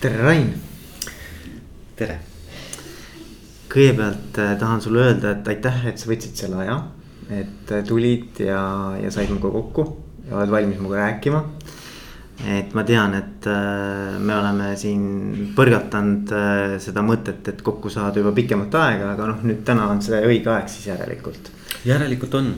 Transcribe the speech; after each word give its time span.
tere, 0.00 0.16
Rain. 0.24 0.46
tere. 1.96 2.14
kõigepealt 3.70 4.38
äh, 4.40 4.54
tahan 4.58 4.80
sulle 4.80 5.02
öelda, 5.04 5.34
et 5.34 5.48
aitäh, 5.52 5.82
et 5.90 6.00
sa 6.00 6.08
võtsid 6.08 6.40
selle 6.40 6.56
aja, 6.62 6.78
et 7.28 7.72
äh, 7.76 7.82
tulid 7.86 8.40
ja, 8.40 8.62
ja 8.96 9.10
said 9.12 9.28
minuga 9.28 9.50
kokku 9.52 9.84
ja 10.24 10.38
oled 10.38 10.54
valmis 10.54 10.80
minuga 10.80 11.02
rääkima. 11.02 11.42
et 12.48 12.72
ma 12.72 12.84
tean, 12.88 13.14
et 13.18 13.46
äh, 13.52 14.16
me 14.16 14.38
oleme 14.38 14.70
siin 14.80 15.52
põrgatanud 15.56 16.32
seda 16.80 17.04
mõtet, 17.04 17.44
et 17.52 17.60
kokku 17.62 17.92
saada 17.92 18.24
juba 18.24 18.32
pikemat 18.32 18.80
aega, 18.80 19.12
aga 19.12 19.28
noh, 19.34 19.44
nüüd 19.44 19.60
täna 19.68 19.90
on 19.92 20.00
see 20.02 20.22
õige 20.24 20.48
aeg 20.54 20.72
siis 20.72 20.88
järelikult. 20.94 21.52
järelikult 21.84 22.40
on 22.40 22.54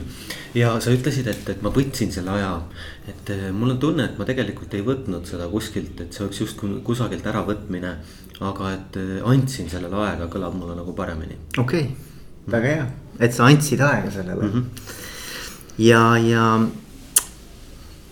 ja 0.55 0.79
sa 0.79 0.91
ütlesid, 0.93 1.27
et, 1.27 1.47
et 1.49 1.61
ma 1.61 1.71
võtsin 1.73 2.11
selle 2.11 2.31
aja. 2.31 2.61
et 3.07 3.31
mul 3.51 3.73
on 3.73 3.79
tunne, 3.79 4.05
et 4.05 4.17
ma 4.17 4.25
tegelikult 4.25 4.73
ei 4.73 4.83
võtnud 4.85 5.25
seda 5.25 5.47
kuskilt, 5.51 6.01
et 6.01 6.13
see 6.13 6.23
oleks 6.25 6.43
justkui 6.45 6.77
kusagilt 6.85 7.25
äravõtmine 7.25 7.97
aga 8.41 8.71
et 8.73 8.97
äh, 8.97 9.19
andsin 9.29 9.69
sellele 9.71 9.99
aega, 10.07 10.27
kõlab 10.31 10.55
mulle 10.57 10.77
nagu 10.77 10.93
paremini. 10.97 11.37
okei 11.57 11.85
okay., 11.87 12.51
väga 12.53 12.71
hea, 12.75 12.87
et 13.19 13.35
sa 13.35 13.47
andsid 13.47 13.81
aega 13.81 14.11
sellele 14.11 14.41
mm. 14.41 14.51
-hmm. 14.51 14.63
ja, 15.85 16.01
ja, 16.17 16.47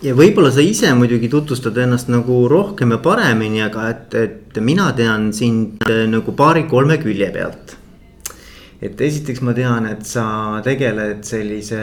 ja 0.02 0.14
võib-olla 0.14 0.52
sa 0.52 0.64
ise 0.64 0.92
muidugi 0.94 1.28
tutvustad 1.28 1.76
ennast 1.76 2.08
nagu 2.08 2.46
rohkem 2.48 2.90
ja 2.90 2.98
paremini, 2.98 3.62
aga 3.62 3.88
et, 3.90 4.14
et 4.14 4.60
mina 4.60 4.92
tean 4.92 5.32
sind 5.32 5.84
äh, 5.88 6.06
nagu 6.08 6.32
paari-kolme 6.32 6.98
külje 7.02 7.30
pealt. 7.32 7.76
Et 8.82 9.00
esiteks 9.00 9.40
ma 9.46 9.54
tean, 9.54 9.86
et 9.86 10.06
sa 10.06 10.60
tegeled 10.64 11.22
sellise 11.24 11.82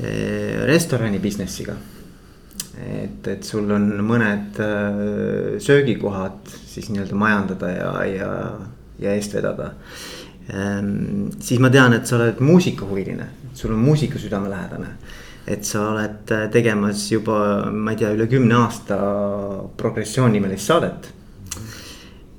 eh, 0.00 0.62
restorani 0.66 1.20
business'iga 1.22 1.76
et, 2.80 3.28
et 3.28 3.44
sul 3.44 3.70
on 3.72 3.84
mõned 4.06 4.60
äh, 4.62 5.58
söögikohad 5.62 6.52
siis 6.66 6.88
nii-öelda 6.90 7.18
majandada 7.18 7.70
ja, 7.72 7.90
ja, 8.08 8.30
ja 9.02 9.16
eest 9.16 9.36
vedada 9.36 9.72
ehm,. 10.48 11.28
siis 11.40 11.60
ma 11.60 11.70
tean, 11.72 11.94
et 11.96 12.08
sa 12.08 12.18
oled 12.18 12.40
muusikahuviline, 12.42 13.28
sul 13.54 13.74
on 13.76 13.82
muusika 13.82 14.18
südamelähedane. 14.18 14.96
et 15.46 15.64
sa 15.66 15.88
oled 15.90 16.32
tegemas 16.52 17.10
juba, 17.12 17.70
ma 17.70 17.92
ei 17.92 18.00
tea, 18.00 18.12
üle 18.14 18.28
kümne 18.30 18.54
aasta 18.62 18.98
progressioon 19.76 20.32
nimelist 20.32 20.70
saadet. 20.70 21.08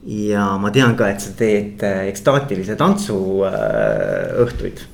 Ja 0.06 0.48
ma 0.60 0.72
tean 0.72 0.98
ka, 1.00 1.10
et 1.10 1.22
sa 1.24 1.36
teed 1.38 1.84
äh, 1.84 2.08
ekstaatilise 2.12 2.76
tantsu 2.80 3.20
õhtuid 3.44 4.88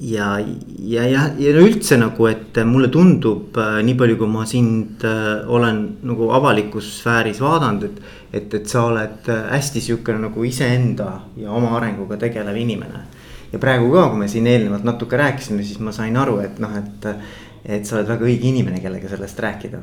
ja, 0.00 0.38
ja, 0.78 1.04
ja, 1.04 1.24
ja 1.38 1.50
üldse 1.60 1.98
nagu, 2.00 2.26
et 2.30 2.56
mulle 2.64 2.88
tundub 2.92 3.58
äh, 3.60 3.80
nii 3.84 3.96
palju, 3.98 4.16
kui 4.22 4.30
ma 4.30 4.46
sind 4.48 5.04
äh, 5.04 5.44
olen 5.52 5.82
nagu 6.08 6.30
avalikus 6.32 6.88
sfääris 7.02 7.42
vaadanud, 7.44 7.84
et. 7.84 8.00
et, 8.32 8.54
et 8.54 8.66
sa 8.70 8.86
oled 8.88 9.28
äh, 9.28 9.44
hästi 9.52 9.82
sihukene 9.84 10.24
nagu 10.24 10.44
iseenda 10.46 11.10
ja 11.36 11.52
oma 11.52 11.74
arenguga 11.76 12.16
tegelev 12.16 12.56
inimene. 12.56 13.04
ja 13.52 13.58
praegu 13.58 13.92
ka, 13.92 14.08
kui 14.08 14.24
me 14.24 14.28
siin 14.30 14.46
eelnevalt 14.46 14.84
natuke 14.86 15.18
rääkisime, 15.18 15.64
siis 15.66 15.80
ma 15.82 15.92
sain 15.92 16.16
aru, 16.16 16.38
et 16.40 16.60
noh, 16.62 16.76
et, 16.78 17.08
et 17.64 17.86
sa 17.86 17.98
oled 17.98 18.08
väga 18.08 18.24
õige 18.24 18.48
inimene, 18.48 18.80
kellega 18.80 19.10
sellest 19.10 19.42
rääkida 19.42 19.82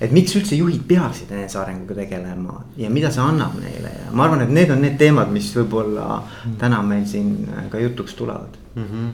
et 0.00 0.14
miks 0.14 0.36
üldse 0.38 0.58
juhid 0.58 0.84
peaksid 0.88 1.32
enesearenguga 1.34 1.96
tegelema 2.02 2.60
ja 2.78 2.90
mida 2.90 3.10
see 3.14 3.24
annab 3.24 3.56
neile 3.62 3.90
ja 3.94 4.12
ma 4.12 4.28
arvan, 4.28 4.44
et 4.44 4.54
need 4.54 4.70
on 4.74 4.82
need 4.84 4.98
teemad, 5.00 5.32
mis 5.34 5.50
võib-olla 5.56 6.20
mm. 6.20 6.58
täna 6.60 6.82
meil 6.86 7.06
siin 7.08 7.34
ka 7.72 7.82
jutuks 7.82 8.14
tulevad 8.18 8.54
mm. 8.74 8.84
-hmm. 8.84 9.10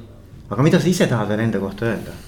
aga 0.51 0.69
mida 0.69 0.81
sa 0.81 0.89
ise 0.89 1.09
tahad 1.11 1.29
veel 1.29 1.47
enda 1.47 1.63
kohta 1.63 1.89
öelda? 1.93 2.19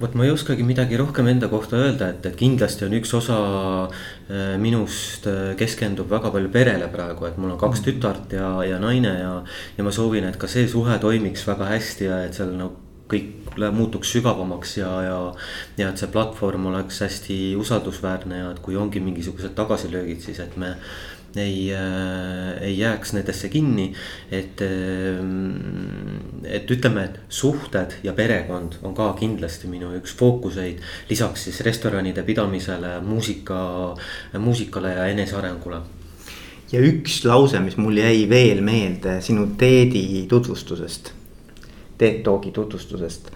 vot 0.00 0.14
ma 0.16 0.24
ei 0.24 0.30
oskagi 0.32 0.64
midagi 0.64 0.96
rohkem 0.96 1.26
enda 1.28 1.48
kohta 1.48 1.76
öelda, 1.76 2.08
et, 2.08 2.26
et 2.26 2.36
kindlasti 2.36 2.86
on 2.86 2.94
üks 2.96 3.12
osa 3.14 3.38
äh, 3.84 4.54
minust 4.58 5.26
äh, 5.28 5.54
keskendub 5.60 6.10
väga 6.10 6.30
palju 6.32 6.48
perele 6.48 6.88
praegu, 6.88 7.26
et 7.28 7.36
mul 7.36 7.52
on 7.52 7.58
kaks 7.60 7.82
mm. 7.82 7.84
tütart 7.84 8.32
ja, 8.32 8.52
ja 8.64 8.78
naine 8.80 9.12
ja. 9.18 9.34
ja 9.76 9.84
ma 9.84 9.92
soovin, 9.92 10.24
et 10.24 10.40
ka 10.40 10.48
see 10.48 10.68
suhe 10.68 10.98
toimiks 10.98 11.44
väga 11.46 11.68
hästi 11.74 12.08
ja 12.08 12.22
et 12.24 12.34
seal 12.34 12.56
nagu 12.56 12.88
kõik 13.10 13.39
muutuks 13.72 14.12
sügavamaks 14.12 14.76
ja, 14.78 14.90
ja. 15.02 15.20
ja 15.78 15.88
et 15.90 16.00
see 16.00 16.10
platvorm 16.12 16.66
oleks 16.72 17.00
hästi 17.04 17.38
usaldusväärne 17.60 18.42
ja 18.44 18.50
et 18.50 18.60
kui 18.64 18.76
ongi 18.76 19.00
mingisugused 19.00 19.54
tagasilöögid, 19.58 20.20
siis 20.24 20.40
et 20.40 20.56
me 20.60 20.76
ei 21.36 21.74
äh,, 21.74 22.62
ei 22.62 22.78
jääks 22.78 23.12
nendesse 23.12 23.48
kinni. 23.48 23.92
et 24.30 24.62
äh,, 24.62 25.20
et 26.44 26.70
ütleme, 26.70 27.04
et 27.04 27.20
suhted 27.28 27.94
ja 28.02 28.12
perekond 28.12 28.80
on 28.82 28.94
ka 28.94 29.12
kindlasti 29.18 29.68
minu 29.68 29.92
üks 29.98 30.16
fookuseid. 30.16 30.80
lisaks 31.10 31.44
siis 31.44 31.60
restoranide 31.60 32.22
pidamisele, 32.22 33.00
muusika, 33.00 33.94
muusikale 34.38 34.94
ja 34.94 35.06
enesearengule 35.06 35.80
ja 36.72 36.82
üks 36.86 37.24
lause, 37.24 37.60
mis 37.60 37.76
mul 37.76 37.98
jäi 37.98 38.28
veel 38.30 38.60
meelde 38.62 39.20
sinu 39.22 39.48
teedi 39.58 40.26
tutvustusest 40.30 41.19
TED 42.00 42.22
Talki 42.24 42.54
tutvustusest 42.56 43.30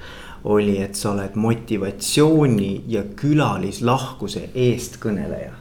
oli, 0.44 0.78
et 0.84 0.96
sa 0.96 1.12
oled 1.14 1.36
motivatsiooni 1.40 2.72
ja 2.92 3.04
külalislahkuse 3.16 4.48
eestkõneleja 4.54 5.60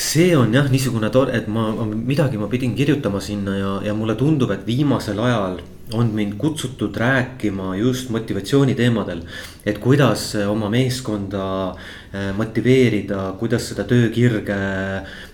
see 0.00 0.32
on 0.36 0.54
jah, 0.54 0.68
niisugune 0.72 1.10
tore, 1.12 1.34
et 1.36 1.48
ma, 1.52 1.66
midagi 1.84 2.38
ma 2.40 2.48
pidin 2.48 2.72
kirjutama 2.76 3.20
sinna 3.20 3.56
ja, 3.58 3.74
ja 3.90 3.94
mulle 3.96 4.16
tundub, 4.16 4.52
et 4.54 4.64
viimasel 4.66 5.18
ajal 5.20 5.60
on 5.92 6.12
mind 6.14 6.36
kutsutud 6.38 6.96
rääkima 6.96 7.74
just 7.76 8.10
motivatsiooni 8.14 8.74
teemadel. 8.78 9.22
et 9.66 9.78
kuidas 9.78 10.34
oma 10.48 10.70
meeskonda 10.70 11.74
eh, 12.12 12.30
motiveerida, 12.36 13.34
kuidas 13.38 13.68
seda 13.72 13.84
töökirge 13.84 14.60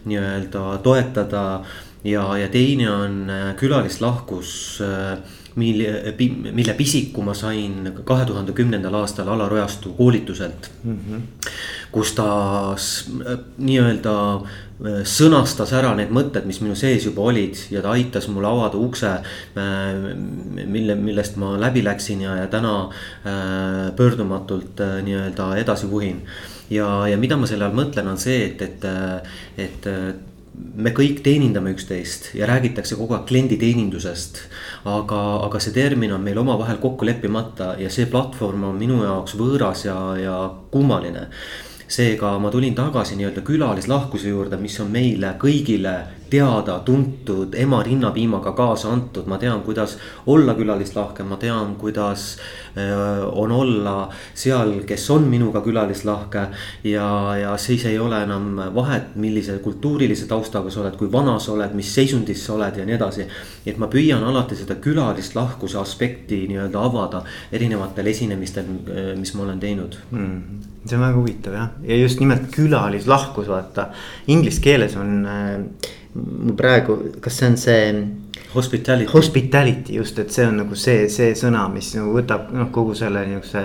nii-öelda 0.04 0.78
toetada. 0.82 1.62
ja, 2.04 2.38
ja 2.38 2.48
teine 2.48 2.90
on 2.90 3.30
eh, 3.30 3.54
külalislahkus 3.56 4.80
äh, 4.80 5.18
mille, 5.56 6.14
mille 6.52 6.74
pisiku 6.76 7.22
ma 7.24 7.34
sain 7.34 7.92
kahe 8.04 8.24
tuhande 8.28 8.52
kümnendal 8.52 8.94
aastal 9.00 9.28
Alar 9.32 9.52
Ojastu 9.52 9.94
koolituselt 9.96 10.70
mm. 10.84 10.98
-hmm. 10.98 11.22
kus 11.92 12.12
ta 12.12 12.26
nii-öelda 13.58 14.14
äh, 14.36 15.00
sõnastas 15.04 15.72
ära 15.72 15.94
need 15.96 16.12
mõtted, 16.12 16.44
mis 16.44 16.60
minu 16.60 16.76
sees 16.76 17.08
juba 17.08 17.22
olid 17.32 17.56
ja 17.70 17.82
ta 17.82 17.96
aitas 17.96 18.28
mul 18.28 18.44
avada 18.44 18.76
ukse. 18.76 19.14
Äh, 19.56 20.12
mille, 20.66 20.94
millest 20.94 21.36
ma 21.36 21.56
läbi 21.60 21.84
läksin 21.84 22.20
ja, 22.20 22.36
ja 22.36 22.46
täna 22.46 22.76
äh, 22.84 23.96
pöördumatult 23.96 24.84
nii-öelda 25.02 25.56
edasi 25.56 25.90
vuhin. 25.90 26.22
ja, 26.70 27.08
ja 27.08 27.16
mida 27.16 27.36
ma 27.36 27.46
selle 27.46 27.64
all 27.64 27.76
mõtlen, 27.76 28.08
on 28.08 28.18
see, 28.18 28.44
et, 28.44 28.62
et, 28.62 28.84
et 29.56 29.86
me 30.56 30.92
kõik 30.96 31.20
teenindame 31.24 31.72
üksteist 31.74 32.30
ja 32.36 32.48
räägitakse 32.48 32.96
kogu 32.96 33.16
aeg 33.16 33.26
klienditeenindusest. 33.28 34.40
aga, 34.86 35.20
aga 35.46 35.60
see 35.60 35.74
termin 35.74 36.12
on 36.14 36.22
meil 36.22 36.38
omavahel 36.38 36.78
kokku 36.82 37.06
leppimata 37.06 37.74
ja 37.78 37.90
see 37.90 38.06
platvorm 38.06 38.64
on 38.70 38.76
minu 38.78 39.02
jaoks 39.02 39.34
võõras 39.36 39.84
ja, 39.88 39.96
ja 40.20 40.36
kummaline 40.70 41.26
seega 41.88 42.38
ma 42.42 42.50
tulin 42.50 42.74
tagasi 42.74 43.16
nii-öelda 43.16 43.42
külalislahkuse 43.46 44.28
juurde, 44.28 44.58
mis 44.58 44.74
on 44.82 44.90
meile 44.90 45.36
kõigile 45.38 45.94
teada-tuntud, 46.30 47.54
ema 47.54 47.78
rinnapiimaga 47.86 48.50
kaasa 48.58 48.90
antud, 48.90 49.28
ma 49.30 49.38
tean, 49.38 49.60
kuidas 49.62 49.94
olla 50.26 50.56
külalislahke, 50.58 51.22
ma 51.22 51.38
tean, 51.38 51.76
kuidas 51.78 52.24
äh, 52.74 53.22
on 53.30 53.54
olla 53.54 54.08
seal, 54.34 54.80
kes 54.88 55.06
on 55.14 55.28
minuga 55.30 55.62
külalislahke. 55.62 56.46
ja, 56.84 57.36
ja 57.38 57.56
siis 57.56 57.86
ei 57.86 57.98
ole 57.98 58.22
enam 58.22 58.58
vahet, 58.74 59.14
millise 59.14 59.58
kultuurilise 59.62 60.26
taustaga 60.26 60.70
sa 60.70 60.82
oled, 60.82 60.98
kui 60.98 61.12
vana 61.12 61.38
sa 61.38 61.52
oled, 61.52 61.78
mis 61.78 61.94
seisundis 61.94 62.42
sa 62.46 62.56
oled 62.58 62.76
ja 62.76 62.86
nii 62.86 62.98
edasi. 62.98 63.28
et 63.66 63.78
ma 63.78 63.86
püüan 63.86 64.24
alati 64.24 64.58
seda 64.58 64.74
külalislahkuse 64.82 65.78
aspekti 65.78 66.46
nii-öelda 66.50 66.82
avada 66.82 67.22
erinevatel 67.52 68.06
esinemistel, 68.06 68.64
äh, 68.90 69.12
mis 69.18 69.34
ma 69.34 69.46
olen 69.46 69.62
teinud 69.62 70.00
mm 70.10 70.74
see 70.88 70.98
on 70.98 71.04
väga 71.06 71.18
huvitav 71.20 71.56
jah, 71.56 71.74
ja 71.86 71.98
just 72.00 72.20
nimelt 72.22 72.48
külalislahkus, 72.54 73.48
vaata. 73.50 73.90
Inglise 74.32 74.62
keeles 74.64 74.96
on 75.00 75.26
äh, 75.26 75.90
praegu, 76.56 77.00
kas 77.20 77.40
see 77.40 77.50
on 77.50 77.60
see. 77.60 77.90
Hospitality. 78.56 79.10
Hospitality 79.10 79.96
just, 79.98 80.18
et 80.22 80.32
see 80.32 80.46
on 80.48 80.60
nagu 80.62 80.76
see, 80.78 81.10
see 81.12 81.34
sõna, 81.36 81.66
mis 81.72 81.90
nagu 81.96 82.14
võtab 82.14 82.48
noh, 82.56 82.70
kogu 82.72 82.94
selle 82.96 83.26
niisuguse 83.28 83.64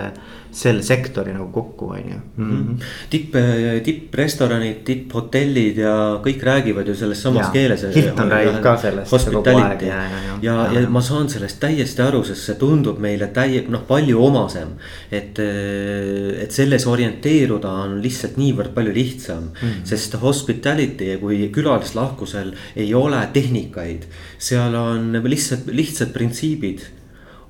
selle 0.52 0.84
sektori 0.84 1.34
nagu 1.34 1.48
kokku, 1.54 1.88
on 1.96 2.10
ju 2.10 2.18
-hmm.. 2.38 2.84
tipp, 3.10 3.36
tipprestoranid, 3.84 4.84
tipphotellid 4.86 5.78
ja 5.78 5.94
kõik 6.24 6.44
räägivad 6.44 6.88
ju 6.88 6.96
selles 6.96 7.22
samas 7.22 7.46
ja, 7.46 7.52
keeles. 7.52 7.86
Hilton 7.96 8.32
räägib 8.32 8.62
ka 8.64 8.78
sellest. 8.78 9.12
Hospitality 9.12 9.86
ja, 9.86 9.96
ja, 9.96 10.04
ja, 10.04 10.38
ja, 10.42 10.68
ja, 10.74 10.82
ja 10.82 10.90
ma 10.90 11.02
saan 11.02 11.30
sellest 11.30 11.60
täiesti 11.60 12.02
aru, 12.02 12.24
sest 12.28 12.50
see 12.50 12.56
tundub 12.60 13.00
meile 13.00 13.32
täie-, 13.34 13.66
noh, 13.70 13.86
palju 13.88 14.24
omasem. 14.26 14.76
et, 15.12 15.40
et 16.44 16.52
selles 16.52 16.88
orienteeruda 16.88 17.72
on 17.86 18.00
lihtsalt 18.02 18.38
niivõrd 18.38 18.74
palju 18.76 18.94
lihtsam 18.94 19.44
mm, 19.44 19.68
-hmm. 19.68 19.84
sest 19.84 20.16
hospitality 20.22 21.18
kui 21.18 21.50
külalislahkusel 21.54 22.54
ei 22.76 22.94
ole 22.94 23.28
tehnikaid. 23.34 24.08
seal 24.38 24.76
on 24.76 25.22
lihtsalt 25.24 25.68
lihtsad 25.68 26.12
printsiibid 26.14 26.82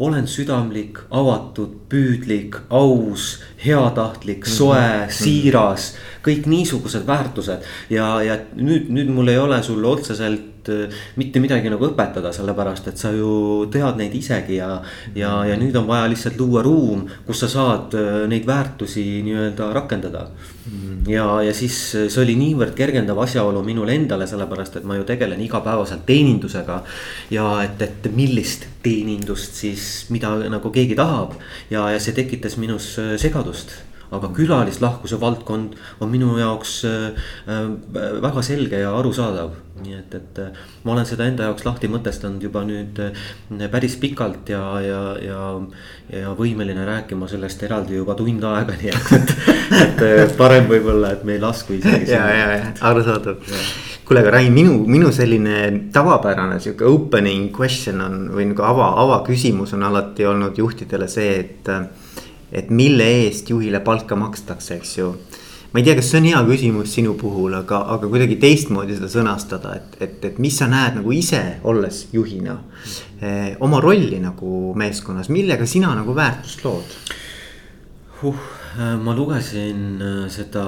olen 0.01 0.25
südamlik, 0.25 0.97
avatud, 1.13 1.75
püüdlik, 1.89 2.55
aus, 2.73 3.35
heatahtlik, 3.61 4.47
soe 4.49 4.79
mm, 4.79 5.03
-hmm. 5.03 5.11
siiras. 5.23 5.93
kõik 6.21 6.45
niisugused 6.45 7.07
väärtused 7.07 7.63
ja, 7.89 8.21
ja 8.21 8.35
nüüd, 8.53 8.89
nüüd 8.93 9.09
mul 9.09 9.27
ei 9.27 9.39
ole 9.41 9.63
sulle 9.63 9.87
otseselt 9.87 10.50
mitte 11.17 11.41
midagi 11.41 11.71
nagu 11.71 11.87
õpetada, 11.87 12.31
sellepärast 12.35 12.91
et 12.91 13.01
sa 13.01 13.11
ju 13.15 13.65
tead 13.71 13.99
neid 13.99 14.15
isegi 14.17 14.59
ja. 14.59 14.75
ja, 15.15 15.33
ja 15.47 15.57
nüüd 15.59 15.75
on 15.79 15.87
vaja 15.89 16.09
lihtsalt 16.11 16.39
luua 16.39 16.63
ruum, 16.65 17.05
kus 17.25 17.43
sa 17.43 17.49
saad 17.51 17.95
neid 18.29 18.47
väärtusi 18.47 19.03
nii-öelda 19.25 19.71
rakendada 19.75 20.27
mm.. 20.29 21.03
ja, 21.09 21.27
ja 21.45 21.53
siis 21.55 21.77
see 21.95 22.23
oli 22.23 22.37
niivõrd 22.39 22.75
kergendav 22.77 23.19
asjaolu 23.25 23.63
minule 23.65 23.95
endale, 23.97 24.27
sellepärast 24.29 24.81
et 24.81 24.87
ma 24.87 24.99
ju 24.99 25.05
tegelen 25.07 25.41
igapäevaselt 25.41 26.05
teenindusega. 26.05 26.81
ja 27.33 27.47
et, 27.65 27.81
et 27.81 28.11
millist 28.15 28.67
teenindust 28.83 29.57
siis, 29.63 29.87
mida 30.09 30.35
nagu 30.49 30.73
keegi 30.73 30.97
tahab 30.99 31.37
ja, 31.69 31.89
ja 31.93 32.01
see 32.01 32.17
tekitas 32.17 32.57
minus 32.61 32.93
segadust 33.21 33.79
aga 34.11 34.29
külalislahkuse 34.35 35.19
valdkond 35.21 35.77
on 36.03 36.11
minu 36.11 36.35
jaoks 36.39 36.81
äh, 36.87 37.25
äh, 37.47 37.67
väga 38.21 38.43
selge 38.43 38.81
ja 38.83 38.93
arusaadav. 38.97 39.55
Nii 39.83 39.97
et, 39.97 40.15
et 40.17 40.41
äh, 40.43 40.63
ma 40.85 40.95
olen 40.95 41.07
seda 41.09 41.27
enda 41.29 41.49
jaoks 41.49 41.65
lahti 41.67 41.89
mõtestanud 41.91 42.43
juba 42.43 42.63
nüüd 42.67 43.01
päris 43.73 43.97
pikalt 44.01 44.51
ja, 44.53 44.63
ja, 44.85 45.01
ja, 45.21 45.43
ja 46.13 46.33
võimeline 46.37 46.85
rääkima 46.87 47.29
sellest 47.31 47.63
eraldi 47.67 47.99
juba 47.99 48.15
tund 48.19 48.43
aega, 48.47 48.77
nii 48.81 48.91
et, 48.95 49.37
et, 49.81 50.03
et 50.25 50.35
parem 50.39 50.69
võib-olla, 50.71 51.15
et 51.15 51.23
me 51.27 51.37
ei 51.37 51.43
lasku 51.43 51.77
isegi. 51.79 52.11
ja, 52.15 52.27
ja, 52.35 52.51
ja 52.57 52.75
arusaadav 52.91 53.41
kuule, 54.11 54.25
aga 54.25 54.31
Rain, 54.35 54.51
minu, 54.51 54.73
minu 54.91 55.07
selline 55.15 55.87
tavapärane 55.93 56.57
sihuke 56.59 56.83
opening 56.83 57.51
question 57.55 58.01
on 58.03 58.25
või 58.35 58.49
nagu 58.49 58.65
ava, 58.67 58.89
avaküsimus 59.05 59.71
on 59.77 59.85
alati 59.87 60.25
olnud 60.27 60.57
juhtidele 60.59 61.07
see, 61.07 61.37
et 61.39 61.69
et 62.51 62.67
mille 62.69 63.05
eest 63.21 63.49
juhile 63.49 63.79
palka 63.79 64.17
makstakse, 64.19 64.75
eks 64.81 64.97
ju. 64.97 65.13
Ma 65.71 65.79
ei 65.79 65.85
tea, 65.85 65.95
kas 65.95 66.09
see 66.11 66.19
on 66.19 66.27
hea 66.27 66.41
küsimus 66.49 66.93
sinu 66.97 67.15
puhul, 67.19 67.53
aga, 67.55 67.81
aga 67.95 68.09
kuidagi 68.11 68.35
teistmoodi 68.41 68.97
seda 68.97 69.07
sõnastada, 69.11 69.75
et, 69.79 69.97
et, 70.03 70.17
et 70.31 70.39
mis 70.43 70.57
sa 70.57 70.67
näed 70.71 70.99
nagu 70.99 71.13
ise, 71.15 71.41
olles 71.63 72.03
juhina 72.11 72.57
eh,. 73.21 73.55
oma 73.59 73.79
rolli 73.83 74.19
nagu 74.19 74.73
meeskonnas, 74.77 75.31
millega 75.31 75.67
sina 75.69 75.93
nagu 75.95 76.15
väärtust 76.17 76.65
lood 76.67 76.97
huh,? 78.21 78.49
ma 79.03 79.15
lugesin 79.15 79.99
äh, 79.99 80.27
seda 80.31 80.65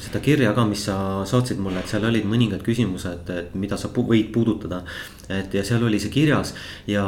seda 0.00 0.20
kirja 0.24 0.52
ka, 0.56 0.64
mis 0.68 0.86
sa 0.88 0.96
saatsid 1.28 1.60
mulle, 1.62 1.82
et 1.82 1.90
seal 1.90 2.04
olid 2.08 2.26
mõningad 2.28 2.64
küsimused, 2.64 3.30
et 3.32 3.54
mida 3.58 3.78
sa 3.80 3.90
võid 3.92 4.32
puudutada. 4.34 4.82
et 5.28 5.54
ja 5.54 5.64
seal 5.64 5.84
oli 5.84 6.00
see 6.00 6.10
kirjas 6.10 6.54
ja, 6.86 7.04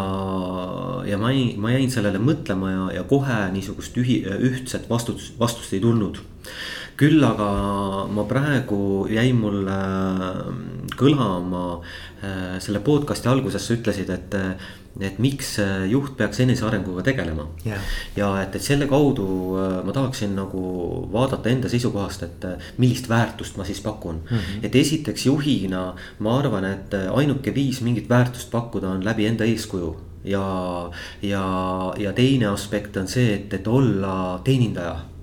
ja 1.07 1.19
ma 1.19 1.33
ei, 1.33 1.57
ma 1.57 1.75
jäin 1.75 1.91
sellele 1.91 2.19
mõtlema 2.19 2.71
ja, 2.71 2.85
ja 3.01 3.03
kohe 3.09 3.51
niisugust 3.53 3.97
ühi-, 3.97 4.23
ühtset 4.25 4.89
vastust, 4.91 5.39
vastust 5.39 5.73
ei 5.73 5.81
tulnud 5.81 6.23
küll 6.97 7.25
aga 7.27 7.49
ma 8.07 8.25
praegu 8.31 9.07
jäi 9.11 9.33
mulle 9.35 9.79
kõlama 10.95 11.65
äh, 11.75 12.57
selle 12.63 12.81
podcast'i 12.85 13.29
alguses 13.29 13.67
sa 13.67 13.75
ütlesid, 13.75 14.13
et 14.15 14.37
et 15.01 15.19
miks 15.19 15.57
juht 15.91 16.17
peaks 16.17 16.41
enesearenguga 16.45 17.03
tegelema 17.03 17.49
yeah.. 17.67 17.81
ja 18.17 18.31
et, 18.43 18.55
et 18.55 18.63
selle 18.63 18.87
kaudu 18.91 19.27
äh, 19.59 19.77
ma 19.87 19.95
tahaksin 19.95 20.35
nagu 20.37 20.63
vaadata 21.13 21.51
enda 21.51 21.71
seisukohast, 21.73 22.25
et 22.27 22.47
äh, 22.49 22.69
millist 22.79 23.09
väärtust 23.11 23.59
ma 23.59 23.67
siis 23.67 23.81
pakun 23.85 24.23
mm. 24.23 24.37
-hmm. 24.37 24.67
et 24.67 24.75
esiteks 24.75 25.27
juhina 25.27 25.85
ma 26.19 26.39
arvan, 26.39 26.65
et 26.65 26.95
äh, 26.95 27.11
ainuke 27.15 27.55
viis 27.55 27.81
mingit 27.81 28.09
väärtust 28.09 28.51
pakkuda 28.51 28.91
on 28.91 29.05
läbi 29.05 29.27
enda 29.27 29.45
eeskuju 29.45 29.97
ja, 30.25 30.91
ja, 31.23 31.45
ja 31.99 32.13
teine 32.13 32.47
aspekt 32.47 32.97
on 32.97 33.09
see, 33.09 33.35
et, 33.35 33.55
et 33.55 33.67
olla 33.69 34.41
teenindaja 34.45 34.97
Äh, 34.97 35.14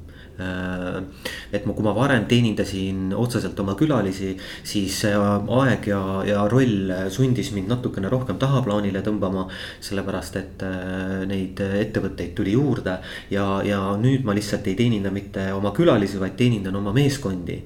et 1.51 1.65
ma, 1.65 1.73
kui 1.73 1.85
ma 1.85 1.93
varem 1.95 2.25
teenindasin 2.29 3.11
otseselt 3.17 3.59
oma 3.59 3.75
külalisi, 3.79 4.33
siis 4.63 5.01
aeg 5.05 5.87
ja, 5.91 6.01
ja 6.27 6.45
roll 6.51 6.91
sundis 7.11 7.51
mind 7.55 7.71
natukene 7.71 8.09
rohkem 8.11 8.39
tahaplaanile 8.41 9.03
tõmbama. 9.05 9.47
sellepärast, 9.81 10.35
et 10.39 10.63
äh, 10.63 11.23
neid 11.27 11.59
ettevõtteid 11.59 12.33
tuli 12.37 12.53
juurde 12.55 12.97
ja, 13.31 13.45
ja 13.65 13.79
nüüd 13.99 14.25
ma 14.25 14.35
lihtsalt 14.37 14.67
ei 14.67 14.75
teeninda 14.79 15.11
mitte 15.11 15.47
oma 15.53 15.71
külalisi, 15.75 16.19
vaid 16.21 16.37
teenindan 16.39 16.75
oma 16.75 16.93
meeskondi. 16.95 17.57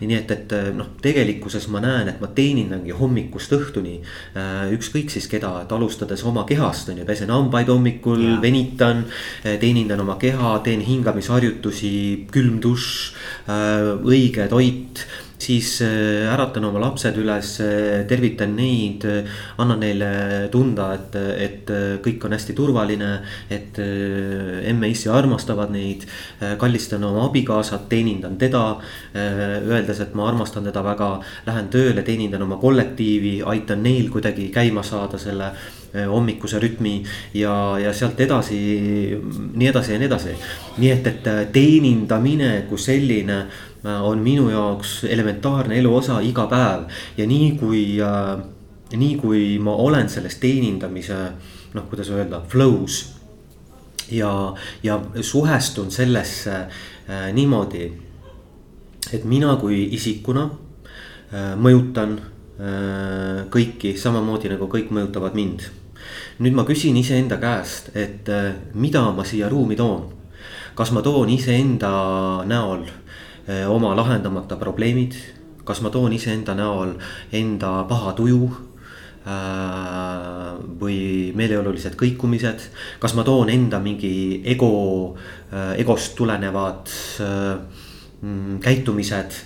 nii 0.00 0.18
et, 0.18 0.30
et 0.30 0.54
noh, 0.76 0.92
tegelikkuses 1.02 1.68
ma 1.72 1.80
näen, 1.82 2.08
et 2.12 2.20
ma 2.20 2.30
teenindangi 2.34 2.94
hommikust 2.96 3.52
õhtuni. 3.56 3.98
Äh, 4.36 4.72
ükskõik 4.76 5.10
siis 5.12 5.28
keda, 5.30 5.54
et 5.62 5.72
alustades 5.72 6.24
oma 6.28 6.44
kehast 6.48 6.92
on 6.92 7.00
ju, 7.02 7.06
pesen 7.08 7.30
hambaid 7.32 7.70
hommikul, 7.72 8.22
venitan, 8.42 9.04
teenindan 9.42 10.00
oma 10.04 10.16
keha, 10.20 10.54
teen 10.64 10.82
hingamisharjutusi 10.84 11.92
külm 12.32 12.60
dušš, 12.62 12.94
äh, 13.48 13.90
õige 14.06 14.48
toit 14.50 15.06
siis 15.42 15.80
äh, 15.82 16.28
äratan 16.30 16.68
oma 16.68 16.78
lapsed 16.84 17.16
üles, 17.18 17.56
äh, 17.64 18.04
tervitan 18.06 18.54
neid, 18.54 19.02
annan 19.58 19.82
neile 19.82 20.10
tunda, 20.52 20.92
et, 20.94 21.16
et 21.18 21.72
kõik 22.04 22.28
on 22.28 22.36
hästi 22.36 22.54
turvaline. 22.54 23.10
et 23.50 23.78
emme-issi 23.78 25.10
armastavad 25.10 25.70
neid, 25.74 26.04
kallistan 26.58 27.02
oma 27.04 27.26
abikaasat, 27.26 27.88
teenindan 27.88 28.36
teda. 28.38 28.62
Öeldes, 29.14 30.00
et 30.00 30.14
ma 30.14 30.28
armastan 30.28 30.64
teda 30.64 30.82
väga, 30.84 31.10
lähen 31.46 31.68
tööle, 31.72 32.02
teenindan 32.06 32.42
oma 32.46 32.56
kollektiivi, 32.62 33.40
aitan 33.42 33.82
neil 33.82 34.10
kuidagi 34.12 34.48
käima 34.54 34.84
saada 34.86 35.18
selle 35.20 35.52
hommikuse 35.92 36.58
rütmi 36.58 37.02
ja, 37.34 37.78
ja 37.78 37.92
sealt 37.92 38.20
edasi, 38.20 38.58
nii 39.54 39.68
edasi 39.68 39.92
ja 39.92 39.98
nii 40.00 40.08
edasi. 40.08 40.36
nii 40.78 40.90
et, 40.90 41.06
et 41.06 41.26
eh, 41.26 41.40
teenindamine 41.52 42.64
kui 42.68 42.80
selline 42.80 43.38
eh, 43.42 43.98
on 44.00 44.22
minu 44.24 44.48
jaoks 44.50 45.02
elementaarne 45.04 45.76
elu 45.78 45.96
osa 45.96 46.20
iga 46.24 46.46
päev 46.48 46.88
ja 47.16 47.26
nii 47.28 47.50
kui 47.60 47.82
nii 48.92 49.16
kui 49.20 49.58
ma 49.60 49.74
olen 49.76 50.08
selles 50.08 50.38
teenindamise 50.40 51.18
noh, 51.74 51.84
kuidas 51.88 52.10
öelda, 52.12 52.42
flow's. 52.48 53.04
ja, 54.10 54.54
ja 54.82 55.00
suhestun 55.20 55.90
sellesse 55.90 56.56
äh, 56.56 57.28
niimoodi, 57.32 57.92
et 59.12 59.24
mina 59.24 59.56
kui 59.60 59.88
isikuna 59.92 60.48
äh, 60.48 61.52
mõjutan 61.56 62.20
kõiki 63.50 63.96
samamoodi 63.98 64.52
nagu 64.52 64.68
kõik 64.70 64.92
mõjutavad 64.94 65.34
mind 65.34 65.64
nüüd 66.42 66.56
ma 66.58 66.64
küsin 66.66 66.96
iseenda 66.98 67.38
käest, 67.38 67.92
et 67.94 68.28
äh, 68.32 68.50
mida 68.74 69.04
ma 69.14 69.24
siia 69.24 69.48
ruumi 69.50 69.76
toon. 69.78 70.10
kas 70.74 70.90
ma 70.90 71.02
toon 71.04 71.28
iseenda 71.28 71.92
näol 72.48 72.86
äh, 72.88 73.68
oma 73.70 73.94
lahendamata 73.96 74.56
probleemid, 74.56 75.14
kas 75.64 75.82
ma 75.84 75.90
toon 75.90 76.12
iseenda 76.12 76.54
näol 76.58 76.96
enda 77.32 77.84
paha 77.88 78.14
tuju 78.18 78.48
äh, 78.48 78.58
või 80.82 81.30
meeleolulised 81.38 81.94
kõikumised, 82.00 82.66
kas 82.98 83.14
ma 83.14 83.22
toon 83.22 83.52
enda 83.52 83.78
mingi 83.78 84.42
ego, 84.44 85.14
egost 85.78 86.16
tulenevad 86.18 86.90
mm, 87.20 88.58
käitumised, 88.64 89.36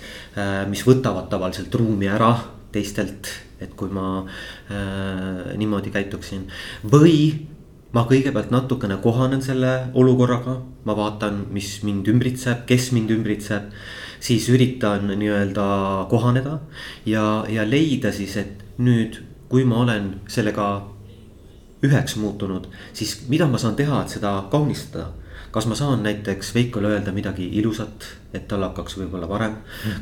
mis 0.71 0.85
võtavad 0.87 1.27
tavaliselt 1.29 1.75
ruumi 1.75 2.07
ära 2.09 2.31
teistelt 2.71 3.46
et 3.61 3.73
kui 3.77 3.89
ma 3.93 4.23
äh, 4.23 5.53
niimoodi 5.57 5.93
käituksin 5.93 6.47
või 6.85 7.47
ma 7.95 8.03
kõigepealt 8.09 8.51
natukene 8.51 8.99
kohanen 9.01 9.41
selle 9.41 9.71
olukorraga, 9.97 10.57
ma 10.85 10.95
vaatan, 10.97 11.45
mis 11.55 11.77
mind 11.87 12.09
ümbritseb, 12.11 12.65
kes 12.69 12.91
mind 12.95 13.13
ümbritseb. 13.15 13.71
siis 14.19 14.47
üritan 14.49 15.11
nii-öelda 15.13 16.07
kohaneda 16.09 16.59
ja, 17.05 17.45
ja 17.49 17.63
leida 17.69 18.11
siis, 18.11 18.33
et 18.37 18.63
nüüd, 18.81 19.19
kui 19.49 19.63
ma 19.63 19.83
olen 19.83 20.15
sellega 20.27 20.87
üheks 21.85 22.15
muutunud, 22.17 22.65
siis 22.93 23.29
mida 23.29 23.45
ma 23.45 23.61
saan 23.61 23.75
teha, 23.75 24.01
et 24.01 24.09
seda 24.09 24.31
kaunistada 24.51 25.11
kas 25.51 25.65
ma 25.65 25.75
saan 25.75 26.03
näiteks 26.03 26.53
Veikole 26.55 26.91
öelda 26.93 27.11
midagi 27.11 27.47
ilusat, 27.59 28.05
et 28.37 28.45
tal 28.49 28.63
hakkaks 28.67 28.97
võib-olla 28.99 29.29
parem. 29.29 29.55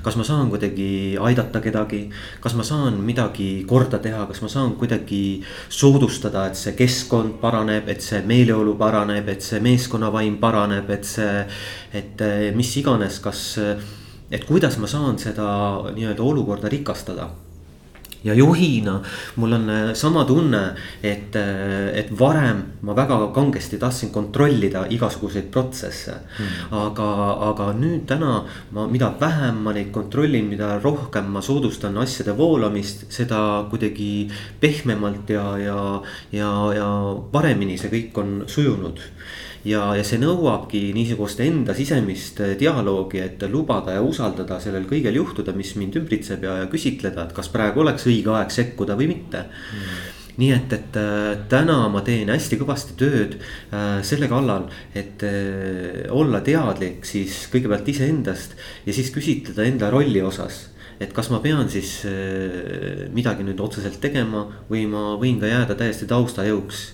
kas 0.04 0.18
ma 0.20 0.25
saan 0.27 0.50
kuidagi 0.51 1.18
aidata 1.22 1.62
kedagi, 1.63 2.01
kas 2.44 2.56
ma 2.56 2.65
saan 2.68 3.00
midagi 3.06 3.65
korda 3.68 4.00
teha, 4.04 4.25
kas 4.30 4.42
ma 4.44 4.51
saan 4.51 4.75
kuidagi 4.80 5.42
soodustada, 5.70 6.48
et 6.50 6.60
see 6.60 6.75
keskkond 6.77 7.39
paraneb, 7.42 7.89
et 7.89 8.01
see 8.01 8.22
meeleolu 8.27 8.75
paraneb, 8.80 9.30
et 9.30 9.42
see 9.42 9.62
meeskonnavaim 9.63 10.38
paraneb, 10.42 10.89
et 10.89 11.08
see, 11.08 11.46
et 11.94 12.22
eh, 12.22 12.51
mis 12.56 12.75
iganes, 12.82 13.20
kas. 13.24 13.46
et 14.32 14.44
kuidas 14.46 14.77
ma 14.82 14.88
saan 14.89 15.20
seda 15.22 15.48
nii-öelda 15.94 16.24
olukorda 16.25 16.70
rikastada 16.72 17.30
ja 18.25 18.34
juhina 18.34 19.00
mul 19.36 19.53
on 19.53 19.70
äh, 19.70 19.94
sama 19.94 20.25
tunne, 20.25 20.75
et, 21.03 21.36
äh, 21.36 21.94
et 22.00 22.12
varem 22.20 22.63
ma 22.82 22.96
väga 22.98 23.20
kangesti 23.36 23.77
tahtsin 23.77 24.12
kontrollida 24.12 24.86
igasuguseid 24.89 25.51
protsesse. 25.51 26.15
Mm.. 26.39 26.74
aga, 26.75 27.10
aga 27.50 27.70
nüüd 27.77 28.05
täna 28.10 28.44
ma, 28.74 28.88
mida 28.88 29.12
vähem 29.20 29.62
ma 29.63 29.74
neid 29.75 29.91
kontrollin, 29.94 30.50
mida 30.50 30.75
rohkem 30.84 31.29
ma 31.32 31.41
soodustan 31.41 31.98
asjade 32.01 32.36
voolamist, 32.38 33.05
seda 33.13 33.39
kuidagi 33.70 34.29
pehmemalt 34.60 35.29
ja, 35.29 35.46
ja, 35.62 35.79
ja, 36.32 36.51
ja 36.75 36.89
paremini 37.32 37.77
see 37.79 37.94
kõik 37.94 38.22
on 38.22 38.38
sujunud 38.50 39.01
ja, 39.65 39.81
ja 39.98 40.03
see 40.05 40.19
nõuabki 40.22 40.81
niisugust 40.95 41.41
enda 41.43 41.75
sisemist 41.77 42.41
äh, 42.43 42.55
dialoogi, 42.60 43.22
et 43.24 43.45
lubada 43.51 43.95
ja 43.98 44.03
usaldada 44.05 44.60
sellel 44.63 44.86
kõigel 44.89 45.17
juhtuda, 45.19 45.55
mis 45.57 45.74
mind 45.79 45.98
ümbritseb 46.01 46.45
ja, 46.45 46.60
ja 46.63 46.67
küsitleda, 46.72 47.25
et 47.25 47.34
kas 47.38 47.50
praegu 47.53 47.84
oleks 47.84 48.05
õige 48.10 48.34
aeg 48.36 48.53
sekkuda 48.53 48.98
või 49.00 49.10
mitte. 49.15 49.45
Mm. 49.48 50.03
Nii 50.36 50.51
et, 50.51 50.74
et 50.75 50.98
äh, 51.00 51.31
täna 51.51 51.77
ma 51.91 52.03
teen 52.05 52.29
hästi 52.31 52.60
kõvasti 52.60 52.98
tööd 53.00 53.38
äh, 53.39 54.01
selle 54.05 54.29
kallal, 54.31 54.67
et 54.95 55.24
olla 56.13 56.43
teadlik 56.45 57.07
siis 57.07 57.45
kõigepealt 57.53 57.88
iseendast 57.93 58.57
ja 58.86 58.95
siis 58.95 59.13
küsitleda 59.15 59.65
enda 59.65 59.91
rolli 59.93 60.22
osas. 60.24 60.67
Et 61.00 61.12
kas 61.12 61.27
ma 61.27 61.41
pean 61.43 61.67
siis 61.67 62.05
midagi 63.12 63.43
nüüd 63.43 63.60
otseselt 63.60 63.98
tegema 64.00 64.45
või 64.69 64.86
ma 64.88 65.17
võin 65.19 65.41
ka 65.41 65.50
jääda 65.50 65.75
täiesti 65.75 66.07
taustajõuks 66.07 66.86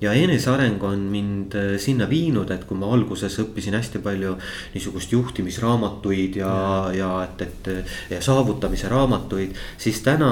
ja 0.00 0.12
eneseareng 0.12 0.82
on 0.84 0.98
mind 0.98 1.54
äh, 1.54 1.78
sinna 1.80 2.08
viinud, 2.08 2.50
et 2.52 2.64
kui 2.68 2.76
ma 2.76 2.90
alguses 2.92 3.38
õppisin 3.40 3.76
hästi 3.78 4.02
palju 4.04 4.34
niisugust 4.74 5.12
juhtimisraamatuid 5.14 6.36
ja, 6.42 6.52
ja 6.92 7.10
et, 7.24 7.44
et 7.46 7.70
ja 8.12 8.20
saavutamise 8.20 8.90
raamatuid. 8.92 9.54
siis 9.78 10.00
täna 10.04 10.28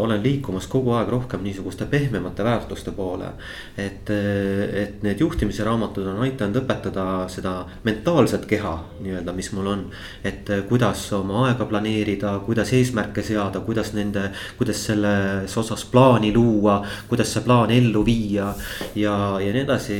olen 0.00 0.22
liikumas 0.22 0.66
kogu 0.66 0.94
aeg 0.96 1.12
rohkem 1.12 1.44
niisuguste 1.44 1.86
pehmemate 1.86 2.44
väärtuste 2.44 2.94
poole. 2.96 3.28
et, 3.76 4.10
et 4.10 5.02
need 5.02 5.20
juhtimise 5.20 5.64
raamatud 5.64 6.06
on 6.08 6.22
aidanud 6.24 6.62
õpetada 6.62 7.28
seda 7.28 7.66
mentaalset 7.84 8.46
keha 8.48 8.74
nii-öelda, 9.00 9.36
mis 9.36 9.52
mul 9.52 9.68
on. 9.74 9.84
et 10.24 10.48
kuidas 10.68 11.04
oma 11.12 11.46
aega 11.50 11.68
planeerida, 11.68 12.38
kuidas 12.46 12.72
eesmärke 12.72 13.22
seada, 13.22 13.60
kuidas 13.60 13.92
nende, 13.92 14.30
kuidas 14.56 14.86
selles 14.86 15.56
osas 15.58 15.84
plaani 15.84 16.32
luua, 16.32 16.80
kuidas 17.12 17.32
see 17.36 17.44
plaan 17.44 17.70
ellu 17.70 18.04
viia 18.06 18.54
ja, 19.02 19.16
ja 19.42 19.52
nii 19.52 19.66
edasi 19.66 19.98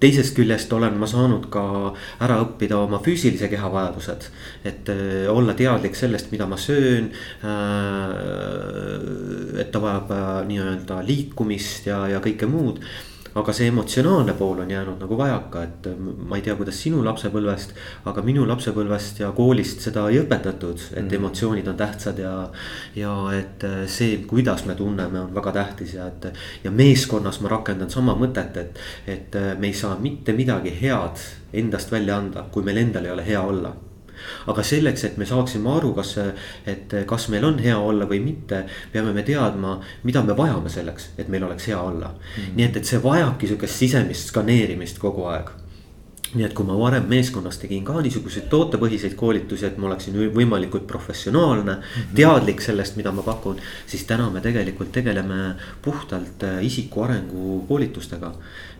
teisest 0.00 0.36
küljest 0.36 0.72
olen 0.76 0.98
ma 1.00 1.06
saanud 1.08 1.46
ka 1.52 1.62
ära 2.24 2.36
õppida 2.44 2.76
oma 2.82 2.98
füüsilise 3.04 3.48
keha 3.52 3.68
vajadused. 3.72 4.28
et 4.64 4.88
äh, 4.92 5.32
olla 5.32 5.54
teadlik 5.54 5.96
sellest, 5.96 6.32
mida 6.32 6.46
ma 6.46 6.56
söön. 6.56 7.10
Äh, 7.44 7.50
et 9.60 9.70
ta 9.72 9.80
vajab 9.80 10.10
äh, 10.10 10.46
nii-öelda 10.50 11.02
liikumist 11.06 11.86
ja, 11.86 12.08
ja 12.08 12.20
kõike 12.20 12.46
muud 12.50 12.80
aga 13.36 13.52
see 13.56 13.68
emotsionaalne 13.70 14.34
pool 14.38 14.62
on 14.64 14.70
jäänud 14.70 15.00
nagu 15.02 15.18
vajaka, 15.18 15.62
et 15.62 15.88
ma 16.00 16.38
ei 16.38 16.44
tea, 16.46 16.56
kuidas 16.58 16.78
sinu 16.82 17.02
lapsepõlvest. 17.04 17.74
aga 18.10 18.24
minu 18.24 18.46
lapsepõlvest 18.48 19.20
ja 19.20 19.30
koolist 19.36 19.84
seda 19.84 20.06
ei 20.10 20.20
õpetatud, 20.22 20.86
et 20.94 21.04
mm. 21.04 21.14
emotsioonid 21.20 21.68
on 21.68 21.76
tähtsad 21.76 22.20
ja. 22.22 22.34
ja 22.96 23.14
et 23.36 23.66
see, 23.92 24.22
kuidas 24.28 24.66
me 24.66 24.74
tunneme, 24.74 25.20
on 25.20 25.34
väga 25.34 25.52
tähtis 25.60 25.94
ja 25.94 26.06
et. 26.12 26.30
ja 26.64 26.70
meeskonnas 26.70 27.40
ma 27.44 27.52
rakendan 27.56 27.90
sama 27.90 28.16
mõtet, 28.18 28.56
et, 28.56 28.80
et 29.06 29.40
me 29.58 29.70
ei 29.70 29.76
saa 29.76 29.96
mitte 30.00 30.32
midagi 30.36 30.72
head 30.80 31.20
endast 31.56 31.92
välja 31.92 32.16
anda, 32.16 32.46
kui 32.52 32.64
meil 32.64 32.80
endal 32.80 33.04
ei 33.04 33.14
ole 33.14 33.26
hea 33.26 33.42
olla 33.42 33.74
aga 34.46 34.62
selleks, 34.62 35.04
et 35.04 35.18
me 35.18 35.26
saaksime 35.26 35.70
aru, 35.76 35.92
kas, 35.96 36.16
et 36.66 36.96
kas 37.06 37.28
meil 37.32 37.44
on 37.44 37.58
hea 37.62 37.76
olla 37.78 38.08
või 38.08 38.20
mitte, 38.24 38.64
peame 38.92 39.12
me 39.16 39.22
teadma, 39.26 39.78
mida 40.04 40.22
me 40.22 40.36
vajame 40.36 40.72
selleks, 40.72 41.10
et 41.18 41.28
meil 41.32 41.44
oleks 41.44 41.68
hea 41.68 41.80
olla 41.80 42.12
mm. 42.14 42.42
-hmm. 42.42 42.56
nii 42.56 42.64
et, 42.70 42.76
et 42.76 42.84
see 42.84 43.02
vajabki 43.02 43.46
sihukest 43.46 43.84
sisemist 43.84 44.32
skaneerimist 44.32 44.98
kogu 44.98 45.28
aeg 45.32 45.50
nii 46.36 46.44
et 46.46 46.54
kui 46.56 46.66
ma 46.68 46.76
varem 46.78 47.06
meeskonnas 47.08 47.58
tegin 47.62 47.84
ka 47.86 48.00
niisuguseid 48.04 48.48
tootepõhiseid 48.52 49.16
koolitusi, 49.18 49.66
et 49.68 49.78
ma 49.80 49.88
oleksin 49.90 50.16
võimalikult 50.34 50.86
professionaalne 50.86 51.78
-hmm. 51.78 52.14
teadlik 52.16 52.60
sellest, 52.60 52.96
mida 52.96 53.12
ma 53.12 53.22
pakun. 53.22 53.56
siis 53.86 54.04
täna 54.04 54.30
me 54.30 54.40
tegelikult 54.40 54.92
tegeleme 54.92 55.56
puhtalt 55.82 56.42
äh, 56.42 56.64
isiku 56.64 57.02
arengu 57.02 57.64
koolitustega. 57.68 58.32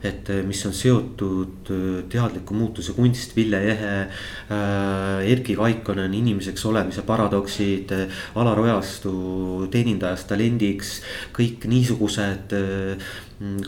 et 0.02 0.30
äh, 0.30 0.44
mis 0.46 0.66
on 0.66 0.72
seotud 0.72 1.70
äh, 1.70 2.04
teadliku 2.08 2.54
muutuse 2.54 2.92
kunst, 2.92 3.36
Ville 3.36 3.62
Jehe 3.62 4.00
äh,. 4.00 5.32
Erkki 5.32 5.56
Kaikonen, 5.56 6.14
inimeseks 6.14 6.66
olemise 6.66 7.02
paradoksid 7.02 7.90
Alar 8.34 8.60
Ojastu 8.60 9.68
teenindajast 9.70 10.28
talendiks. 10.28 11.02
kõik 11.32 11.64
niisugused 11.64 12.52
äh, 12.52 12.96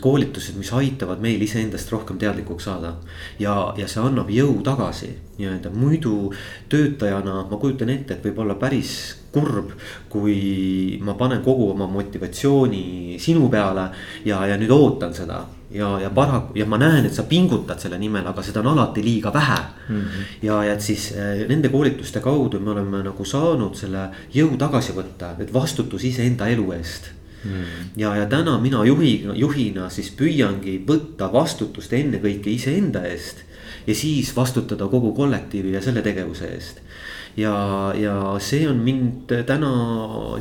koolitused, 0.01 0.55
mis 0.57 0.71
aitavad 0.73 1.21
meil 1.21 1.41
iseendast 1.45 1.91
rohkem 1.93 2.17
teadlikuks 2.17 2.65
saada. 2.65 2.95
ja, 3.39 3.73
ja 3.77 3.87
see 3.87 4.01
annab 4.01 4.29
jõu 4.33 4.61
tagasi 4.65 5.11
nii-öelda, 5.37 5.69
muidu 5.69 6.31
töötajana 6.69 7.43
ma 7.51 7.57
kujutan 7.61 7.89
ette, 7.93 8.17
et 8.17 8.25
võib 8.25 8.41
olla 8.41 8.55
päris 8.57 8.95
kurb. 9.31 9.71
kui 10.09 10.97
ma 11.05 11.13
panen 11.13 11.43
kogu 11.45 11.69
oma 11.71 11.87
motivatsiooni 11.87 13.17
sinu 13.21 13.49
peale 13.49 13.89
ja, 14.25 14.41
ja 14.49 14.57
nüüd 14.57 14.73
ootan 14.73 15.13
seda 15.13 15.43
ja, 15.71 15.99
ja 16.01 16.09
paraku 16.09 16.57
ja 16.57 16.65
ma 16.65 16.81
näen, 16.81 17.05
et 17.05 17.13
sa 17.13 17.27
pingutad 17.29 17.77
selle 17.79 17.99
nimel, 18.01 18.25
aga 18.25 18.41
seda 18.41 18.63
on 18.63 18.71
alati 18.73 19.03
liiga 19.05 19.33
vähe 19.33 19.59
mm. 19.89 20.01
-hmm. 20.01 20.25
ja, 20.41 20.63
ja 20.63 20.73
et 20.73 20.81
siis 20.81 21.13
äh, 21.13 21.45
nende 21.47 21.69
koolituste 21.69 22.19
kaudu 22.19 22.59
me 22.59 22.71
oleme 22.71 23.03
nagu 23.03 23.25
saanud 23.25 23.75
selle 23.75 24.09
jõu 24.33 24.57
tagasi 24.57 24.97
võtta, 24.97 25.35
et 25.39 25.53
vastutus 25.53 26.03
iseenda 26.03 26.47
elu 26.47 26.71
eest 26.73 27.18
mm.. 27.43 27.91
ja, 27.97 28.15
ja 28.15 28.25
täna 28.25 28.57
mina 28.59 28.83
juhi, 28.85 29.13
juhina 29.35 29.89
siis 29.93 30.11
püüangi 30.17 30.79
võtta 30.87 31.31
vastutust 31.33 31.93
ennekõike 31.93 32.51
iseenda 32.51 33.05
eest. 33.07 33.45
ja 33.87 33.95
siis 33.95 34.35
vastutada 34.35 34.87
kogu 34.87 35.13
kollektiivi 35.17 35.73
ja 35.73 35.81
selle 35.81 36.01
tegevuse 36.05 36.49
eest. 36.53 36.81
ja, 37.37 37.53
ja 37.95 38.15
see 38.43 38.67
on 38.69 38.81
mind 38.83 39.31
täna 39.47 39.71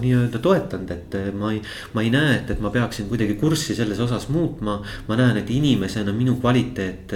nii-öelda 0.03 0.41
toetanud, 0.43 0.91
et 0.91 1.17
ma 1.39 1.53
ei, 1.53 1.63
ma 1.95 2.03
ei 2.03 2.11
näe, 2.11 2.35
et, 2.41 2.51
et 2.51 2.61
ma 2.65 2.73
peaksin 2.75 3.09
kuidagi 3.11 3.39
kurssi 3.41 3.77
selles 3.79 4.01
osas 4.01 4.29
muutma. 4.29 4.81
ma 5.09 5.21
näen, 5.21 5.37
et 5.43 5.51
inimesena 5.51 6.13
minu 6.13 6.39
kvaliteet 6.43 7.15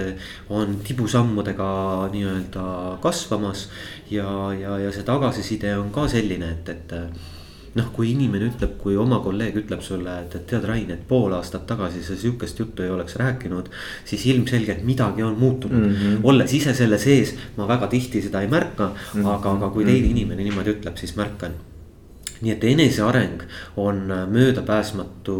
on 0.49 0.79
tibusammudega 0.87 1.69
nii-öelda 2.13 2.65
kasvamas 3.03 3.67
ja, 4.11 4.53
ja, 4.59 4.79
ja 4.79 4.91
see 4.91 5.03
tagasiside 5.07 5.77
on 5.77 5.91
ka 5.91 6.07
selline, 6.07 6.55
et, 6.57 6.69
et 6.69 7.32
noh, 7.77 7.89
kui 7.95 8.11
inimene 8.13 8.51
ütleb, 8.51 8.77
kui 8.81 8.97
oma 8.99 9.19
kolleeg 9.23 9.57
ütleb 9.63 9.81
sulle, 9.85 10.19
et, 10.25 10.37
tead, 10.49 10.67
Rain, 10.69 10.91
et 10.93 11.03
pool 11.09 11.33
aastat 11.33 11.65
tagasi 11.69 12.03
sa 12.05 12.17
sihukest 12.19 12.59
juttu 12.59 12.85
ei 12.85 12.93
oleks 12.93 13.17
rääkinud. 13.21 13.69
siis 14.05 14.25
ilmselgelt 14.25 14.83
midagi 14.83 15.23
on 15.23 15.37
muutunud 15.39 15.87
mm, 15.87 15.93
-hmm. 15.95 16.19
olles 16.23 16.53
ise 16.53 16.73
selle 16.73 16.97
sees, 16.97 17.35
ma 17.57 17.67
väga 17.67 17.87
tihti 17.87 18.21
seda 18.21 18.41
ei 18.41 18.47
märka 18.47 18.87
mm, 18.87 19.21
-hmm. 19.21 19.29
aga, 19.35 19.51
aga 19.51 19.69
kui 19.69 19.85
teine 19.85 20.07
mhm. 20.07 20.17
inimene 20.17 20.43
niimoodi 20.43 20.69
ütleb, 20.77 20.97
siis 20.97 21.15
märkan 21.15 21.51
nii 22.41 22.51
et 22.51 22.63
eneseareng 22.63 23.43
on 23.77 24.11
möödapääsmatu 24.29 25.37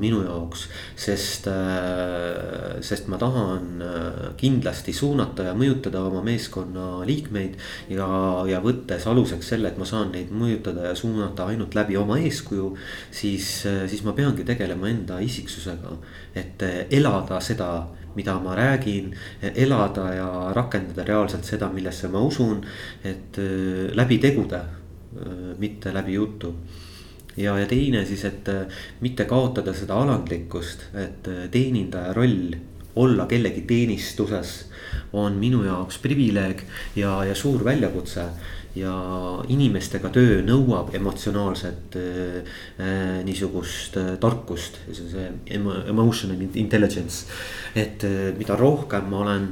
minu 0.00 0.22
jaoks, 0.24 0.66
sest, 0.96 1.46
äh, 1.48 2.80
sest 2.84 3.08
ma 3.08 3.18
tahan 3.18 3.82
äh, 3.82 4.20
kindlasti 4.36 4.92
suunata 4.92 5.48
ja 5.48 5.54
mõjutada 5.56 6.02
oma 6.04 6.22
meeskonna 6.26 7.06
liikmeid. 7.06 7.56
ja, 7.88 8.08
ja 8.48 8.60
võttes 8.64 9.06
aluseks 9.06 9.52
selle, 9.54 9.72
et 9.72 9.78
ma 9.78 9.88
saan 9.88 10.12
neid 10.12 10.32
mõjutada 10.32 10.90
ja 10.90 10.94
suunata 10.94 11.46
ainult 11.52 11.74
läbi 11.74 11.96
oma 11.96 12.18
eeskuju, 12.18 12.72
siis, 13.10 13.66
äh, 13.66 13.84
siis 13.90 14.04
ma 14.04 14.12
peangi 14.12 14.44
tegelema 14.44 14.88
enda 14.88 15.20
isiksusega. 15.20 15.96
et 16.34 16.62
elada 16.90 17.40
seda 17.40 17.86
mida 18.16 18.38
ma 18.40 18.54
räägin, 18.56 19.10
elada 19.54 20.06
ja 20.14 20.28
rakendada 20.56 21.04
reaalselt 21.04 21.44
seda, 21.44 21.68
millesse 21.68 22.08
ma 22.08 22.20
usun, 22.24 22.62
et 23.04 23.36
läbi 23.92 24.16
tegude 24.18 24.60
Äh, 24.60 24.85
mitte 25.58 25.94
läbi 25.94 26.14
jutu. 26.14 26.54
ja, 27.36 27.58
ja 27.58 27.66
teine 27.66 28.04
siis, 28.06 28.24
et 28.24 28.48
äh, 28.48 28.66
mitte 29.00 29.24
kaotada 29.24 29.74
seda 29.74 29.98
alandlikkust, 30.02 30.88
et 30.94 31.28
äh, 31.28 31.48
teenindaja 31.50 32.12
roll 32.16 32.56
olla 32.96 33.26
kellegi 33.26 33.60
teenistuses 33.68 34.52
on 35.12 35.36
minu 35.40 35.62
jaoks 35.64 35.98
privileeg 36.02 36.62
ja, 36.96 37.18
ja 37.24 37.34
suur 37.34 37.64
väljakutse. 37.64 38.28
ja 38.76 38.92
inimestega 39.48 40.10
töö 40.12 40.42
nõuab 40.44 40.90
emotsionaalset 40.98 41.94
äh, 41.96 42.58
niisugust 43.24 43.96
äh, 43.96 44.10
tarkust, 44.20 44.76
see 44.92 45.06
on 45.06 45.14
see 45.14 45.60
emotional 45.88 46.42
intelligence. 46.60 47.24
et 47.74 48.04
äh, 48.04 48.34
mida 48.36 48.56
rohkem 48.56 49.08
ma 49.08 49.22
olen 49.24 49.48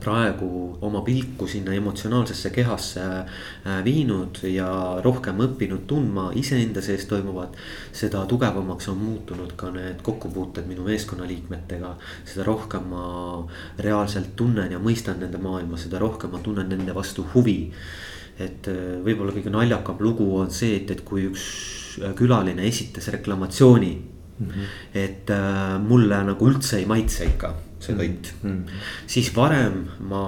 praegu 0.00 0.78
oma 0.80 1.00
pilku 1.02 1.46
sinna 1.50 1.74
emotsionaalsesse 1.74 2.50
kehasse 2.54 3.02
äh, 3.02 3.80
viinud 3.84 4.42
ja 4.46 4.68
rohkem 5.04 5.42
õppinud 5.46 5.86
tundma 5.90 6.30
iseenda 6.38 6.82
sees 6.82 7.06
toimuvat. 7.10 7.56
seda 7.92 8.24
tugevamaks 8.26 8.88
on 8.88 8.98
muutunud 8.98 9.56
ka 9.56 9.70
need 9.74 10.02
kokkupuuted 10.02 10.66
minu 10.66 10.86
meeskonnaliikmetega, 10.86 11.96
seda 12.24 12.46
rohkem 12.46 12.88
ma 12.92 13.04
reaalselt 13.78 14.36
tunnen 14.36 14.72
ja 14.72 14.78
mõistan 14.78 15.20
nende 15.20 15.38
maailma, 15.42 15.76
seda 15.76 15.98
rohkem 15.98 16.30
ma 16.30 16.38
tunnen 16.38 16.68
nende 16.68 16.94
vastu 16.94 17.26
huvi 17.34 17.72
et 18.40 18.68
äh, 18.70 19.00
võib-olla 19.04 19.34
kõige 19.34 19.52
naljakam 19.52 20.00
lugu 20.00 20.28
on 20.40 20.50
see, 20.50 20.78
et, 20.80 20.90
et 20.90 21.02
kui 21.04 21.26
üks 21.28 21.44
äh, 22.00 22.14
külaline 22.18 22.64
esitas 22.68 23.08
reklamatsiooni 23.12 23.92
mm. 23.92 24.46
-hmm. 24.46 24.72
et 24.94 25.30
äh, 25.30 25.76
mulle 25.82 26.22
nagu 26.24 26.48
üldse 26.48 26.78
ei 26.78 26.86
maitse 26.86 27.28
ikka 27.28 27.54
see 27.82 27.96
toit 27.98 28.30
mm. 28.42 28.50
-hmm. 28.50 28.82
siis 29.06 29.30
varem 29.36 29.78
ma 30.08 30.22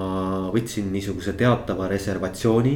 võtsin 0.54 0.90
niisuguse 0.92 1.34
teatava 1.38 1.88
reservatsiooni 1.88 2.74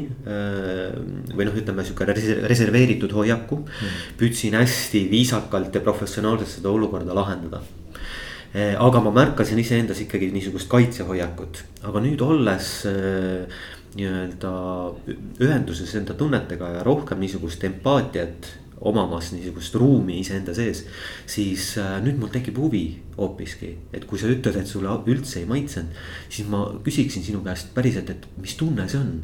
või 1.35 1.49
noh, 1.49 1.59
ütleme 1.63 1.85
sihuke 1.85 2.07
reserveeritud 2.09 3.13
hoiaku 3.13 3.57
mm. 3.57 3.65
-hmm. 3.65 4.15
püüdsin 4.21 4.55
hästi 4.59 5.09
viisakalt 5.11 5.75
ja 5.75 5.81
professionaalselt 5.81 6.59
seda 6.59 6.71
olukorda 6.71 7.15
lahendada 7.15 7.63
aga 8.79 9.01
ma 9.05 9.11
märkasin 9.13 9.59
iseendas 9.61 10.01
ikkagi 10.01 10.31
niisugust 10.33 10.71
kaitsehoiakut, 10.73 11.65
aga 11.85 12.01
nüüd 12.01 12.23
olles 12.25 12.71
nii-öelda 13.99 14.53
ühenduses 15.43 15.93
enda 15.99 16.15
tunnetega 16.15 16.71
ja 16.79 16.87
rohkem 16.87 17.21
niisugust 17.21 17.65
empaatiat 17.69 18.49
omamas 18.81 19.33
niisugust 19.35 19.75
ruumi 19.75 20.19
iseenda 20.23 20.55
sees. 20.55 20.85
siis 21.27 21.73
äh, 21.79 21.99
nüüd 22.05 22.21
mul 22.21 22.31
tekib 22.35 22.59
huvi 22.59 22.85
hoopiski, 23.17 23.75
et 23.93 24.07
kui 24.07 24.21
sa 24.21 24.31
ütled, 24.31 24.57
et 24.57 24.71
sulle 24.71 24.93
üldse 25.11 25.43
ei 25.43 25.49
maitsenud, 25.51 25.99
siis 26.29 26.49
ma 26.51 26.65
küsiksin 26.85 27.25
sinu 27.27 27.43
käest 27.47 27.75
päriselt, 27.75 28.11
et 28.15 28.31
mis 28.39 28.55
tunne 28.59 28.89
see 28.89 29.01
on 29.01 29.19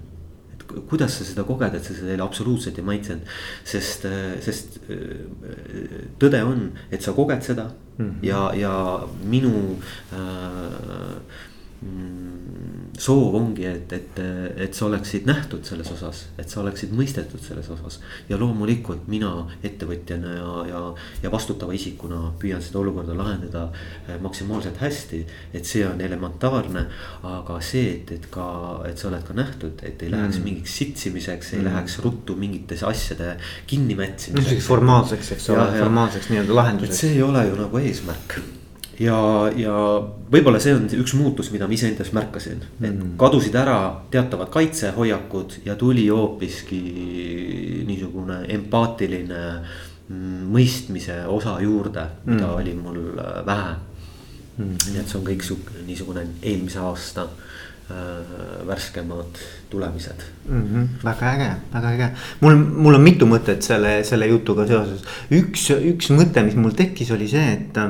et 0.55 0.67
kuidas 0.89 1.19
sa 1.19 1.27
seda 1.27 1.45
koged, 1.47 1.75
et 1.77 1.87
sa 1.87 1.95
seda 1.97 2.19
absoluutselt 2.25 2.79
ei 2.81 2.87
maitsenud, 2.87 3.33
sest, 3.69 4.07
äh, 4.11 4.37
sest 4.45 4.79
äh, 4.91 6.05
tõde 6.21 6.43
on, 6.47 6.71
et 6.91 7.03
sa 7.03 7.15
koged 7.17 7.43
seda 7.47 7.71
mm 7.71 8.05
-hmm. 8.05 8.23
ja, 8.27 8.51
ja 8.55 8.75
minu 9.25 9.77
äh, 10.13 11.51
soov 12.99 13.35
ongi, 13.35 13.64
et, 13.67 13.93
et, 13.93 14.21
et 14.64 14.76
sa 14.76 14.87
oleksid 14.87 15.26
nähtud 15.26 15.67
selles 15.67 15.88
osas, 15.93 16.25
et 16.38 16.50
sa 16.50 16.61
oleksid 16.62 16.95
mõistetud 16.95 17.43
selles 17.43 17.69
osas. 17.75 17.99
ja 18.29 18.38
loomulikult 18.38 19.09
mina 19.11 19.33
ettevõtjana 19.67 20.35
ja, 20.37 20.53
ja, 20.69 20.83
ja 21.25 21.33
vastutava 21.33 21.75
isikuna 21.75 22.33
püüan 22.41 22.62
seda 22.62 22.81
olukorda 22.85 23.17
lahendada 23.19 23.67
eh, 24.07 24.17
maksimaalselt 24.23 24.79
hästi. 24.81 25.25
et 25.53 25.67
see 25.67 25.85
on 25.87 26.00
elementaarne, 26.00 26.87
aga 27.35 27.61
see, 27.61 27.99
et, 27.99 28.14
et 28.19 28.31
ka, 28.31 28.49
et 28.88 28.99
sa 28.99 29.11
oled 29.11 29.26
ka 29.26 29.37
nähtud, 29.37 29.83
et 29.83 30.03
ei 30.03 30.12
läheks 30.14 30.38
mm. 30.38 30.49
mingiks 30.49 30.79
sitsimiseks, 30.81 31.55
ei 31.55 31.62
mm. 31.62 31.71
läheks 31.71 31.99
ruttu 32.05 32.38
mingitesse 32.38 32.87
asjade 32.87 33.37
kinnimätsimiseks. 33.71 34.67
formaalseks, 34.71 35.35
eks 35.37 35.50
ole, 35.55 35.71
formaalseks 35.79 36.31
nii-öelda 36.31 36.61
lahenduseks. 36.62 37.00
see 37.05 37.17
ei 37.19 37.25
ole 37.26 37.49
ju 37.49 37.59
nagu 37.59 37.83
eesmärk 37.83 38.38
ja, 39.01 39.19
ja 39.57 39.77
võib-olla 40.33 40.61
see 40.63 40.75
on 40.77 40.87
üks 41.01 41.15
muutus, 41.19 41.51
mida 41.55 41.69
ma 41.69 41.77
iseendas 41.77 42.13
märkasin, 42.17 42.63
et 42.81 42.91
mm. 42.91 43.15
kadusid 43.21 43.57
ära 43.59 43.79
teatavad 44.13 44.53
kaitsehoiakud 44.55 45.61
ja 45.67 45.77
tuli 45.81 46.07
hoopiski 46.09 46.83
niisugune 47.89 48.45
empaatiline 48.55 49.43
mm, 49.55 50.45
mõistmise 50.55 51.23
osa 51.31 51.57
juurde, 51.65 52.07
mida 52.29 52.47
mm. 52.47 52.55
oli 52.61 52.77
mul 52.79 53.03
äh, 53.19 53.41
vähe 53.47 53.75
mm.. 54.59 54.79
nii 54.93 55.03
et 55.03 55.11
see 55.11 55.21
on 55.21 55.27
kõik 55.27 55.47
sihuke 55.47 55.85
niisugune 55.89 56.27
eelmise 56.43 56.83
aasta 56.85 57.27
äh, 57.27 58.67
värskemad 58.69 59.43
tulemised 59.73 60.27
mm. 60.49 60.65
-hmm. 60.65 60.89
väga 61.05 61.33
äge, 61.35 61.53
väga 61.75 61.95
äge, 61.99 62.11
mul, 62.41 62.59
mul 62.87 63.01
on 63.01 63.07
mitu 63.11 63.27
mõtet 63.27 63.67
selle, 63.67 64.03
selle 64.05 64.31
jutuga 64.31 64.67
seoses. 64.71 65.03
üks, 65.31 65.71
üks 65.75 66.13
mõte, 66.15 66.47
mis 66.47 66.55
mul 66.55 66.77
tekkis, 66.79 67.11
oli 67.11 67.29
see, 67.29 67.49
et 67.59 67.83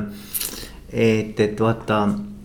et, 0.94 1.40
et 1.40 1.60
vaata 1.60 2.04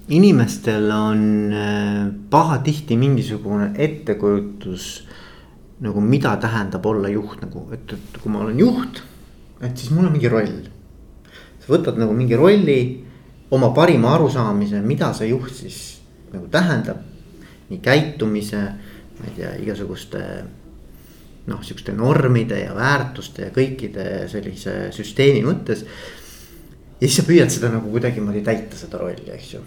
inimestel 0.10 0.90
on 0.92 1.54
äh, 1.54 2.08
pahatihti 2.30 2.98
mingisugune 2.98 3.72
ettekujutus 3.78 4.88
nagu 5.80 6.02
mida 6.02 6.34
tähendab 6.42 6.86
olla 6.86 7.10
juht 7.10 7.44
nagu, 7.46 7.68
et, 7.74 7.94
et 7.94 8.18
kui 8.20 8.32
ma 8.32 8.42
olen 8.44 8.58
juht, 8.60 9.04
et 9.62 9.78
siis 9.78 9.94
mul 9.96 10.10
on 10.10 10.16
mingi 10.16 10.32
roll. 10.32 10.66
sa 11.60 11.72
võtad 11.72 12.00
nagu 12.02 12.16
mingi 12.16 12.36
rolli, 12.36 12.80
oma 13.56 13.70
parima 13.76 14.16
arusaamise, 14.18 14.82
mida 14.82 15.14
see 15.14 15.30
juht 15.32 15.54
siis 15.56 15.80
nagu 16.34 16.50
tähendab. 16.52 17.06
nii 17.70 17.80
käitumise, 17.86 18.60
ma 19.20 19.28
ei 19.28 19.36
tea, 19.36 19.52
igasuguste 19.62 20.22
noh, 21.50 21.60
sihukeste 21.62 21.94
normide 21.94 22.58
ja 22.64 22.74
väärtuste 22.74 23.44
ja 23.46 23.52
kõikide 23.54 24.26
sellise 24.30 24.90
süsteemi 24.94 25.44
mõttes 25.46 25.86
ja 27.00 27.08
siis 27.08 27.20
sa 27.22 27.28
püüad 27.28 27.52
seda 27.54 27.72
nagu 27.74 27.92
kuidagimoodi 27.94 28.44
täita, 28.46 28.78
seda 28.78 29.02
rolli, 29.02 29.30
eks 29.34 29.54
ju. 29.54 29.64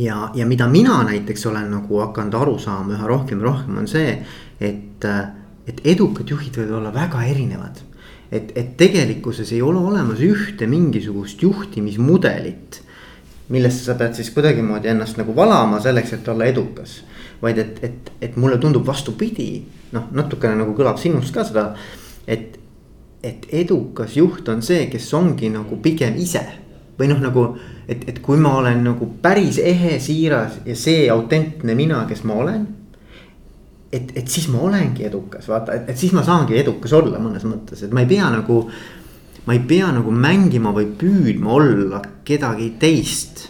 ja, 0.00 0.30
ja 0.34 0.46
mida 0.46 0.68
mina 0.68 1.02
näiteks 1.08 1.46
olen 1.50 1.70
nagu 1.70 2.00
hakanud 2.00 2.34
aru 2.34 2.58
saama 2.58 2.96
üha 2.96 3.08
rohkem 3.08 3.40
ja 3.40 3.50
rohkem 3.50 3.80
on 3.82 3.88
see, 3.88 4.14
et, 4.60 5.08
et 5.68 5.82
edukad 5.84 6.30
juhid 6.30 6.56
võivad 6.60 6.78
olla 6.80 6.94
väga 6.94 7.24
erinevad. 7.28 7.82
et, 8.30 8.54
et 8.56 8.76
tegelikkuses 8.76 9.52
ei 9.52 9.62
ole 9.62 9.78
olemas 9.78 10.20
ühte 10.24 10.66
mingisugust 10.66 11.42
juhtimismudelit 11.42 12.82
millesse 13.52 13.84
sa 13.84 13.96
pead 13.98 14.16
siis 14.16 14.30
kuidagimoodi 14.32 14.90
ennast 14.92 15.18
nagu 15.20 15.34
valama 15.36 15.80
selleks, 15.82 16.14
et 16.16 16.28
olla 16.28 16.48
edukas. 16.48 17.02
vaid 17.42 17.58
et, 17.58 17.78
et, 17.82 18.10
et 18.22 18.36
mulle 18.38 18.54
tundub 18.62 18.86
vastupidi, 18.86 19.64
noh 19.92 20.04
natukene 20.14 20.54
nagu 20.60 20.76
kõlab 20.78 21.00
sinust 21.02 21.34
ka 21.34 21.42
seda, 21.48 21.64
et, 22.22 22.54
et 23.22 23.46
edukas 23.54 24.16
juht 24.16 24.48
on 24.50 24.62
see, 24.66 24.86
kes 24.90 25.06
ongi 25.14 25.50
nagu 25.52 25.78
pigem 25.82 26.18
ise. 26.18 26.42
või 26.98 27.08
noh, 27.08 27.18
nagu, 27.22 27.42
et, 27.88 28.02
et 28.10 28.18
kui 28.22 28.36
ma 28.38 28.52
olen 28.60 28.82
nagu 28.84 29.06
päris 29.22 29.56
ehe, 29.58 29.96
siiras 29.98 30.58
ja 30.68 30.74
see 30.76 31.06
autentne 31.10 31.74
mina, 31.74 32.02
kes 32.08 32.22
ma 32.28 32.34
olen. 32.34 32.66
et, 33.92 34.12
et 34.16 34.28
siis 34.28 34.48
ma 34.48 34.60
olengi 34.60 35.04
edukas, 35.04 35.48
vaata, 35.48 35.74
et, 35.74 35.96
siis 35.98 36.12
ma 36.12 36.22
saangi 36.24 36.58
edukas 36.58 36.92
olla 36.96 37.18
mõnes 37.20 37.44
mõttes, 37.48 37.82
et 37.84 37.92
ma 37.92 38.04
ei 38.04 38.10
pea 38.10 38.30
nagu. 38.30 38.64
ma 39.46 39.56
ei 39.56 39.62
pea 39.66 39.88
nagu 39.92 40.10
mängima 40.10 40.70
või 40.74 40.92
püüdma 40.98 41.50
olla 41.50 42.02
kedagi 42.24 42.74
teist, 42.78 43.48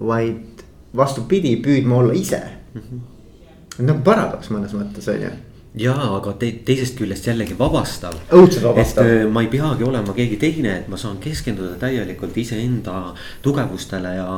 vaid 0.00 0.62
vastupidi, 0.96 1.56
püüdma 1.60 1.96
olla 1.96 2.12
ise 2.12 2.40
mm. 2.74 2.80
-hmm. 2.80 3.84
nagu 3.84 4.00
paradoks 4.04 4.50
mõnes 4.50 4.72
mõttes 4.72 5.08
on 5.12 5.20
ju 5.20 5.30
jaa, 5.76 6.08
aga 6.16 6.32
te, 6.40 6.50
teisest 6.66 6.96
küljest 6.98 7.26
jällegi 7.28 7.56
vabastav. 7.58 8.16
õudselt 8.32 8.64
vabastav. 8.64 9.06
et 9.06 9.24
äh, 9.24 9.30
ma 9.32 9.44
ei 9.44 9.50
peagi 9.52 9.84
olema 9.84 10.14
keegi 10.16 10.38
teine, 10.40 10.76
et 10.80 10.88
ma 10.92 10.98
saan 11.00 11.18
keskenduda 11.22 11.76
täielikult 11.80 12.36
iseenda 12.40 13.12
tugevustele 13.44 14.14
ja, 14.16 14.28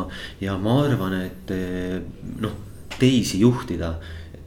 ja 0.42 0.56
ma 0.62 0.80
arvan, 0.84 1.20
et 1.28 1.52
äh, 1.54 1.98
noh, 2.42 2.56
teisi 2.98 3.42
juhtida 3.44 3.94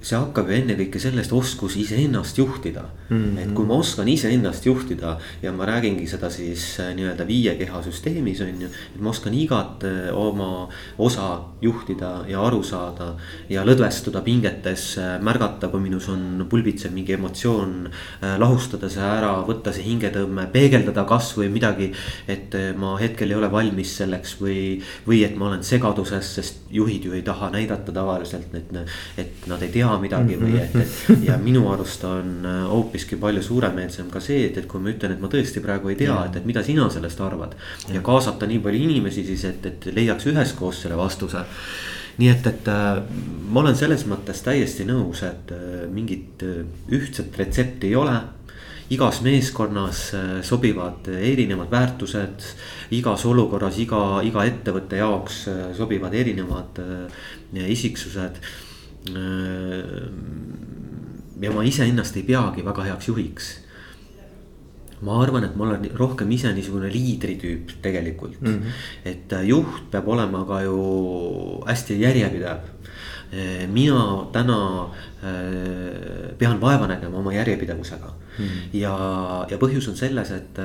see 0.02 0.18
hakkab 0.18 0.50
ju 0.50 0.58
ennekõike 0.58 1.00
sellest 1.02 1.34
oskus 1.36 1.76
iseennast 1.78 2.38
juhtida 2.40 2.88
mm. 3.10 3.18
-hmm. 3.18 3.40
et 3.44 3.52
kui 3.54 3.66
ma 3.70 3.78
oskan 3.78 4.08
iseennast 4.10 4.66
juhtida 4.66 5.18
ja 5.42 5.52
ma 5.54 5.66
räägingi 5.66 6.08
seda 6.10 6.30
siis 6.30 6.80
äh, 6.80 6.96
nii-öelda 6.98 7.28
viie 7.28 7.54
keha 7.56 7.82
süsteemis 7.86 8.42
on 8.42 8.62
ju. 8.62 8.70
et 8.96 9.02
ma 9.02 9.10
oskan 9.10 9.34
igat 9.34 9.84
äh, 9.84 10.10
oma 10.18 10.70
osa 10.98 11.42
juhtida 11.62 12.26
ja 12.28 12.42
aru 12.42 12.64
saada 12.64 13.14
ja 13.50 13.66
lõdvestuda 13.66 14.24
pingetes, 14.26 14.98
äh, 14.98 15.20
märgata, 15.22 15.68
kui 15.68 15.80
minus 15.80 16.10
on 16.10 16.48
pulbitsev 16.50 16.92
mingi 16.92 17.14
emotsioon. 17.14 17.90
lahustada 18.38 18.90
see 18.90 19.04
ära, 19.04 19.32
võtta 19.46 19.72
see 19.74 19.84
hingetõmme, 19.84 20.48
peegeldada 20.52 21.04
kasvõi 21.06 21.50
midagi. 21.50 21.92
et 22.28 22.56
ma 22.78 22.98
hetkel 22.98 23.30
ei 23.30 23.36
ole 23.36 23.52
valmis 23.52 23.98
selleks 23.98 24.36
või, 24.42 24.82
või 25.08 25.24
et 25.26 25.36
ma 25.38 25.48
olen 25.48 25.64
segaduses, 25.64 26.36
sest 26.36 26.72
juhid 26.72 27.06
ju 27.06 27.14
ei 27.14 27.22
taha 27.22 27.50
näidata 27.50 27.92
tavaliselt, 27.92 28.54
et, 28.56 28.74
et 29.18 29.48
nad 29.48 29.62
ei 29.62 29.70
tea 29.70 29.91
teha 29.92 30.02
midagi 30.02 30.38
või 30.40 30.58
et, 30.60 30.76
et. 30.76 30.98
ja 31.28 31.38
minu 31.42 31.66
arust 31.72 32.04
on 32.08 32.46
äh, 32.48 32.60
hoopiski 32.72 33.20
palju 33.22 33.44
suuremeelsem 33.46 34.12
ka 34.12 34.22
see, 34.24 34.48
et, 34.50 34.60
et 34.62 34.68
kui 34.70 34.82
ma 34.82 34.92
ütlen, 34.94 35.16
et 35.16 35.24
ma 35.24 35.30
tõesti 35.32 35.64
praegu 35.64 35.92
ei 35.92 36.00
tea, 36.00 36.18
et, 36.28 36.40
et 36.40 36.48
mida 36.48 36.64
sina 36.66 36.88
sellest 36.92 37.22
arvad. 37.22 37.56
ja 37.92 38.04
kaasata 38.06 38.50
nii 38.50 38.62
palju 38.64 38.84
inimesi 38.88 39.26
siis, 39.28 39.46
et, 39.50 39.66
et 39.66 39.90
leiaks 39.96 40.30
üheskoos 40.32 40.84
selle 40.86 41.00
vastuse 41.00 41.46
nii 42.22 42.30
et, 42.30 42.48
et 42.48 42.68
äh, 42.72 43.00
ma 43.50 43.64
olen 43.64 43.78
selles 43.78 44.06
mõttes 44.10 44.44
täiesti 44.46 44.86
nõus, 44.88 45.24
et 45.28 45.56
äh, 45.56 45.88
mingit 45.92 46.44
ühtset 46.92 47.36
retsepti 47.40 47.92
ei 47.92 47.98
ole 48.00 48.20
igas 48.92 49.22
meeskonnas 49.24 50.00
sobivad 50.44 51.06
erinevad 51.16 51.70
väärtused, 51.72 52.44
igas 52.92 53.24
olukorras, 53.24 53.78
iga, 53.80 54.20
iga 54.28 54.44
ettevõtte 54.44 55.00
jaoks 55.00 55.38
sobivad 55.78 56.18
erinevad 56.20 56.82
isiksused 57.72 58.42
ja 61.42 61.52
ma 61.52 61.66
iseennast 61.66 62.18
ei 62.20 62.26
peagi 62.28 62.66
väga 62.66 62.86
heaks 62.92 63.08
juhiks. 63.10 63.52
ma 65.02 65.16
arvan, 65.24 65.44
et 65.48 65.56
ma 65.58 65.66
olen 65.66 65.88
rohkem 65.98 66.30
ise 66.32 66.52
niisugune 66.54 66.92
liidritüüp 66.94 67.72
tegelikult 67.82 68.42
mm, 68.42 68.48
-hmm. 68.48 68.84
et 69.06 69.34
äh, 69.34 69.48
juht 69.50 69.90
peab 69.92 70.08
olema 70.08 70.46
ka 70.46 70.62
ju 70.62 71.64
hästi 71.66 71.98
järjepidev 72.02 72.60
äh, 73.34 73.68
mina 73.68 74.28
täna 74.32 74.90
pean 76.38 76.62
vaeva 76.62 76.88
nägema 76.88 77.18
oma 77.18 77.34
järjepidevusega 77.34 78.14
mm. 78.38 78.46
-hmm. 78.46 78.78
ja, 78.78 78.96
ja 79.50 79.58
põhjus 79.58 79.90
on 79.90 79.98
selles, 79.98 80.32
et 80.32 80.60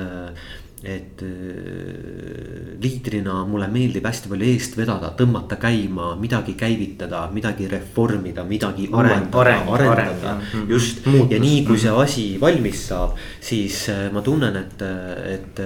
et 0.83 1.21
äh, 1.25 2.77
liidrina 2.77 3.39
mulle 3.49 3.65
meeldib 3.73 4.05
hästi 4.05 4.29
palju 4.29 4.45
eest 4.45 4.75
vedada, 4.77 5.09
tõmmata 5.17 5.57
käima, 5.57 6.11
midagi 6.21 6.53
käivitada, 6.57 7.23
midagi 7.33 7.65
reformida, 7.71 8.43
midagi 8.45 8.85
Areng, 8.93 9.33
areng, 9.33 9.71
arendada. 9.73 10.35
areng, 10.35 10.67
just 10.69 11.01
muutus. 11.07 11.33
ja 11.33 11.39
nii, 11.41 11.63
kui 11.65 11.81
see 11.81 11.93
asi 12.03 12.25
valmis 12.41 12.83
saab, 12.91 13.17
siis 13.41 13.79
äh, 13.89 14.03
ma 14.13 14.21
tunnen, 14.21 14.59
et, 14.61 14.85
et, 15.33 15.61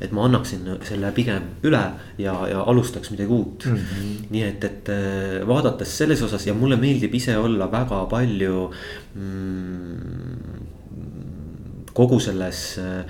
et 0.00 0.14
ma 0.16 0.24
annaksin 0.24 0.64
selle 0.88 1.12
pigem 1.16 1.60
üle 1.68 1.82
ja, 2.18 2.38
ja 2.48 2.64
alustaks 2.64 3.12
midagi 3.12 3.36
uut 3.36 3.66
mm. 3.68 3.76
-hmm. 3.76 4.30
nii 4.30 4.44
et, 4.46 4.64
et 4.64 4.88
äh, 4.88 5.46
vaadates 5.48 5.98
selles 6.00 6.22
osas 6.22 6.46
ja 6.46 6.54
mulle 6.54 6.80
meeldib 6.80 7.14
ise 7.14 7.36
olla 7.36 7.68
väga 7.72 8.06
palju 8.08 8.70
mm, 9.14 10.64
kogu 11.92 12.20
selles 12.20 12.78
äh, 12.78 13.04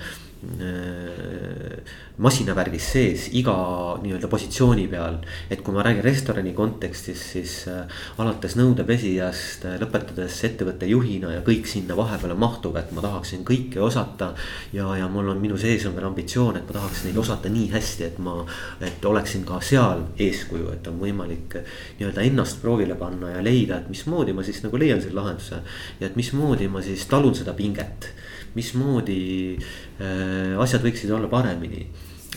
masinavärgis 2.21 2.85
sees 2.93 3.27
iga 3.37 3.53
nii-öelda 4.01 4.27
positsiooni 4.29 4.87
peal. 4.89 5.19
et 5.49 5.61
kui 5.61 5.73
ma 5.73 5.83
räägin 5.85 6.03
restorani 6.03 6.53
kontekstis, 6.53 7.21
siis 7.33 7.53
äh, 7.69 7.85
alates 8.17 8.55
nõudepesijast 8.57 9.65
äh, 9.69 9.77
lõpetades 9.81 10.39
ettevõtte 10.45 10.89
juhina 10.89 11.31
ja 11.35 11.41
kõik 11.45 11.69
sinna 11.69 11.97
vahepeale 11.97 12.37
mahtub, 12.37 12.77
et 12.77 12.91
ma 12.91 13.01
tahaksin 13.05 13.45
kõike 13.45 13.81
osata. 13.81 14.33
ja, 14.73 14.87
ja 14.97 15.07
mul 15.07 15.29
on 15.29 15.41
minu 15.41 15.57
sees 15.57 15.85
on 15.85 15.95
veel 15.95 16.09
ambitsioon, 16.09 16.57
et 16.57 16.67
ma 16.69 16.79
tahaks 16.79 17.05
neid 17.05 17.17
osata 17.17 17.49
nii 17.49 17.69
hästi, 17.73 18.03
et 18.09 18.19
ma, 18.19 18.39
et 18.81 19.05
oleksin 19.05 19.45
ka 19.45 19.61
seal 19.61 20.05
eeskuju, 20.17 20.71
et 20.73 20.87
on 20.87 20.99
võimalik 21.01 21.57
nii-öelda 21.99 22.25
ennast 22.25 22.61
proovile 22.61 22.97
panna 22.97 23.35
ja 23.35 23.45
leida, 23.45 23.81
et 23.81 23.89
mismoodi 23.93 24.33
ma 24.33 24.45
siis 24.45 24.61
nagu 24.65 24.77
leian 24.77 25.01
selle 25.01 25.21
lahenduse. 25.21 25.61
ja 25.99 26.07
et 26.07 26.15
mismoodi 26.15 26.67
ma 26.67 26.81
siis 26.81 27.05
talun 27.05 27.35
seda 27.37 27.53
pinget 27.53 28.11
mismoodi 28.57 29.21
äh, 29.57 30.57
asjad 30.61 30.83
võiksid 30.85 31.11
olla 31.15 31.29
paremini. 31.31 31.87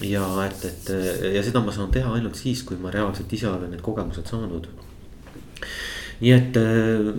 ja 0.02 0.24
et, 0.42 0.64
et 0.66 0.88
ja 1.36 1.42
seda 1.46 1.62
ma 1.62 1.72
saan 1.72 1.92
teha 1.94 2.10
ainult 2.16 2.34
siis, 2.34 2.64
kui 2.66 2.76
ma 2.82 2.90
reaalselt 2.90 3.32
ise 3.32 3.46
olen 3.48 3.70
need 3.70 3.82
kogemused 3.84 4.26
saanud. 4.26 4.66
nii 6.20 6.32
et 6.34 6.58
äh, 6.58 7.12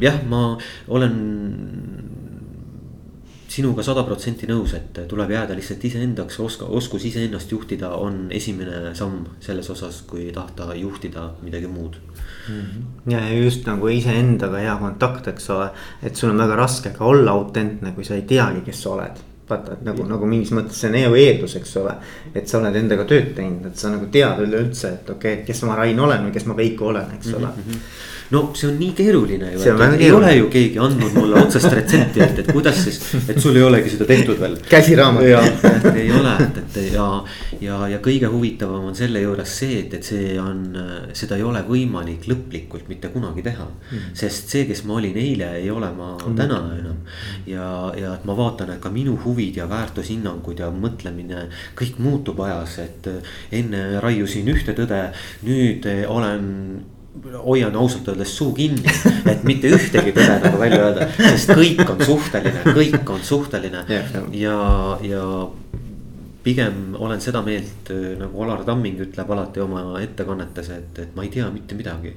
jah, 0.00 0.22
ma 0.30 0.58
olen 0.86 1.18
sinuga 3.58 3.84
sada 3.86 4.04
protsenti 4.06 4.48
nõus, 4.48 4.74
et 4.78 5.00
tuleb 5.10 5.32
jääda 5.34 5.56
lihtsalt 5.58 5.84
iseendaks, 5.88 6.38
oska, 6.44 6.68
oskus 6.78 7.06
iseennast 7.08 7.52
juhtida 7.52 7.90
on 7.98 8.26
esimene 8.34 8.94
samm 8.98 9.24
selles 9.44 9.70
osas, 9.74 10.02
kui 10.08 10.28
tahta 10.34 10.70
juhtida 10.78 11.30
midagi 11.42 11.70
muud 11.70 11.98
mm. 11.98 12.60
-hmm. 12.60 13.12
ja 13.12 13.22
just 13.34 13.66
nagu 13.66 13.88
iseendaga 13.88 14.62
hea 14.64 14.76
kontakt, 14.80 15.28
eks 15.28 15.50
ole, 15.50 15.70
et 16.02 16.16
sul 16.16 16.30
on 16.30 16.44
väga 16.44 16.56
raske 16.56 16.90
ka 16.90 17.04
olla 17.04 17.30
autentne, 17.30 17.92
kui 17.92 18.04
sa 18.04 18.14
ei 18.14 18.22
teagi, 18.22 18.60
kes 18.66 18.82
sa 18.82 18.90
oled 18.90 19.27
vaata, 19.50 19.78
et 19.78 19.86
nagu, 19.86 20.04
nagu 20.08 20.28
mingis 20.28 20.52
mõttes 20.56 20.80
see 20.82 20.90
on 20.90 20.98
hea 21.00 21.14
eeldus, 21.24 21.56
eks 21.60 21.76
ole. 21.82 21.94
et 22.34 22.48
sa 22.48 22.60
oled 22.60 22.76
endaga 22.76 23.06
tööd 23.08 23.32
teinud, 23.36 23.70
et 23.70 23.80
sa 23.80 23.92
nagu 23.94 24.10
tead 24.12 24.44
üleüldse, 24.44 24.92
et 25.00 25.10
okei 25.16 25.40
okay,, 25.40 25.46
kes 25.48 25.64
ma 25.68 25.78
Rain 25.78 26.00
olen 26.06 26.28
või 26.28 26.36
kes 26.36 26.46
ma 26.48 26.56
Veiko 26.58 26.92
olen, 26.92 27.16
eks 27.18 27.34
ole 27.34 27.46
mm. 27.46 27.66
-hmm 27.66 28.06
no 28.30 28.42
see 28.54 28.68
on 28.68 28.76
nii 28.76 28.92
keeruline 28.96 29.52
ju, 29.54 29.60
et 29.62 30.00
ei 30.02 30.10
ole 30.12 30.32
ju 30.36 30.48
keegi 30.52 30.80
andnud 30.84 31.14
mulle 31.16 31.40
otsest 31.40 31.70
retsepti, 31.72 32.20
et, 32.20 32.40
et 32.42 32.50
kuidas 32.52 32.76
siis, 32.84 32.98
et 33.24 33.38
sul 33.40 33.56
ei 33.56 33.64
olegi 33.64 33.94
seda 33.94 34.04
tehtud 34.08 34.40
veel. 34.40 34.58
käsiraamat. 34.68 35.24
et 35.70 35.86
ei 35.94 36.10
ole, 36.12 36.34
et, 36.44 36.58
et 36.60 36.76
ja, 36.92 37.06
ja, 37.64 37.78
ja 37.94 38.00
kõige 38.04 38.28
huvitavam 38.32 38.90
on 38.90 38.98
selle 38.98 39.22
juures 39.24 39.54
see, 39.62 39.80
et, 39.80 39.96
et 39.96 40.10
see 40.10 40.36
on, 40.42 40.60
seda 41.16 41.38
ei 41.40 41.46
ole 41.46 41.62
võimalik 41.68 42.28
lõplikult 42.28 42.90
mitte 42.92 43.08
kunagi 43.14 43.46
teha 43.46 43.64
mm.. 43.64 44.12
sest 44.18 44.52
see, 44.52 44.66
kes 44.68 44.84
ma 44.88 44.98
olin 45.00 45.16
eile, 45.16 45.54
ei 45.62 45.72
ole 45.72 45.88
ma 45.96 46.12
mm. 46.18 46.36
täna 46.36 46.60
enam. 46.76 47.00
ja, 47.48 47.70
ja 47.96 48.12
et 48.18 48.28
ma 48.28 48.36
vaatan, 48.36 48.74
et 48.76 48.82
ka 48.84 48.92
minu 48.92 49.16
huvid 49.38 49.62
ja 49.62 49.68
väärtushinnangud 49.70 50.58
ja 50.58 50.72
mõtlemine, 50.74 51.46
kõik 51.78 52.02
muutub 52.02 52.40
ajas, 52.42 52.78
et 52.82 53.08
enne 53.54 54.00
raiusin 54.02 54.50
ühte 54.50 54.74
tõde, 54.74 55.08
nüüd 55.46 55.86
olen 56.10 56.48
hoian 57.44 57.74
ausalt 57.76 58.08
öeldes 58.10 58.34
suu 58.36 58.52
kinni, 58.54 58.82
et 59.32 59.42
mitte 59.46 59.70
ühtegi 59.74 60.12
tõde 60.14 60.38
nagu 60.42 60.60
välja 60.60 60.84
öelda, 60.88 61.08
sest 61.16 61.54
kõik 61.54 61.82
on 61.86 62.04
suhteline, 62.06 62.62
kõik 62.76 63.10
on 63.14 63.24
suhteline 63.26 63.84
ja, 64.38 64.58
ja 65.06 65.24
pigem 66.44 66.94
olen 66.98 67.20
seda 67.22 67.42
meelt, 67.46 67.90
nagu 68.18 68.46
Alar 68.46 68.64
Tamming 68.66 69.02
ütleb 69.08 69.34
alati 69.34 69.62
oma 69.62 70.00
ettekannetes, 70.02 70.72
et, 70.74 71.04
et 71.06 71.14
ma 71.16 71.26
ei 71.26 71.34
tea 71.34 71.50
mitte 71.54 71.78
midagi. 71.78 72.14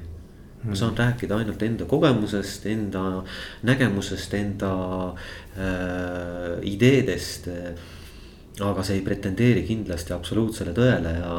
Ma 0.63 0.75
saan 0.77 0.97
rääkida 0.97 1.39
ainult 1.41 1.63
enda 1.65 1.85
kogemusest, 1.89 2.65
enda 2.69 3.23
nägemusest, 3.67 4.33
enda 4.37 4.73
äh, 5.57 6.59
ideedest. 6.61 7.49
aga 8.61 8.83
see 8.83 8.99
ei 8.99 9.01
pretendeeri 9.01 9.61
kindlasti 9.65 10.13
absoluutsele 10.13 10.73
tõele 10.75 11.13
ja 11.15 11.35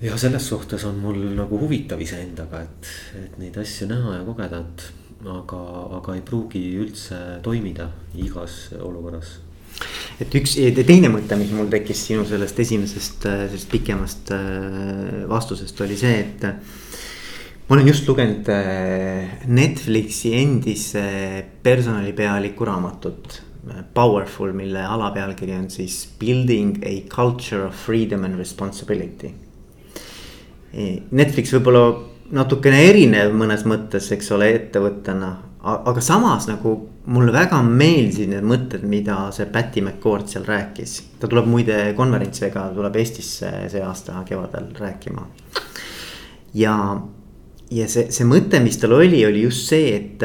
ja 0.00 0.16
selles 0.20 0.48
suhtes 0.48 0.84
on 0.84 0.98
mul 1.00 1.18
nagu 1.36 1.58
huvitav 1.58 2.00
iseendaga, 2.04 2.60
et, 2.66 2.90
et 3.22 3.38
neid 3.40 3.56
asju 3.58 3.88
näha 3.90 4.18
ja 4.18 4.24
kogeda, 4.26 4.60
et 4.60 4.84
aga, 5.32 5.60
aga 5.98 6.16
ei 6.16 6.22
pruugi 6.26 6.62
üldse 6.82 7.18
toimida 7.44 7.88
igas 8.20 8.74
olukorras. 8.76 9.38
et 10.20 10.32
üks 10.38 10.56
teine 10.86 11.10
mõte, 11.12 11.36
mis 11.40 11.52
mul 11.52 11.68
tekkis 11.72 12.06
sinu 12.10 12.24
sellest 12.28 12.60
esimesest 12.64 13.26
sellest 13.26 13.72
pikemast 13.72 14.32
äh, 14.36 15.24
vastusest 15.28 15.80
oli 15.84 15.96
see, 16.00 16.20
et. 16.24 16.50
Ma 17.66 17.74
olen 17.74 17.88
just 17.88 18.08
lugenud 18.08 18.48
äh, 18.52 19.40
Netflixi 19.46 20.34
endise 20.38 21.06
personalipealiku 21.62 22.64
raamatut. 22.64 23.42
Powerful, 23.94 24.52
mille 24.54 24.84
alapealkiri 24.86 25.56
on 25.56 25.66
siis 25.70 26.04
Building 26.20 26.76
a 26.86 27.00
culture 27.10 27.64
of 27.66 27.74
freedom 27.74 28.22
and 28.24 28.38
responsibility 28.38 29.32
Netflix 30.76 31.54
võib-olla 31.54 31.84
natukene 32.36 32.82
erinev 32.90 33.34
mõnes 33.36 33.64
mõttes, 33.68 34.10
eks 34.12 34.32
ole, 34.36 34.50
ettevõttena. 34.58 35.36
aga 35.66 36.00
samas 36.00 36.46
nagu 36.46 36.72
mulle 37.10 37.32
väga 37.32 37.58
meeldisid 37.62 38.28
need 38.30 38.44
mõtted, 38.46 38.82
mida 38.86 39.30
see 39.32 39.46
Patty 39.46 39.80
McCord 39.80 40.28
seal 40.28 40.44
rääkis. 40.44 41.02
ta 41.20 41.28
tuleb 41.28 41.46
muide 41.46 41.94
konverentsiga, 41.96 42.70
tuleb 42.74 42.96
Eestisse 42.96 43.50
see 43.68 43.82
aasta 43.82 44.22
kevadel 44.26 44.68
rääkima. 44.78 45.26
ja, 46.54 47.00
ja 47.70 47.88
see, 47.90 48.10
see 48.14 48.26
mõte, 48.28 48.60
mis 48.62 48.78
tal 48.78 48.94
oli, 48.98 49.24
oli 49.26 49.42
just 49.46 49.72
see, 49.72 49.94
et 49.96 50.22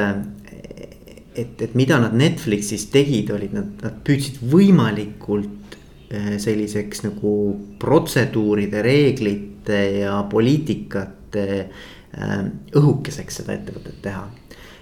et, 1.32 1.62
et 1.62 1.76
mida 1.80 1.96
nad 2.02 2.14
Netflixis 2.18 2.90
tegid, 2.92 3.32
olid 3.32 3.54
nad, 3.56 3.70
nad 3.86 4.02
püüdsid 4.06 4.42
võimalikult 4.52 5.78
eh, 6.12 6.36
selliseks 6.42 7.06
nagu 7.06 7.32
protseduuride, 7.80 8.84
reeglite 8.84 9.80
ja 10.02 10.18
poliitikate 10.30 11.48
äh, 11.62 12.38
õhukeseks 12.76 13.42
seda 13.42 13.56
ettevõtet 13.56 14.02
teha. 14.04 14.26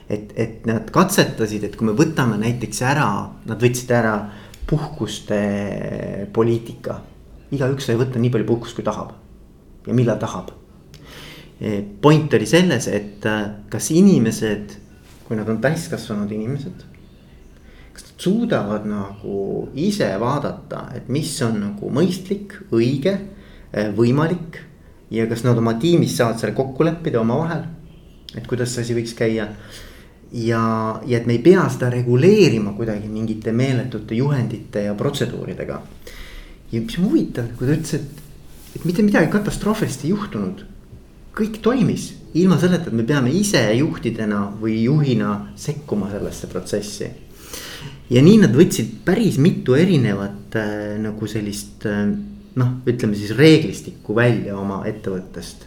et, 0.09 0.31
et 0.35 0.65
nad 0.65 0.89
katsetasid, 0.89 1.63
et 1.63 1.75
kui 1.77 1.85
me 1.85 1.93
võtame 1.93 2.39
näiteks 2.41 2.81
ära, 2.81 3.09
nad 3.45 3.61
võtsid 3.61 3.91
ära 3.93 4.15
puhkuste 4.69 5.37
poliitika. 6.33 7.01
igaüks 7.51 7.85
sai 7.85 7.97
võtta 7.97 8.21
nii 8.21 8.31
palju 8.33 8.45
puhkust, 8.45 8.75
kui 8.77 8.85
tahab 8.85 9.13
ja 9.85 9.93
millal 9.93 10.17
tahab. 10.21 10.51
E, 11.59 11.81
point 12.01 12.33
oli 12.33 12.45
selles, 12.47 12.87
et 12.87 13.25
äh, 13.27 13.41
kas 13.69 13.91
inimesed, 13.91 14.77
kui 15.27 15.37
nad 15.37 15.49
on 15.51 15.59
täiskasvanud 15.61 16.31
inimesed 16.31 16.87
kas 17.99 18.05
nad 18.05 18.21
suudavad 18.23 18.85
nagu 18.87 19.67
ise 19.75 20.07
vaadata, 20.19 20.89
et 20.95 21.09
mis 21.11 21.33
on 21.43 21.59
nagu 21.59 21.91
mõistlik, 21.91 22.55
õige, 22.71 23.17
äh, 23.73 23.91
võimalik 23.95 24.61
ja 25.11 25.27
kas 25.27 25.43
nad 25.43 25.57
oma 25.57 25.75
tiimis 25.81 26.15
saavad 26.17 26.39
selle 26.39 26.55
kokku 26.55 26.85
leppida 26.85 27.21
omavahel. 27.21 27.63
et 28.37 28.45
kuidas 28.47 28.69
see 28.69 28.83
asi 28.83 28.93
võiks 28.93 29.15
käia. 29.17 29.47
ja, 30.31 31.01
ja 31.05 31.17
et 31.17 31.25
me 31.25 31.33
ei 31.33 31.39
pea 31.43 31.67
seda 31.69 31.89
reguleerima 31.89 32.73
kuidagi 32.77 33.07
mingite 33.07 33.51
meeletute 33.51 34.15
juhendite 34.15 34.83
ja 34.83 34.93
protseduuridega. 34.93 35.81
ja 36.71 36.81
mis 36.81 36.97
huvitav, 36.97 37.49
kui 37.57 37.67
ta 37.67 37.73
ütles, 37.73 37.93
et, 37.93 38.75
et 38.75 38.85
mitte 38.85 39.03
midagi 39.03 39.31
katastroofilist 39.31 40.05
ei 40.05 40.13
juhtunud. 40.13 40.65
Kõik 41.35 41.61
toimis 41.63 42.13
ilma 42.37 42.59
selleta, 42.61 42.89
et 42.89 42.95
me 42.95 43.05
peame 43.07 43.31
ise 43.33 43.61
juhtidena 43.79 44.45
või 44.61 44.83
juhina 44.83 45.53
sekkuma 45.57 46.11
sellesse 46.11 46.47
protsessi. 46.47 47.09
ja 48.09 48.21
nii 48.21 48.37
nad 48.41 48.53
võtsid 48.55 48.99
päris 49.05 49.37
mitu 49.37 49.75
erinevat 49.77 50.55
äh, 50.57 50.97
nagu 51.01 51.27
sellist 51.27 51.85
äh, 51.85 52.09
noh, 52.59 52.75
ütleme 52.89 53.17
siis 53.17 53.33
reeglistikku 53.37 54.15
välja 54.15 54.57
oma 54.57 54.83
ettevõttest. 54.89 55.65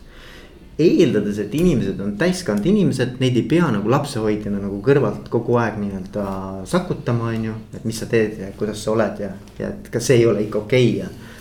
eeldades, 0.82 1.36
et 1.38 1.52
inimesed 1.54 1.98
on 2.00 2.14
täiskasvanud 2.18 2.64
inimesed, 2.66 3.18
neid 3.20 3.36
ei 3.36 3.44
pea 3.46 3.66
nagu 3.70 3.90
lapsehoidjana 3.92 4.62
nagu 4.62 4.78
kõrvalt 4.82 5.28
kogu 5.30 5.58
aeg 5.60 5.76
nii-öelda 5.78 6.24
sakutama, 6.66 7.28
on 7.28 7.44
ju. 7.50 7.56
et 7.76 7.84
mis 7.84 7.98
sa 7.98 8.06
teed 8.06 8.38
ja 8.40 8.48
kuidas 8.58 8.80
sa 8.82 8.94
oled 8.94 9.20
ja, 9.20 9.34
ja 9.58 9.68
et 9.68 9.90
kas 9.92 10.08
see 10.08 10.22
ei 10.22 10.26
ole 10.26 10.46
ikka 10.46 10.62
okei 10.62 10.88
okay 10.88 11.02
ja. 11.02 11.31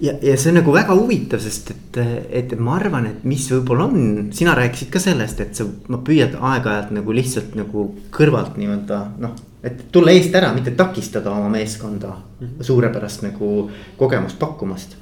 Ja, 0.00 0.14
ja 0.22 0.36
see 0.36 0.50
on 0.52 0.60
nagu 0.60 0.74
väga 0.74 0.96
huvitav, 0.98 1.42
sest 1.44 1.70
et, 1.74 1.98
et 2.42 2.54
ma 2.58 2.78
arvan, 2.78 3.06
et 3.10 3.24
mis 3.28 3.46
võib-olla 3.52 3.88
on, 3.88 4.28
sina 4.34 4.54
rääkisid 4.58 4.90
ka 4.94 5.02
sellest, 5.02 5.40
et 5.40 5.58
sa, 5.58 5.66
ma 5.88 6.02
püüad 6.04 6.38
aeg-ajalt 6.40 6.94
nagu 6.96 7.14
lihtsalt 7.14 7.56
nagu 7.58 7.90
kõrvalt 8.14 8.58
nii-öelda 8.60 9.02
noh 9.22 9.34
et 9.64 9.86
tulla 9.92 10.12
eest 10.12 10.34
ära, 10.36 10.52
mitte 10.52 10.74
takistada 10.76 11.32
oma 11.32 11.48
meeskonda 11.52 12.12
suurepärast 12.60 13.24
nagu 13.24 13.70
kogemust 13.96 14.38
pakkumast. 14.38 15.00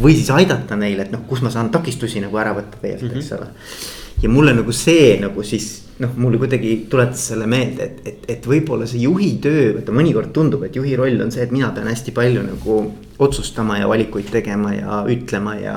või 0.00 0.14
siis 0.16 0.30
aidata 0.32 0.76
neile, 0.76 1.04
et 1.04 1.10
noh, 1.12 1.20
kus 1.28 1.42
ma 1.44 1.50
saan 1.52 1.68
takistusi 1.70 2.20
nagu 2.20 2.36
ära 2.40 2.54
võtta 2.56 2.78
tegelikult 2.80 3.12
mm, 3.12 3.18
-hmm. 3.18 3.24
eks 3.24 3.32
ole. 3.36 4.01
Ja 4.22 4.30
mulle 4.30 4.54
nagu 4.54 4.72
see 4.74 5.16
nagu 5.20 5.42
siis 5.46 5.68
noh, 6.02 6.12
mulle 6.18 6.38
kuidagi 6.40 6.74
tuletas 6.90 7.28
selle 7.32 7.46
meelde, 7.50 7.86
et, 7.86 8.00
et, 8.06 8.24
et 8.36 8.48
võib-olla 8.48 8.86
see 8.88 9.02
juhi 9.04 9.34
töö, 9.42 9.72
vaata 9.76 9.94
mõnikord 9.94 10.32
tundub, 10.34 10.64
et 10.66 10.76
juhi 10.78 10.96
roll 10.98 11.20
on 11.22 11.32
see, 11.34 11.44
et 11.44 11.54
mina 11.54 11.70
pean 11.74 11.90
hästi 11.90 12.14
palju 12.16 12.44
nagu 12.46 12.78
otsustama 13.22 13.78
ja 13.80 13.88
valikuid 13.90 14.30
tegema 14.32 14.74
ja 14.74 15.02
ütlema 15.10 15.56
ja 15.60 15.76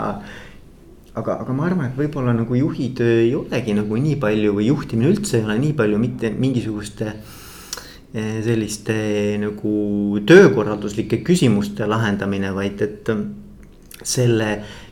aga, 1.16 1.40
aga 1.40 1.56
ma 1.56 1.68
arvan, 1.70 1.90
et 1.90 2.00
võib-olla 2.00 2.36
nagu 2.38 2.58
juhi 2.60 2.92
töö 2.98 3.20
ei 3.24 3.34
olegi 3.38 3.76
nagu 3.78 4.00
nii 4.02 4.20
palju 4.22 4.56
või 4.58 4.70
juhtimine 4.70 5.12
üldse 5.14 5.40
ei 5.40 5.48
ole 5.48 5.58
nii 5.62 5.76
palju 5.78 6.00
mitte 6.02 6.32
mingisuguste 6.34 7.12
eh, 7.12 8.40
selliste 8.46 8.96
nagu 9.42 9.76
töökorralduslike 10.28 11.22
küsimuste 11.28 11.90
lahendamine, 11.90 12.54
vaid 12.56 12.82
et 12.86 13.14
selle 14.06 14.50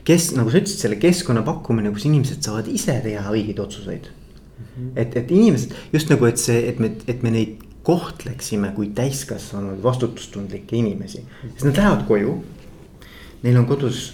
kes, 0.08 0.32
nagu 0.38 0.52
sa 0.52 0.60
ütlesid, 0.60 0.82
selle 0.86 1.00
keskkonna 1.02 1.44
pakkumine, 1.48 1.92
kus 1.96 2.08
inimesed 2.10 2.44
saavad 2.46 2.68
ise 2.72 2.96
teha 3.04 3.30
õigeid 3.32 3.60
otsuseid 3.64 4.10
mm. 4.10 4.66
-hmm. 4.66 4.90
et, 4.96 5.16
et 5.18 5.32
inimesed 5.32 5.76
just 5.94 6.10
nagu, 6.12 6.26
et 6.26 6.42
see, 6.42 6.60
et 6.70 6.80
me, 6.80 6.92
et 7.08 7.24
me 7.24 7.32
neid 7.34 7.62
kohtleksime 7.84 8.72
kui 8.76 8.90
täiskasvanud 8.96 9.84
vastutustundlikke 9.84 10.76
inimesi, 10.76 11.24
sest 11.44 11.66
nad 11.68 11.78
lähevad 11.78 12.06
koju. 12.08 12.36
Neil 13.44 13.58
on 13.60 13.66
kodus 13.68 14.14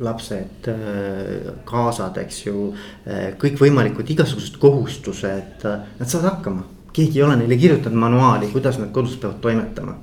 lapsed, 0.00 0.66
äh, 0.68 1.52
kaasad, 1.64 2.16
eks 2.18 2.46
ju, 2.46 2.72
äh, 3.06 3.36
kõikvõimalikud 3.38 4.10
igasugused 4.10 4.56
kohustused, 4.58 5.64
äh, 5.64 5.86
nad 5.98 6.08
saavad 6.08 6.30
hakkama. 6.32 6.64
keegi 6.92 7.18
ei 7.18 7.22
ole 7.22 7.36
neile 7.36 7.56
kirjutanud 7.56 7.98
manuaali, 7.98 8.48
kuidas 8.50 8.78
nad 8.78 8.90
kodus 8.92 9.16
peavad 9.16 9.40
toimetama. 9.40 9.94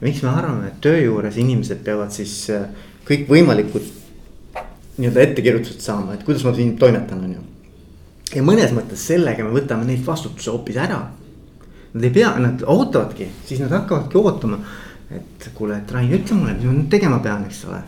miks 0.00 0.22
me 0.22 0.28
arvame, 0.28 0.66
et 0.66 0.80
töö 0.80 1.00
juures 1.00 1.36
inimesed 1.36 1.84
peavad 1.84 2.10
siis 2.10 2.50
kõikvõimalikud 3.04 3.99
nii-öelda 4.98 5.20
ettekirjutused 5.20 5.80
saama, 5.84 6.14
et 6.14 6.26
kuidas 6.26 6.44
ma 6.44 6.54
siin 6.54 6.76
toimetan, 6.78 7.24
on 7.24 7.32
ju. 7.38 7.46
ja 8.34 8.42
mõnes 8.46 8.74
mõttes 8.76 9.06
sellega 9.12 9.46
me 9.46 9.54
võtame 9.54 9.86
neilt 9.88 10.06
vastutuse 10.06 10.50
hoopis 10.50 10.76
ära. 10.76 11.00
Nad 11.92 12.04
ei 12.06 12.12
pea, 12.14 12.34
nad 12.38 12.60
ootavadki, 12.62 13.26
siis 13.46 13.60
nad 13.64 13.72
hakkavadki 13.74 14.18
ootama. 14.18 14.60
et 15.10 15.50
kuule, 15.54 15.78
et 15.78 15.90
Rain, 15.90 16.12
ütle 16.14 16.36
mulle, 16.38 16.54
mis 16.54 16.64
ma 16.68 16.76
nüüd 16.76 16.90
tegema 16.90 17.18
pean, 17.18 17.42
eks 17.48 17.64
ole 17.66 17.80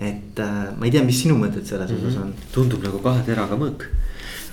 et 0.00 0.38
äh, 0.38 0.76
ma 0.78 0.86
ei 0.88 0.92
tea, 0.94 1.02
mis 1.04 1.18
sinu 1.20 1.36
mõtted 1.38 1.66
selles 1.68 1.90
osas 1.92 2.14
mm 2.14 2.22
-hmm. 2.22 2.22
on? 2.22 2.52
tundub 2.54 2.84
nagu 2.84 2.98
kahe 3.04 3.22
teraga 3.26 3.56
mõõk. 3.60 3.84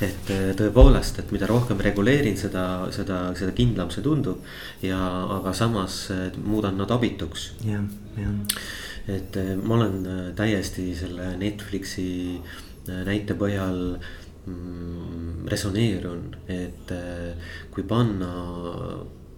et 0.01 0.29
äh, 0.29 0.51
tõepoolest, 0.59 1.19
et 1.19 1.31
mida 1.31 1.47
rohkem 1.47 1.79
reguleerin, 1.79 2.37
seda, 2.37 2.87
seda, 2.91 3.31
seda 3.35 3.51
kindlam 3.51 3.89
see 3.89 4.03
tundub. 4.03 4.43
ja, 4.81 4.99
aga 5.37 5.53
samas 5.53 6.11
muudan 6.43 6.77
nad 6.77 6.91
abituks. 6.91 7.53
jah, 7.65 7.83
jah. 8.17 8.59
Et 9.08 9.38
äh, 9.39 9.56
ma 9.56 9.76
olen 9.80 10.00
täiesti 10.36 10.91
selle 10.96 11.34
Netflixi 11.39 12.08
näite 12.88 13.36
põhjal 13.36 13.80
mm, 14.48 15.46
resoneerun, 15.52 16.30
et 16.48 16.91
kui 17.74 17.84
panna 17.84 18.32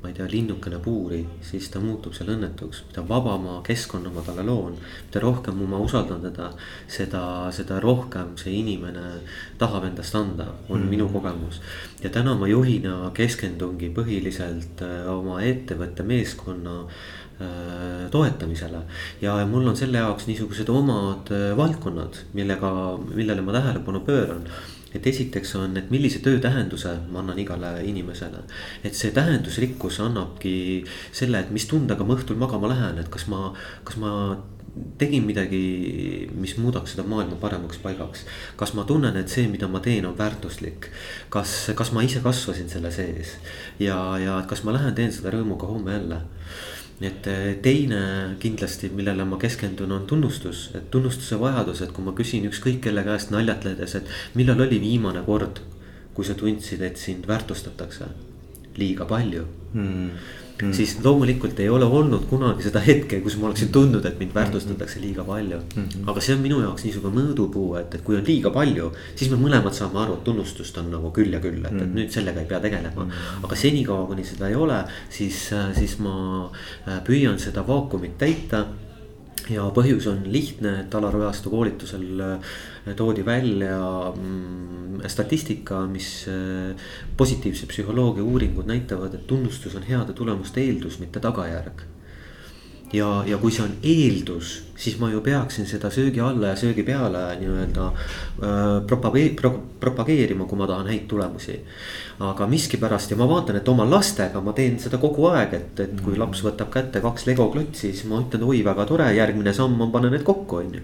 ma 0.02 0.08
ei 0.08 0.14
tea, 0.16 0.28
linnukene 0.32 0.80
puuri, 0.80 1.20
siis 1.44 1.68
ta 1.72 1.80
muutub 1.84 2.14
seal 2.16 2.32
õnnetuks. 2.32 2.86
mida 2.88 3.04
vabama 3.08 3.58
keskkonna 3.68 4.12
ma 4.16 4.24
talle 4.24 4.46
loon, 4.48 4.78
mida 4.80 5.20
rohkem 5.20 5.60
ma 5.68 5.80
usaldan 5.84 6.22
teda, 6.24 6.54
seda, 6.88 7.24
seda 7.52 7.82
rohkem 7.84 8.38
see 8.40 8.54
inimene 8.62 9.20
tahab 9.60 9.90
endast 9.90 10.16
anda, 10.16 10.48
on 10.70 10.86
mm. 10.86 10.90
minu 10.90 11.10
kogemus. 11.12 11.60
ja 12.04 12.10
täna 12.10 12.36
ma 12.40 12.48
juhina 12.48 13.12
keskendungi 13.14 13.92
põhiliselt 13.96 14.86
oma 15.12 15.42
ettevõtte 15.44 16.08
meeskonna 16.08 16.80
äh, 16.86 17.19
toetamisele 18.12 18.82
ja 19.22 19.38
mul 19.48 19.68
on 19.72 19.78
selle 19.78 20.02
jaoks 20.02 20.28
niisugused 20.28 20.70
omad 20.74 21.32
äh, 21.32 21.54
valdkonnad, 21.58 22.20
millega, 22.34 22.72
millele 23.14 23.46
ma 23.46 23.56
tähelepanu 23.56 24.04
pööran 24.08 24.46
et 24.96 25.06
esiteks 25.06 25.54
on, 25.60 25.78
et 25.78 25.92
millise 25.94 26.22
töö 26.26 26.40
tähenduse 26.42 26.96
ma 27.14 27.22
annan 27.22 27.40
igale 27.40 27.76
inimesele. 27.86 28.44
et 28.84 28.96
see 28.98 29.12
tähendusrikkus 29.16 30.00
annabki 30.04 30.84
selle, 31.12 31.40
et 31.40 31.52
mis 31.54 31.68
tundega 31.70 32.04
ma 32.06 32.18
õhtul 32.18 32.40
magama 32.42 32.72
lähen, 32.74 32.98
et 33.00 33.12
kas 33.14 33.28
ma, 33.30 33.52
kas 33.86 34.00
ma 34.02 34.14
tegin 35.00 35.26
midagi, 35.26 36.30
mis 36.38 36.56
muudaks 36.58 36.94
seda 36.94 37.06
maailma 37.08 37.38
paremaks 37.42 37.78
paigaks. 37.84 38.26
kas 38.58 38.74
ma 38.74 38.86
tunnen, 38.90 39.16
et 39.18 39.30
see, 39.30 39.48
mida 39.52 39.68
ma 39.68 39.82
teen, 39.84 40.06
on 40.10 40.18
väärtuslik. 40.18 40.90
kas, 41.30 41.72
kas 41.76 41.94
ma 41.94 42.04
ise 42.06 42.24
kasvasin 42.26 42.70
selle 42.70 42.92
sees 42.92 43.38
ja, 43.80 44.18
ja 44.18 44.42
kas 44.50 44.64
ma 44.66 44.74
lähen 44.74 44.96
teen 44.98 45.14
seda 45.14 45.38
rõõmuga 45.38 45.70
homme 45.70 45.94
jälle 45.94 46.22
et 47.02 47.28
eh, 47.32 47.54
teine 47.64 48.02
kindlasti, 48.40 48.90
millele 48.96 49.26
ma 49.26 49.40
keskendun, 49.40 49.92
on 49.96 50.08
tunnustus, 50.08 50.70
et 50.76 50.90
tunnustuse 50.92 51.40
vajadus, 51.40 51.84
et 51.86 51.94
kui 51.96 52.04
ma 52.06 52.16
küsin 52.18 52.48
ükskõik 52.50 52.82
kelle 52.88 53.06
käest 53.08 53.32
naljatledes, 53.36 53.96
et 54.00 54.12
millal 54.36 54.68
oli 54.68 54.82
viimane 54.84 55.24
kord, 55.28 55.64
kui 56.14 56.28
sa 56.28 56.36
tundsid, 56.36 56.84
et 56.84 57.00
sind 57.00 57.28
väärtustatakse 57.30 58.12
liiga 58.80 59.08
palju? 59.08 59.48
Mm 59.74 60.39
mm.. 60.62 60.74
siis 60.74 60.96
loomulikult 61.04 61.60
ei 61.60 61.70
ole 61.70 61.86
olnud 61.86 62.26
kunagi 62.30 62.66
seda 62.68 62.82
hetke, 62.84 63.22
kus 63.26 63.38
ma 63.40 63.50
oleksin 63.50 63.72
tundnud, 63.76 64.06
et 64.06 64.20
mind 64.20 64.36
väärtustatakse 64.36 65.02
liiga 65.04 65.24
palju 65.28 65.60
mm. 65.60 65.86
-hmm. 65.86 66.10
aga 66.12 66.26
see 66.26 66.36
on 66.36 66.44
minu 66.46 66.62
jaoks 66.64 66.86
niisugune 66.88 67.22
mõõdupuu, 67.22 67.70
et, 67.80 67.96
et 67.96 68.04
kui 68.06 68.18
on 68.18 68.28
liiga 68.28 68.52
palju, 68.56 68.92
siis 69.16 69.32
me 69.32 69.40
mõlemad 69.42 69.76
saame 69.78 70.00
aru, 70.04 70.20
et 70.20 70.24
tunnustust 70.28 70.78
on 70.82 70.92
nagu 70.92 71.14
küll 71.16 71.34
ja 71.34 71.40
küll, 71.44 71.64
et 71.64 71.72
mm, 71.72 71.86
et 71.86 71.96
nüüd 72.02 72.12
sellega 72.14 72.44
ei 72.44 72.52
pea 72.52 72.60
tegelema 72.60 73.06
mm. 73.06 73.48
aga 73.48 73.56
senikaua, 73.64 74.06
kuni 74.12 74.28
seda 74.28 74.50
ei 74.50 74.56
ole, 74.56 74.84
siis, 75.10 75.50
siis 75.80 75.98
ma 76.04 76.16
äh, 76.46 77.02
püüan 77.08 77.40
seda 77.40 77.66
vaakumit 77.68 78.18
täita 78.18 78.66
ja 79.50 79.66
põhjus 79.74 80.08
on 80.12 80.24
lihtne, 80.32 80.76
et 80.84 80.96
Alar 80.96 81.16
Ojastu 81.20 81.52
koolitusel 81.54 82.24
äh, 82.24 82.56
toodi 82.98 83.26
välja 83.26 83.78
mm, 84.14 85.04
statistika, 85.10 85.84
mis 85.90 86.26
äh, 86.30 86.90
positiivse 87.18 87.70
psühholoogia 87.70 88.26
uuringud 88.26 88.70
näitavad, 88.70 89.16
et 89.16 89.28
tunnustus 89.28 89.78
on 89.80 89.88
heade 89.88 90.14
tulemuste 90.18 90.62
eeldus, 90.64 91.00
mitte 91.00 91.22
tagajärg. 91.24 91.86
Ja, 92.94 93.24
ja 93.28 93.38
kui 93.38 93.54
see 93.54 93.62
on 93.62 93.76
eeldus, 93.86 94.56
siis 94.80 94.96
ma 94.98 95.12
ju 95.12 95.20
peaksin 95.22 95.68
seda 95.70 95.92
söögi 95.94 96.24
alla 96.26 96.56
ja 96.56 96.58
söögi 96.58 96.82
peale 96.88 97.22
nii-öelda 97.38 97.90
äh, 97.90 98.64
propagee- 98.90 99.36
pro,, 99.38 99.52
propageerima, 99.80 100.50
kui 100.50 100.58
ma 100.58 100.68
tahan 100.70 100.90
häid 100.90 101.06
tulemusi 101.12 101.60
aga 102.20 102.48
miskipärast 102.52 103.14
ja 103.14 103.18
ma 103.20 103.26
vaatan, 103.30 103.56
et 103.62 103.70
oma 103.72 103.86
lastega 103.88 104.42
ma 104.44 104.52
teen 104.56 104.76
seda 104.82 104.98
kogu 105.00 105.30
aeg, 105.30 105.54
et, 105.56 105.82
et 105.86 106.02
kui 106.04 106.18
laps 106.20 106.42
võtab 106.44 106.68
kätte 106.74 107.00
kaks 107.04 107.24
Lego 107.30 107.46
klotsi, 107.54 107.94
siis 107.94 108.04
ma 108.12 108.20
ütlen, 108.20 108.44
oi, 108.44 108.60
väga 108.66 108.84
tore, 108.90 109.06
järgmine 109.16 109.54
samm 109.56 109.80
on 109.86 109.94
panna 109.94 110.12
need 110.12 110.26
kokku, 110.28 110.60
on 110.60 110.74
ju. 110.76 110.82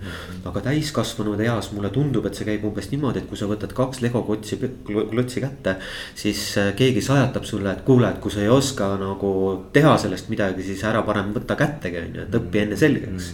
aga 0.48 0.63
täiskasvanud 0.69 1.41
eas 1.43 1.74
mulle 1.76 1.91
tundub, 1.91 2.30
et 2.30 2.39
see 2.39 2.48
käib 2.48 2.63
umbes 2.69 2.88
niimoodi, 2.93 3.24
et 3.24 3.28
kui 3.28 3.39
sa 3.39 3.50
võtad 3.52 3.76
kaks 3.76 4.00
Lego 4.06 4.24
klotsi, 4.28 4.60
klotsi 4.88 5.43
kätte. 5.43 5.76
siis 6.15 6.45
äh, 6.62 6.71
keegi 6.78 7.04
sajatab 7.04 7.43
sulle, 7.48 7.74
et 7.76 7.84
kuule, 7.88 8.08
et 8.10 8.24
kui 8.24 8.32
sa 8.32 8.39
ei 8.39 8.52
oska 8.52 8.93
nagu 9.02 9.34
teha 9.76 9.98
sellest 10.06 10.32
midagi, 10.32 10.63
siis 10.63 10.86
ära 10.88 11.04
parem 11.04 11.34
võta 11.36 11.60
kättegi, 11.60 12.00
on 12.00 12.15
ju, 12.15 12.30
et 12.30 12.39
õpi 12.39 12.63
enne 12.63 12.80
selgeks. 12.80 13.34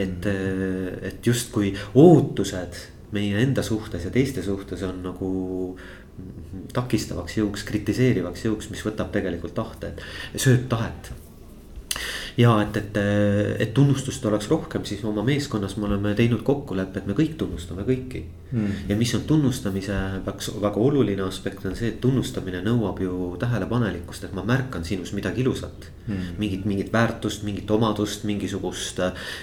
et, 0.00 0.30
äh, 0.32 0.88
et 1.12 1.28
justkui 1.28 1.74
ootused 2.00 2.80
meie 3.12 3.42
enda 3.44 3.60
suhtes 3.64 4.06
ja 4.06 4.10
teiste 4.12 4.40
suhtes 4.44 4.82
on 4.88 5.02
nagu 5.04 5.28
takistavaks 6.72 7.36
jõuks, 7.38 7.64
kritiseerivaks 7.68 8.46
jõuks, 8.46 8.70
mis 8.72 8.84
võtab 8.84 9.12
tegelikult 9.14 9.54
tahte, 9.56 9.94
sööb 10.36 10.68
tahet. 10.72 11.12
Ja 12.40 12.54
et, 12.62 12.76
et, 12.80 13.00
et 13.60 13.74
tunnustust 13.76 14.24
oleks 14.28 14.48
rohkem, 14.48 14.86
siis 14.88 15.02
oma 15.04 15.24
meeskonnas 15.26 15.76
me 15.76 15.88
oleme 15.90 16.14
teinud 16.16 16.44
kokkuleppe, 16.46 17.02
et 17.02 17.10
me 17.10 17.16
kõik 17.18 17.36
tunnustame 17.40 17.84
kõiki. 17.88 18.24
mm.. 18.24 18.41
Ja 18.88 18.96
mis 18.96 19.14
on 19.14 19.24
tunnustamise 19.28 19.96
väga, 20.26 20.54
väga 20.60 20.80
oluline 20.80 21.24
aspekt 21.26 21.64
on 21.66 21.76
see, 21.78 21.92
et 21.94 22.00
tunnustamine 22.00 22.62
nõuab 22.64 23.00
ju 23.02 23.14
tähelepanelikkust, 23.40 24.28
et 24.28 24.36
ma 24.36 24.44
märkan 24.46 24.84
sinus 24.84 25.14
midagi 25.16 25.40
ilusat 25.44 25.88
mm.. 26.06 26.34
mingit, 26.38 26.64
mingit 26.68 26.92
väärtust, 26.92 27.46
mingit 27.46 27.70
omadust, 27.70 28.26
mingisugust 28.28 29.00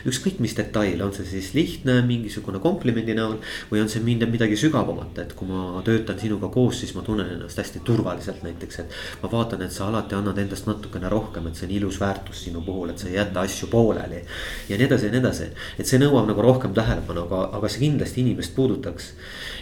ükskõik 0.10 0.40
mis 0.44 0.56
detail, 0.58 1.02
on 1.06 1.14
see 1.16 1.26
siis 1.28 1.52
lihtne 1.58 2.00
mingisugune 2.08 2.62
komplimendi 2.64 3.16
näol. 3.18 3.40
või 3.72 3.82
on 3.84 3.90
see 3.90 4.04
midagi 4.04 4.58
sügavamat, 4.60 5.18
et 5.24 5.34
kui 5.38 5.48
ma 5.50 5.82
töötan 5.86 6.20
sinuga 6.20 6.50
koos, 6.54 6.80
siis 6.84 6.94
ma 6.96 7.04
tunnen 7.06 7.30
ennast 7.36 7.58
hästi 7.58 7.82
turvaliselt 7.86 8.44
näiteks, 8.44 8.80
et. 8.84 8.98
ma 9.24 9.32
vaatan, 9.32 9.64
et 9.66 9.74
sa 9.74 9.88
alati 9.88 10.16
annad 10.16 10.38
endast 10.38 10.68
natukene 10.70 11.10
rohkem, 11.10 11.48
et 11.48 11.56
see 11.56 11.68
on 11.70 11.76
ilus 11.80 12.00
väärtus 12.02 12.46
sinu 12.46 12.62
puhul 12.66 12.90
et 12.90 13.00
sa 13.00 13.08
ei 13.08 13.16
jäta 13.16 13.42
asju 13.42 13.68
pooleli. 13.72 14.24
ja 14.70 14.78
nii 14.78 14.86
edasi 14.86 15.06
ja 15.06 15.12
nii 15.12 15.22
edasi, 15.24 15.50
et 15.80 15.88
see 15.88 16.00
nõuab 16.02 16.28
nagu 16.30 16.42
rohkem 16.46 16.74
tähelepanu, 16.74 17.26
aga, 17.28 17.42
aga 17.58 17.72
see 17.72 17.86
kindlasti 17.86 18.24
inimest 18.26 18.56
puudutaks. 19.00 19.14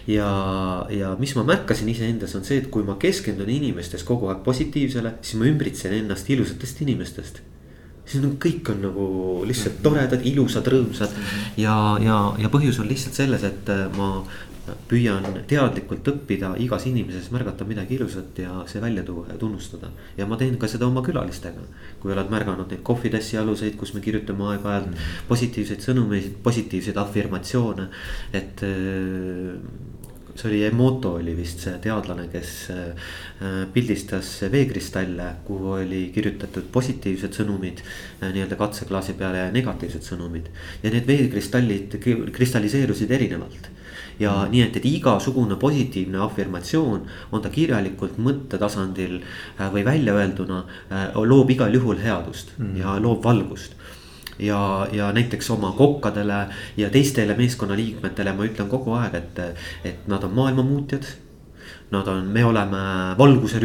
ja, 0.07 0.85
ja 0.89 1.15
mis 1.19 1.35
ma 1.35 1.43
märkasin 1.43 1.89
iseendas 1.89 2.35
on 2.35 2.45
see, 2.45 2.61
et 2.61 2.69
kui 2.71 2.83
ma 2.83 2.95
keskendun 2.99 3.49
inimestes 3.49 4.03
kogu 4.03 4.29
aeg 4.31 4.43
positiivsele, 4.43 5.17
siis 5.21 5.39
ma 5.39 5.47
ümbritsen 5.49 5.93
ennast 5.93 6.29
ilusatest 6.29 6.81
inimestest 6.81 7.41
siis 8.07 8.23
on 8.23 8.37
kõik 8.39 8.69
on 8.71 8.77
nagu 8.85 9.05
lihtsalt 9.43 9.81
toredad, 9.83 10.21
ilusad, 10.23 10.67
rõõmsad 10.71 11.11
ja, 11.59 11.97
ja, 11.99 12.19
ja 12.39 12.51
põhjus 12.51 12.79
on 12.79 12.87
lihtsalt 12.87 13.19
selles, 13.19 13.43
et 13.43 13.67
äh, 13.73 13.83
ma 13.97 14.23
püüan 14.89 15.25
teadlikult 15.47 16.07
õppida 16.11 16.53
igas 16.63 16.87
inimeses 16.89 17.29
märgata 17.33 17.65
midagi 17.67 17.97
ilusat 17.97 18.39
ja 18.43 18.61
see 18.69 18.81
välja 18.83 19.03
tuua 19.07 19.27
ja 19.31 19.37
tunnustada. 19.39 19.91
ja 20.17 20.25
ma 20.25 20.37
teen 20.37 20.57
ka 20.57 20.67
seda 20.67 20.87
oma 20.87 21.03
külalistega. 21.05 21.61
kui 21.99 22.13
oled 22.13 22.31
märganud 22.31 22.71
neid 22.71 22.83
kohvitassi 22.83 23.37
aluseid, 23.37 23.75
kus 23.77 23.93
me 23.93 24.01
kirjutame 24.01 24.43
aeg-ajalt 24.53 24.87
mm 24.87 24.93
-hmm. 24.93 25.27
positiivseid 25.27 25.81
sõnumeid, 25.81 26.31
positiivseid 26.43 26.97
afirmatsioone, 26.97 27.87
et 28.33 28.63
äh, 28.63 29.59
see 30.35 30.49
oli 30.49 30.63
Emoto 30.65 31.13
oli 31.17 31.33
vist 31.37 31.63
see 31.65 31.77
teadlane, 31.81 32.27
kes 32.31 32.51
äh, 32.73 33.13
pildistas 33.73 34.29
veekristalle, 34.51 35.29
kuhu 35.47 35.71
oli 35.79 36.11
kirjutatud 36.13 36.69
positiivsed 36.71 37.33
sõnumid 37.39 37.81
äh, 37.81 38.33
nii-öelda 38.33 38.59
katseklaasi 38.59 39.17
peale 39.17 39.45
ja 39.45 39.51
negatiivsed 39.51 40.05
sõnumid. 40.05 40.51
ja 40.83 40.93
need 40.93 41.07
veekristallid 41.07 41.97
kristalliseerusid 42.31 43.11
erinevalt 43.11 43.71
ja 44.19 44.33
nii, 44.49 44.63
et, 44.65 44.77
et 44.79 44.85
igasugune 44.89 45.55
positiivne 45.61 46.21
afirmatsioon, 46.25 47.05
on 47.31 47.43
ta 47.43 47.51
kirjalikult 47.53 48.17
mõttetasandil 48.17 49.19
äh, 49.21 49.67
või 49.73 49.85
väljaöelduna, 49.87 50.63
loob 51.15 51.51
igal 51.53 51.73
juhul 51.73 52.01
headust 52.01 52.55
mm. 52.57 52.75
ja 52.81 52.97
loob 53.01 53.23
valgust 53.23 53.77
ja, 54.39 54.87
ja 54.91 55.11
näiteks 55.13 55.49
oma 55.51 55.71
kokkadele 55.77 56.47
ja 56.77 56.89
teistele 56.89 57.35
meeskonnaliikmetele 57.37 58.33
ma 58.33 58.45
ütlen 58.45 58.69
kogu 58.69 58.93
aeg, 58.97 59.15
et, 59.17 59.41
et 59.85 60.07
nad 60.07 60.23
on 60.23 60.35
maailmamuutjad. 60.37 61.07
Nad 61.91 62.07
on, 62.11 62.25
me 62.31 62.43
oleme 62.45 62.79
valguse 63.17 63.59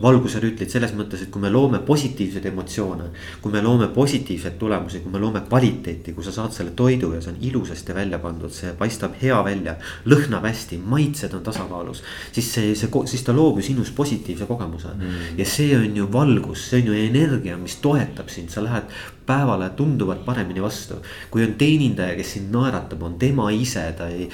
rüütlid 0.00 0.70
selles 0.70 0.92
mõttes, 0.96 1.22
et 1.22 1.30
kui 1.32 1.40
me 1.40 1.50
loome 1.50 1.78
positiivseid 1.86 2.44
emotsioone. 2.50 3.04
kui 3.42 3.52
me 3.52 3.62
loome 3.62 3.88
positiivseid 3.88 4.58
tulemusi, 4.58 5.00
kui 5.00 5.12
me 5.12 5.18
loome 5.18 5.40
kvaliteeti, 5.48 6.12
kui 6.12 6.24
sa 6.24 6.32
saad 6.32 6.52
selle 6.52 6.70
toidu 6.76 7.12
ja 7.14 7.20
see 7.20 7.32
on 7.32 7.38
ilusasti 7.40 7.94
välja 7.94 8.18
pandud, 8.18 8.52
see 8.52 8.72
paistab 8.72 9.16
hea 9.22 9.38
välja. 9.44 9.76
lõhnab 10.06 10.44
hästi, 10.44 10.78
maitsed 10.78 11.34
on 11.34 11.42
tasakaalus, 11.42 12.02
siis 12.32 12.52
see, 12.52 12.74
see, 12.74 12.90
siis 13.06 13.24
ta 13.24 13.32
loob 13.32 13.60
ju 13.60 13.62
sinus 13.70 13.90
positiivse 13.90 14.46
kogemuse 14.46 14.92
mm.. 14.94 15.38
ja 15.38 15.44
see 15.44 15.76
on 15.76 15.96
ju 15.96 16.08
valgus, 16.12 16.68
see 16.70 16.82
on 16.82 16.92
ju 16.92 17.00
energia, 17.06 17.56
mis 17.56 17.76
toetab 17.80 18.28
sind, 18.28 18.50
sa 18.50 18.64
lähed 18.64 18.92
päevale 19.26 19.70
tunduvalt 19.76 20.24
paremini 20.24 20.62
vastu. 20.62 21.00
kui 21.30 21.44
on 21.44 21.54
teenindaja, 21.58 22.16
kes 22.16 22.36
sind 22.36 22.54
naeratab, 22.54 23.02
on 23.02 23.18
tema 23.18 23.50
ise, 23.50 23.88
ta 23.96 24.08
ei 24.08 24.30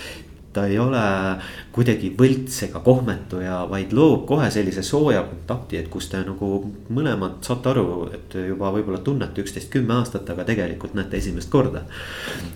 ta 0.53 0.67
ei 0.69 0.79
ole 0.79 1.03
kuidagi 1.73 2.12
võlts 2.19 2.59
ega 2.67 2.83
kohmetu 2.85 3.41
ja, 3.43 3.62
vaid 3.71 3.95
loob 3.97 4.27
kohe 4.29 4.51
sellise 4.53 4.85
sooja 4.85 5.23
kontakti, 5.29 5.79
et 5.81 5.88
kus 5.93 6.11
te 6.12 6.21
nagu 6.27 6.51
mõlemad 6.93 7.41
saate 7.47 7.73
aru, 7.73 7.87
et 8.12 8.37
juba 8.49 8.73
võib-olla 8.75 9.01
tunnete 9.05 9.45
üksteist 9.45 9.73
kümme 9.73 9.97
aastat, 9.97 10.29
aga 10.35 10.45
tegelikult 10.49 10.97
näete 10.99 11.19
esimest 11.21 11.51
korda. 11.53 11.85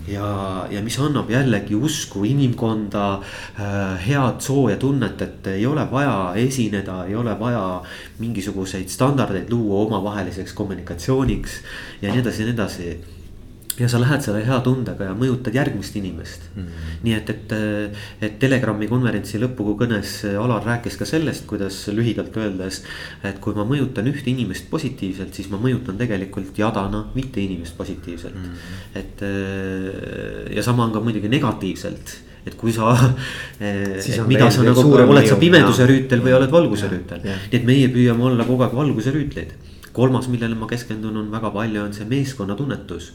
ja, 0.08 0.28
ja 0.70 0.82
mis 0.84 0.98
annab 1.00 1.30
jällegi 1.32 1.74
usku 1.74 2.24
inimkonda 2.28 3.06
äh,, 3.16 4.06
head 4.06 4.40
sooja 4.44 4.76
tunnet, 4.80 5.22
et 5.22 5.52
ei 5.56 5.66
ole 5.66 5.86
vaja 5.90 6.34
esineda, 6.36 7.04
ei 7.06 7.16
ole 7.16 7.36
vaja 7.40 7.82
mingisuguseid 8.20 8.92
standardeid 8.92 9.50
luua 9.52 9.86
omavaheliseks 9.86 10.52
kommunikatsiooniks 10.52 11.60
ja 12.02 12.12
nii 12.12 12.24
edasi 12.24 12.42
ja 12.42 12.50
nii 12.50 12.58
edasi 12.58 13.15
ja 13.80 13.88
sa 13.92 14.00
lähed 14.00 14.24
selle 14.24 14.40
hea 14.46 14.56
tundega 14.64 15.10
ja 15.10 15.14
mõjutad 15.16 15.54
järgmist 15.56 15.96
inimest 16.00 16.48
mm. 16.54 16.62
-hmm. 16.62 16.98
nii 17.04 17.14
et, 17.16 17.30
et, 17.30 17.54
et 18.28 18.38
Telegrami 18.40 18.88
konverentsi 18.88 19.40
lõpukõnes 19.42 20.14
Alar 20.40 20.64
rääkis 20.64 20.96
ka 20.96 21.08
sellest, 21.08 21.46
kuidas 21.46 21.82
lühidalt 21.92 22.36
öeldes. 22.36 22.82
et 23.24 23.38
kui 23.40 23.54
ma 23.54 23.64
mõjutan 23.68 24.08
ühte 24.08 24.30
inimest 24.30 24.70
positiivselt, 24.70 25.34
siis 25.34 25.50
ma 25.50 25.60
mõjutan 25.60 25.98
tegelikult 25.98 26.58
jadana 26.58 27.06
viite 27.14 27.40
inimest 27.40 27.76
positiivselt 27.76 28.34
mm. 28.34 28.42
-hmm. 28.44 28.98
et 29.00 30.56
ja 30.56 30.62
sama 30.62 30.84
on 30.84 30.92
ka 30.92 31.00
muidugi 31.00 31.28
negatiivselt 31.28 32.22
et 32.46 32.54
kui 32.54 32.72
sa, 32.72 32.94
mida 34.32 34.50
sa 34.50 34.62
nagu, 34.62 34.82
oled 34.94 35.26
sa 35.26 35.36
pimeduse 35.36 35.86
rüütel 35.86 36.22
või 36.22 36.36
oled 36.38 36.50
valguse 36.50 36.88
rüütel. 36.88 37.24
nii 37.24 37.58
et 37.60 37.64
meie 37.64 37.88
püüame 37.88 38.30
olla 38.30 38.44
kogu 38.44 38.62
aeg 38.62 38.76
valguse 38.76 39.10
rüütleid 39.10 39.56
kolmas, 39.96 40.28
millele 40.28 40.56
ma 40.58 40.68
keskendun, 40.68 41.16
on 41.22 41.32
väga 41.32 41.50
palju, 41.54 41.80
on 41.86 41.94
see 41.96 42.06
meeskonnatunnetus. 42.10 43.12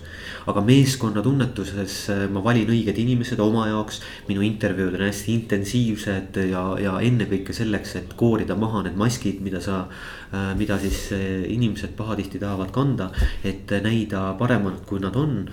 Aga 0.49 0.63
meeskonnatunnetuses 0.65 1.97
äh, 2.13 2.23
ma 2.32 2.43
valin 2.43 2.69
õiged 2.73 2.97
inimesed 2.97 3.39
oma 3.43 3.67
jaoks. 3.69 4.01
minu 4.27 4.41
intervjuud 4.45 4.95
on 4.97 5.06
hästi 5.06 5.36
intensiivsed 5.36 6.39
ja, 6.49 6.63
ja 6.82 6.95
ennekõike 7.01 7.54
selleks, 7.54 7.95
et 7.99 8.15
koorida 8.17 8.56
maha 8.56 8.86
need 8.88 8.97
maskid, 8.97 9.41
mida 9.41 9.62
sa. 9.62 9.86
Äh, 10.32 10.54
mida 10.56 10.77
siis 10.80 11.10
äh, 11.12 11.43
inimesed 11.51 11.91
pahatihti 11.97 12.39
tahavad 12.39 12.71
kanda, 12.71 13.12
et 13.43 13.71
näida 13.84 14.32
paremalt, 14.39 14.86
kui 14.88 15.01
nad 15.04 15.15
on 15.19 15.43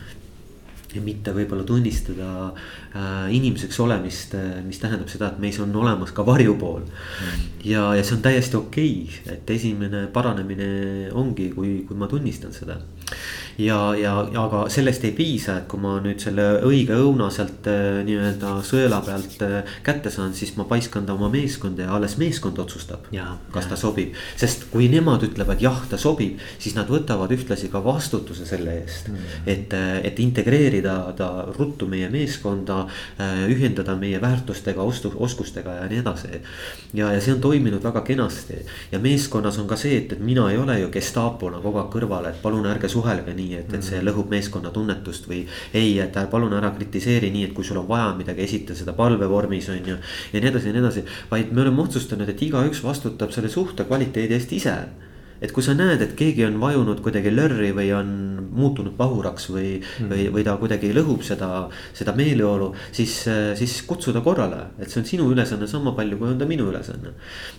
ja 0.94 1.02
mitte 1.04 1.34
võib-olla 1.36 1.66
tunnistada 1.68 2.28
inimeseks 3.30 3.80
olemist 3.84 4.34
äh,, 4.38 4.60
mis 4.64 4.80
tähendab 4.82 5.10
seda, 5.12 5.32
et 5.32 5.42
meis 5.42 5.58
on 5.60 5.74
olemas 5.76 6.12
ka 6.16 6.26
varjupool. 6.26 6.84
Mm.. 6.84 7.48
ja, 7.68 7.88
ja 7.98 8.04
see 8.04 8.16
on 8.16 8.24
täiesti 8.24 8.56
okei 8.56 8.94
okay,, 9.02 9.34
et 9.36 9.50
esimene 9.58 10.06
paranemine 10.12 10.70
ongi, 11.12 11.50
kui, 11.54 11.82
kui 11.88 11.98
ma 11.98 12.08
tunnistan 12.10 12.54
seda. 12.54 12.80
Ja, 13.58 13.94
ja, 13.98 14.12
aga 14.38 14.60
sellest 14.70 15.02
ei 15.08 15.12
piisa, 15.16 15.56
et 15.58 15.64
kui 15.70 15.80
ma 15.82 15.96
nüüd 16.02 16.20
selle 16.22 16.44
õige 16.68 16.94
õuna 16.94 17.26
sealt 17.34 17.66
äh, 17.66 17.98
nii-öelda 18.06 18.52
sõela 18.66 19.00
pealt 19.02 19.40
äh, 19.42 19.72
kätte 19.82 20.12
saan, 20.14 20.30
siis 20.36 20.52
ma 20.54 20.66
paiskan 20.68 21.08
ta 21.08 21.16
oma 21.16 21.26
meeskonda 21.32 21.88
ja 21.88 21.96
alles 21.96 22.14
meeskond 22.20 22.60
otsustab. 22.62 23.08
kas 23.10 23.16
ja. 23.66 23.70
ta 23.72 23.78
sobib, 23.80 24.14
sest 24.38 24.68
kui 24.70 24.86
nemad 24.92 25.26
ütlevad 25.26 25.64
jah, 25.64 25.80
ta 25.90 25.98
sobib, 25.98 26.38
siis 26.62 26.76
nad 26.78 26.86
võtavad 26.92 27.34
ühtlasi 27.34 27.70
ka 27.72 27.82
vastutuse 27.82 28.46
selle 28.46 28.76
eest. 28.84 29.10
Mm.. 29.10 29.42
et, 29.46 29.74
äh, 29.74 29.90
et 30.06 30.22
integreerida 30.22 30.94
ta 31.18 31.30
ruttu 31.58 31.90
meie 31.90 32.12
meeskonda, 32.14 32.77
ühendada 33.48 33.96
meie 33.98 34.20
väärtustega, 34.22 34.82
ostu-, 34.82 35.14
oskustega 35.16 35.80
ja 35.80 35.90
nii 35.90 36.02
edasi. 36.04 36.42
ja, 36.94 37.12
ja 37.12 37.20
see 37.20 37.34
on 37.34 37.42
toiminud 37.42 37.82
väga 37.82 38.04
kenasti 38.06 38.62
ja 38.92 39.02
meeskonnas 39.02 39.58
on 39.58 39.66
ka 39.68 39.76
see, 39.76 39.96
et, 39.98 40.12
et 40.12 40.22
mina 40.22 40.46
ei 40.52 40.58
ole 40.58 40.78
ju 40.80 40.92
gestaapona 40.94 41.62
kogu 41.64 41.82
aeg 41.82 41.92
kõrval, 41.92 42.30
et 42.30 42.42
palun 42.42 42.66
ärge 42.70 42.88
suhelge 42.92 43.34
nii 43.34 43.48
nii, 43.48 43.62
et, 43.62 43.74
et 43.78 43.84
see 43.84 44.00
lõhub 44.04 44.30
meeskonna 44.32 44.72
tunnetust 44.74 45.28
või. 45.30 45.42
ei, 45.76 45.96
et 46.02 46.16
palun 46.30 46.54
ära 46.58 46.70
kritiseeri 46.76 47.30
nii, 47.34 47.48
et 47.48 47.56
kui 47.56 47.66
sul 47.66 47.80
on 47.82 47.88
vaja 47.88 48.12
midagi, 48.18 48.44
esita 48.44 48.76
seda 48.78 48.94
palvevormis 48.98 49.68
on 49.74 49.92
ju. 49.94 49.98
ja 50.32 50.40
nii 50.40 50.52
edasi 50.52 50.70
ja 50.70 50.76
nii 50.76 50.84
edasi, 50.84 51.04
vaid 51.30 51.52
me 51.52 51.64
oleme 51.64 51.84
otsustanud, 51.84 52.28
et 52.28 52.46
igaüks 52.48 52.82
vastutab 52.84 53.34
selle 53.34 53.52
suhte 53.52 53.88
kvaliteedi 53.88 54.36
eest 54.38 54.56
ise 54.56 54.78
et 55.38 55.52
kui 55.54 55.62
sa 55.62 55.74
näed, 55.78 56.02
et 56.02 56.16
keegi 56.18 56.42
on 56.48 56.56
vajunud 56.58 56.98
kuidagi 57.02 57.30
lörri 57.30 57.70
või 57.76 57.92
on 57.94 58.08
muutunud 58.58 58.96
pahuraks 58.98 59.48
või 59.54 59.78
mm., 59.78 60.10
või, 60.10 60.26
või 60.34 60.44
ta 60.46 60.56
kuidagi 60.60 60.92
lõhub 60.96 61.24
seda, 61.26 61.68
seda 61.96 62.14
meeleolu, 62.18 62.72
siis, 62.92 63.20
siis 63.58 63.78
kutsu 63.88 64.12
ta 64.16 64.22
korrale, 64.24 64.74
et 64.78 64.90
see 64.90 65.02
on 65.02 65.08
sinu 65.08 65.30
ülesanne 65.32 65.68
sama 65.70 65.94
palju, 65.96 66.18
kui 66.20 66.32
on 66.32 66.38
ta 66.40 66.48
minu 66.48 66.68
ülesanne. 66.72 67.14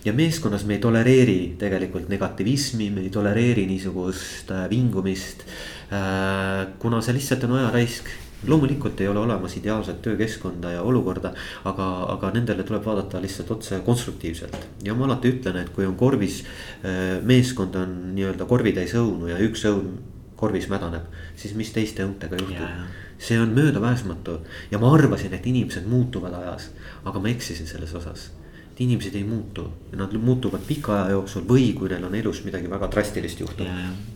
ja 0.06 0.14
meeskonnas 0.14 0.66
me 0.66 0.78
ei 0.78 0.84
tolereeri 0.84 1.40
tegelikult 1.60 2.10
negativismi, 2.12 2.90
me 2.94 3.08
ei 3.08 3.12
tolereeri 3.14 3.66
niisugust 3.70 4.52
äh, 4.52 4.70
vingumist 4.70 5.46
Äh, 5.90 6.68
kuna 6.78 7.00
see 7.02 7.16
lihtsalt 7.18 7.48
on 7.48 7.56
ajaraisk 7.58 8.12
loomulikult 8.48 9.02
ei 9.02 9.08
ole 9.10 9.20
olemas 9.20 9.56
ideaalset 9.58 10.04
töökeskkonda 10.06 10.76
ja 10.76 10.84
olukorda, 10.86 11.32
aga, 11.68 11.88
aga 12.14 12.30
nendele 12.36 12.64
tuleb 12.64 12.86
vaadata 12.86 13.20
lihtsalt 13.24 13.50
otse 13.58 13.80
konstruktiivselt. 13.86 14.68
ja 14.86 14.94
ma 14.94 15.08
alati 15.08 15.34
ütlen, 15.34 15.58
et 15.58 15.74
kui 15.74 15.88
on 15.90 15.98
korvis, 15.98 16.44
äh, 16.86 17.18
meeskond 17.26 17.76
on 17.76 17.98
nii-öelda 18.14 18.46
korvitäis 18.46 18.94
õunu 19.02 19.34
ja 19.34 19.42
üks 19.42 19.66
õun 19.66 19.98
korvis 20.40 20.70
mädaneb, 20.72 21.08
siis 21.36 21.56
mis 21.60 21.72
teiste 21.76 22.06
õuntega 22.08 22.40
juhtub? 22.40 22.98
see 23.20 23.36
on 23.40 23.50
möödapääsmatu. 23.52 24.38
Ja 24.72 24.80
ma 24.80 24.94
arvasin, 24.96 25.34
et 25.36 25.48
inimesed 25.48 25.88
muutuvad 25.92 26.34
ajas, 26.38 26.70
aga 27.04 27.20
ma 27.20 27.28
eksisin 27.28 27.68
selles 27.68 27.92
osas. 28.00 28.30
Et 28.72 28.80
inimesed 28.86 29.16
ei 29.20 29.26
muutu, 29.28 29.66
nad 29.92 30.16
muutuvad 30.16 30.64
pika 30.68 31.02
aja 31.02 31.18
jooksul 31.18 31.44
või 31.50 31.74
kui 31.76 31.92
neil 31.92 32.08
on 32.08 32.16
elus 32.16 32.46
midagi 32.48 32.72
väga 32.72 32.88
drastilist 32.94 33.44
juhtunud 33.44 34.16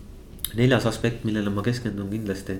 neljas 0.53 0.85
aspekt, 0.85 1.23
millele 1.25 1.49
ma 1.49 1.63
keskendun 1.65 2.09
kindlasti, 2.11 2.59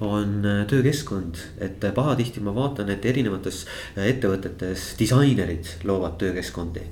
on 0.00 0.46
äh, 0.46 0.64
töökeskkond. 0.70 1.40
et 1.58 1.84
äh, 1.84 1.94
pahatihti 1.94 2.40
ma 2.40 2.54
vaatan, 2.54 2.90
et 2.94 3.04
erinevates 3.04 3.64
äh, 3.96 4.06
ettevõtetes 4.14 4.92
disainerid 4.98 5.76
loovad 5.84 6.20
töökeskkondi 6.22 6.86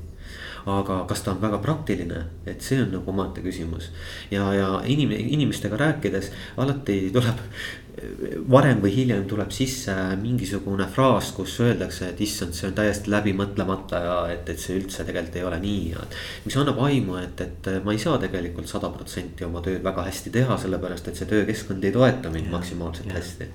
aga 0.66 1.04
kas 1.08 1.22
ta 1.24 1.32
on 1.32 1.40
väga 1.42 1.58
praktiline, 1.62 2.24
et 2.46 2.62
see 2.62 2.80
on 2.82 2.90
nagu 2.92 3.10
omaette 3.12 3.42
küsimus. 3.44 3.90
ja, 4.30 4.52
ja 4.54 4.68
inim-, 4.84 5.14
inimestega 5.16 5.76
rääkides 5.76 6.32
alati 6.56 7.10
tuleb 7.12 7.40
varem 8.50 8.80
või 8.82 8.92
hiljem 8.94 9.24
tuleb 9.28 9.52
sisse 9.54 9.94
mingisugune 10.20 10.86
fraas, 10.92 11.30
kus 11.36 11.56
öeldakse, 11.64 12.10
et 12.10 12.20
issand, 12.24 12.54
see 12.56 12.68
on 12.68 12.76
täiesti 12.76 13.12
läbimõtlemata 13.12 14.02
ja 14.04 14.18
et, 14.34 14.48
et 14.52 14.62
see 14.62 14.78
üldse 14.80 15.04
tegelikult 15.06 15.38
ei 15.40 15.46
ole 15.46 15.60
nii 15.62 15.82
ja. 15.92 16.04
mis 16.44 16.58
annab 16.60 16.80
aimu, 16.86 17.16
et, 17.22 17.44
et 17.46 17.70
ma 17.84 17.94
ei 17.94 18.02
saa 18.02 18.18
tegelikult 18.22 18.70
sada 18.70 18.90
protsenti 18.94 19.46
oma 19.46 19.62
tööd 19.64 19.82
väga 19.84 20.06
hästi 20.08 20.34
teha, 20.34 20.58
sellepärast 20.60 21.10
et 21.10 21.20
see 21.20 21.30
töökeskkond 21.30 21.84
ei 21.84 21.94
toeta 21.96 22.32
mind 22.32 22.50
ja, 22.50 22.56
maksimaalselt 22.58 23.12
ja. 23.12 23.18
hästi 23.18 23.50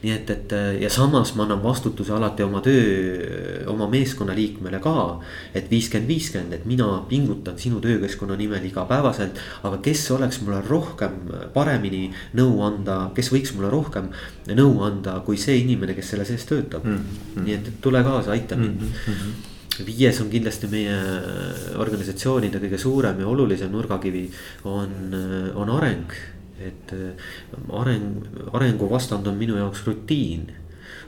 nii 0.00 0.12
et, 0.14 0.30
et 0.32 0.52
ja 0.80 0.88
samas 0.92 1.34
ma 1.36 1.44
annan 1.44 1.60
vastutuse 1.62 2.12
alati 2.16 2.44
oma 2.44 2.62
töö, 2.64 3.64
oma 3.68 3.88
meeskonnaliikmele 3.90 4.80
ka. 4.80 5.20
et 5.54 5.68
viiskümmend, 5.70 6.08
viiskümmend, 6.08 6.54
et 6.56 6.64
mina 6.64 6.86
pingutan 7.08 7.58
sinu 7.58 7.80
töökeskkonna 7.84 8.36
nimel 8.36 8.64
igapäevaselt. 8.64 9.36
aga 9.62 9.78
kes 9.84 10.10
oleks 10.16 10.40
mulle 10.40 10.62
rohkem, 10.68 11.18
paremini 11.54 12.10
nõu 12.34 12.62
anda, 12.64 13.10
kes 13.14 13.28
võiks 13.32 13.52
mulle 13.54 13.59
rohkem 13.68 14.08
nõu 14.48 14.80
anda, 14.86 15.20
kui 15.26 15.36
see 15.36 15.58
inimene, 15.60 15.94
kes 15.94 16.14
selle 16.14 16.24
sees 16.24 16.46
töötab 16.48 16.84
mm. 16.84 16.96
-hmm. 16.96 17.44
nii 17.44 17.54
et, 17.54 17.70
tule 17.80 18.02
kaasa, 18.02 18.32
aita 18.32 18.56
mind 18.56 18.80
mm. 18.80 18.92
-hmm 19.06 19.48
viies 19.80 20.18
on 20.20 20.28
kindlasti 20.28 20.66
meie 20.66 20.96
organisatsioonide 21.80 22.58
kõige 22.60 22.78
suurem 22.78 23.20
ja 23.20 23.26
olulisem 23.26 23.70
nurgakivi 23.72 24.30
on, 24.68 25.14
on 25.54 25.70
areng 25.70 26.12
et 26.60 26.92
äh, 26.92 27.16
areng, 27.72 28.24
arengu 28.52 28.88
vastand 28.90 29.26
on 29.26 29.38
minu 29.38 29.56
jaoks 29.56 29.86
rutiin. 29.86 30.50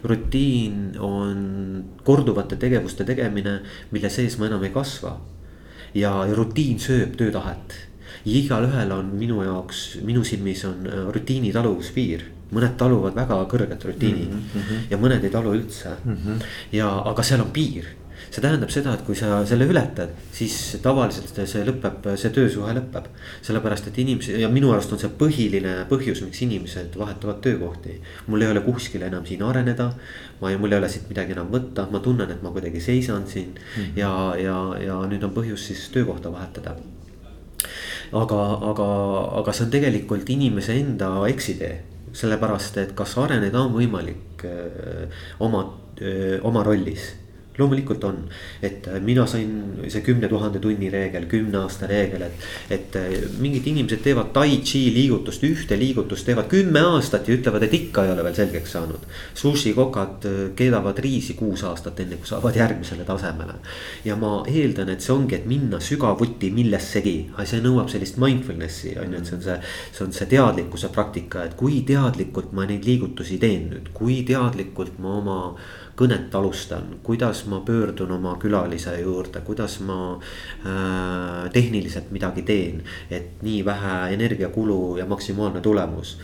rutiin 0.05 0.97
on 0.99 1.85
korduvate 2.05 2.57
tegevuste 2.57 3.05
tegemine, 3.05 3.61
mille 3.91 4.11
sees 4.11 4.39
ma 4.39 4.47
enam 4.47 4.65
ei 4.65 4.71
kasva. 4.75 5.21
ja, 5.95 6.13
ja 6.27 6.35
rutiin 6.35 6.81
sööb 6.81 7.17
töötahet. 7.17 7.77
igalühel 8.25 8.93
on 8.93 9.15
minu 9.19 9.43
jaoks, 9.43 9.99
minu 10.03 10.25
silmis 10.25 10.65
on 10.65 10.87
äh, 10.87 11.09
rutiini 11.13 11.53
taluvuspiir 11.53 12.31
mõned 12.53 12.77
taluvad 12.81 13.17
väga 13.17 13.41
kõrget 13.51 13.85
rutiini 13.89 14.29
mm 14.29 14.45
-hmm. 14.53 14.87
ja 14.91 15.01
mõned 15.01 15.25
ei 15.25 15.31
talu 15.31 15.55
üldse 15.57 15.97
mm. 16.05 16.17
-hmm. 16.17 16.47
ja, 16.73 16.89
aga 17.11 17.23
seal 17.23 17.41
on 17.41 17.51
piir 17.53 17.89
see 18.33 18.41
tähendab 18.41 18.71
seda, 18.73 18.95
et 18.97 19.03
kui 19.05 19.17
sa 19.17 19.43
selle 19.49 19.67
ületad, 19.69 20.13
siis 20.33 20.55
tavaliselt 20.83 21.37
see 21.49 21.65
lõpeb, 21.69 22.07
see 22.17 22.31
töösuhe 22.33 22.73
lõpeb. 22.79 23.11
sellepärast, 23.43 23.89
et 23.89 23.99
inimesi 23.99 24.41
ja 24.41 24.49
minu 24.49 24.73
arust 24.73 24.93
on 24.93 24.99
see 25.03 25.11
põhiline 25.21 25.75
põhjus, 25.91 26.23
miks 26.25 26.41
inimesed 26.47 26.97
vahetavad 26.97 27.43
töökohti. 27.45 28.01
mul 28.27 28.43
ei 28.43 28.49
ole 28.49 28.61
kuskil 28.61 29.03
enam 29.03 29.27
siin 29.27 29.43
areneda, 29.43 29.93
ma 30.41 30.51
ei, 30.51 30.57
mul 30.57 30.73
ei 30.73 30.79
ole 30.79 30.89
siit 30.89 31.09
midagi 31.09 31.37
enam 31.37 31.53
võtta, 31.53 31.87
ma 31.91 32.01
tunnen, 32.01 32.31
et 32.31 32.43
ma 32.43 32.51
kuidagi 32.51 32.81
seisan 32.81 33.27
siin 33.27 33.53
mm 33.53 33.83
-hmm. 33.83 33.97
ja, 33.97 34.35
ja, 34.39 34.59
ja 34.81 35.01
nüüd 35.07 35.25
on 35.25 35.37
põhjus 35.37 35.69
siis 35.69 35.89
töökohta 35.93 36.33
vahetada 36.33 36.77
aga, 38.13 38.41
aga, 38.71 38.87
aga 39.41 39.53
see 39.53 39.65
on 39.65 39.71
tegelikult 39.71 40.31
inimese 40.31 40.73
enda 40.73 41.15
eksitee 41.29 41.92
sellepärast, 42.13 42.77
et 42.83 42.95
kas 42.97 43.17
areneda 43.19 43.63
on 43.63 43.73
võimalik 43.77 44.45
öö, 44.45 45.07
oma, 45.41 45.65
oma 46.43 46.63
rollis 46.67 47.11
loomulikult 47.59 48.05
on, 48.05 48.19
et 48.63 48.87
äh, 48.89 49.01
mina 49.01 49.27
sain 49.27 49.51
see 49.93 50.01
kümne 50.05 50.29
tuhande 50.29 50.61
tunni 50.63 50.89
reegel, 50.93 51.27
kümne 51.29 51.59
aasta 51.63 51.87
reegel, 51.91 52.25
et. 52.25 52.47
et 52.73 52.97
äh, 52.97 53.11
mingid 53.43 53.67
inimesed 53.69 54.01
teevad 54.05 54.33
tai 54.33 54.61
chi 54.65 54.87
liigutust, 54.95 55.45
ühte 55.45 55.77
liigutust 55.79 56.27
teevad 56.29 56.49
kümme 56.53 56.81
aastat 56.95 57.29
ja 57.29 57.37
ütlevad, 57.37 57.67
et 57.67 57.77
ikka 57.77 58.07
ei 58.07 58.15
ole 58.15 58.25
veel 58.25 58.39
selgeks 58.39 58.73
saanud. 58.77 59.05
Sushi 59.39 59.75
kokad 59.77 60.25
äh, 60.29 60.41
keedavad 60.57 60.99
riisi 61.05 61.37
kuus 61.39 61.65
aastat, 61.69 62.01
enne 62.01 62.17
kui 62.21 62.31
saavad 62.31 62.57
järgmisele 62.57 63.05
tasemele. 63.09 63.59
ja 64.05 64.17
ma 64.17 64.33
eeldan, 64.49 64.95
et 64.95 65.05
see 65.05 65.13
ongi, 65.15 65.37
et 65.37 65.47
minna 65.47 65.81
sügavuti 65.81 66.51
millessegi, 66.55 67.17
see 67.45 67.61
nõuab 67.61 67.93
sellist 67.93 68.17
mindfulness'i 68.23 68.97
on 69.03 69.13
ju, 69.13 69.21
et 69.21 69.29
see 69.29 69.37
on 69.37 69.45
see. 69.45 69.59
see 69.93 70.07
on 70.07 70.17
see 70.17 70.31
teadlikkuse 70.33 70.89
praktika, 70.95 71.45
et 71.45 71.57
kui 71.59 71.83
teadlikult 71.87 72.53
ma 72.57 72.65
neid 72.69 72.87
liigutusi 72.89 73.39
teen 73.43 73.69
nüüd, 73.73 73.93
kui 73.93 74.23
teadlikult 74.27 74.97
ma 75.03 75.17
oma 75.21 75.39
kõnet 75.97 76.35
alustan, 76.35 76.97
kuidas 77.03 77.45
ma 77.47 77.61
pöördun 77.67 78.11
oma 78.17 78.37
külalise 78.41 78.95
juurde, 79.01 79.41
kuidas 79.45 79.81
ma 79.81 79.99
äh, 80.17 81.51
tehniliselt 81.53 82.11
midagi 82.11 82.43
teen, 82.49 82.83
et 83.11 83.43
nii 83.43 83.65
vähe 83.65 83.99
energiakulu 84.15 84.97
ja 84.97 85.07
maksimaalne 85.07 85.61
tulemus 85.61 86.17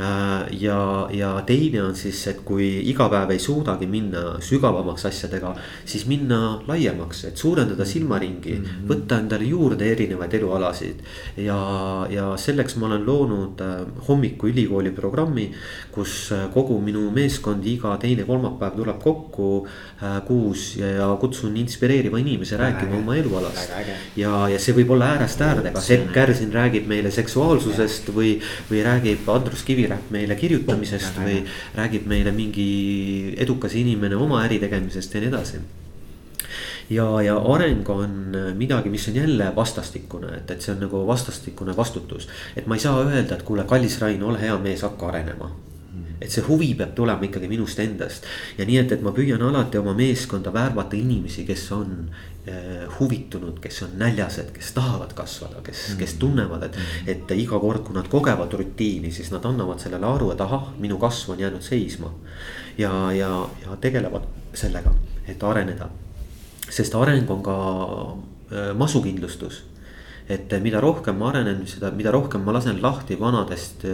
ja, 0.00 1.08
ja 1.12 1.30
teine 1.46 1.82
on 1.82 1.96
siis, 1.96 2.20
et 2.30 2.40
kui 2.46 2.66
iga 2.90 3.08
päev 3.12 3.34
ei 3.34 3.42
suudagi 3.42 3.88
minna 3.90 4.38
sügavamaks 4.44 5.04
asjadega, 5.10 5.52
siis 5.84 6.06
minna 6.08 6.60
laiemaks, 6.68 7.24
et 7.28 7.36
suurendada 7.40 7.84
silmaringi 7.84 8.54
mm, 8.56 8.64
-hmm. 8.64 8.86
võtta 8.88 9.18
endale 9.20 9.44
juurde 9.44 9.90
erinevaid 9.92 10.34
elualasid. 10.34 11.02
ja, 11.36 11.58
ja 12.10 12.36
selleks 12.36 12.76
ma 12.76 12.86
olen 12.86 13.06
loonud 13.06 13.60
äh, 13.60 13.86
hommikuülikooli 14.08 14.90
programmi, 14.90 15.50
kus 15.92 16.32
äh, 16.32 16.48
kogu 16.54 16.80
minu 16.80 17.10
meeskond 17.10 17.66
iga 17.66 17.96
teine 17.96 18.24
kolmapäev 18.24 18.76
tuleb 18.76 19.02
kokku 19.02 19.66
kuus 20.26 20.76
ja, 20.76 20.86
ja 20.86 21.16
kutsun 21.20 21.56
inspireeriva 21.56 22.18
inimese 22.18 22.56
rääkima 22.56 22.96
oma 22.96 23.16
elualast. 23.16 23.70
ja, 24.16 24.48
ja 24.48 24.58
see 24.58 24.74
võib 24.74 24.90
olla 24.90 25.12
äärest 25.14 25.40
äärde, 25.40 25.70
kas 25.74 25.86
Sepp 25.86 26.12
Kärsin 26.12 26.52
räägib 26.52 26.86
meile 26.86 27.10
seksuaalsusest 27.10 28.08
või, 28.14 28.38
või 28.70 28.84
räägib 28.84 29.28
Andrus 29.28 29.62
Kivi 29.66 29.89
räägib 29.90 30.14
meile 30.14 30.38
kirjutamisest 30.40 31.20
või 31.20 31.42
räägib 31.76 32.08
meile 32.10 32.32
mingi 32.34 33.34
edukas 33.38 33.76
inimene 33.80 34.16
oma 34.16 34.44
äri 34.46 34.60
tegemisest 34.62 35.14
ja 35.14 35.22
nii 35.22 35.32
edasi. 35.32 35.62
Ja, 36.90 37.06
ja 37.22 37.36
areng 37.38 37.86
on 37.94 38.36
midagi, 38.58 38.90
mis 38.90 39.06
on 39.08 39.18
jälle 39.20 39.52
vastastikune, 39.56 40.32
et, 40.40 40.50
et 40.50 40.62
see 40.64 40.74
on 40.74 40.80
nagu 40.82 41.04
vastastikune 41.06 41.76
vastutus. 41.76 42.28
et 42.56 42.66
ma 42.66 42.74
ei 42.74 42.82
saa 42.82 43.02
öelda, 43.04 43.36
et 43.36 43.42
kuule, 43.46 43.64
kallis 43.64 44.00
Rain, 44.00 44.22
ole 44.22 44.40
hea 44.40 44.58
mees, 44.58 44.82
hakka 44.82 45.12
arenema 45.12 45.52
et 46.20 46.32
see 46.32 46.44
huvi 46.46 46.72
peab 46.78 46.94
tulema 46.96 47.26
ikkagi 47.26 47.48
minust 47.50 47.78
endast 47.82 48.26
ja 48.58 48.66
nii, 48.66 48.78
et, 48.82 48.92
et 48.96 49.04
ma 49.04 49.12
püüan 49.16 49.42
alati 49.46 49.80
oma 49.80 49.94
meeskonda 49.96 50.52
värvata 50.54 50.98
inimesi, 50.98 51.44
kes 51.48 51.64
on 51.76 51.94
äh, 52.48 52.84
huvitunud, 52.98 53.60
kes 53.62 53.82
on 53.86 53.96
näljased, 54.00 54.52
kes 54.56 54.72
tahavad 54.76 55.14
kasvada, 55.14 55.62
kes 55.64 55.76
mm, 55.76 55.94
-hmm. 55.94 55.98
kes 55.98 56.14
tunnevad, 56.22 56.66
et, 56.68 56.76
mm. 56.76 57.08
et 57.14 57.36
iga 57.36 57.58
kord, 57.58 57.84
kui 57.86 57.94
nad 57.94 58.08
kogevad 58.08 58.52
rutiini, 58.52 59.12
siis 59.12 59.30
nad 59.30 59.44
annavad 59.44 59.78
sellele 59.78 60.06
aru, 60.06 60.30
et 60.32 60.40
ahah, 60.40 60.72
minu 60.78 60.98
kasv 60.98 61.30
on 61.30 61.40
jäänud 61.40 61.62
seisma. 61.62 62.14
ja, 62.78 63.12
ja, 63.12 63.48
ja 63.64 63.76
tegelevad 63.76 64.22
sellega, 64.54 64.94
et 65.28 65.42
areneda. 65.42 65.88
sest 66.70 66.94
areng 66.94 67.30
on 67.30 67.42
ka 67.42 67.56
äh, 68.52 68.76
masukindlustus 68.76 69.69
et 70.30 70.52
mida 70.62 70.80
rohkem 70.82 71.18
ma 71.18 71.30
arenen, 71.32 71.64
seda, 71.68 71.90
mida 71.94 72.12
rohkem 72.14 72.44
ma 72.46 72.54
lasen 72.54 72.78
lahti 72.82 73.16
vanadest, 73.18 73.84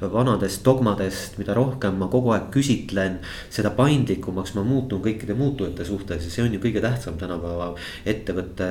vanadest 0.00 0.64
dogmadest, 0.66 1.36
mida 1.38 1.54
rohkem 1.56 1.98
ma 2.00 2.08
kogu 2.10 2.32
aeg 2.34 2.48
küsitlen. 2.54 3.20
seda 3.50 3.70
paindlikumaks 3.76 4.54
ma 4.56 4.64
muutun 4.66 5.02
kõikide 5.04 5.36
muutujate 5.38 5.84
suhtes 5.86 6.26
ja 6.26 6.32
see 6.32 6.44
on 6.44 6.56
ju 6.56 6.60
kõige 6.62 6.82
tähtsam 6.82 7.18
tänapäeva 7.20 7.68
ettevõtte, 8.06 8.68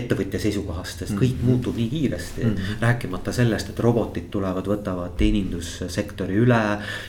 ettevõtja 0.00 0.40
seisukohast, 0.40 1.04
sest 1.04 1.16
kõik 1.18 1.36
mm 1.36 1.42
-hmm. 1.42 1.50
muutub 1.50 1.76
nii 1.76 1.88
kiiresti 1.92 2.44
mm. 2.44 2.54
-hmm. 2.54 2.80
rääkimata 2.80 3.32
sellest, 3.32 3.70
et 3.70 3.80
robotid 3.80 4.30
tulevad, 4.30 4.66
võtavad 4.66 5.16
teenindussektori 5.16 6.40
üle 6.40 6.62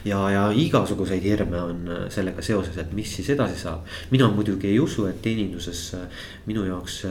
ja, 0.06 0.20
ja 0.32 0.44
igasuguseid 0.52 1.24
hirme 1.24 1.62
on 1.62 1.90
sellega 2.10 2.42
seoses, 2.42 2.78
et 2.78 2.94
mis 2.94 3.16
siis 3.16 3.30
edasi 3.30 3.60
saab. 3.60 3.86
mina 4.12 4.28
muidugi 4.28 4.68
ei 4.68 4.80
usu, 4.80 5.06
et 5.06 5.22
teeninduses 5.22 5.96
minu 6.46 6.66
jaoks 6.66 7.06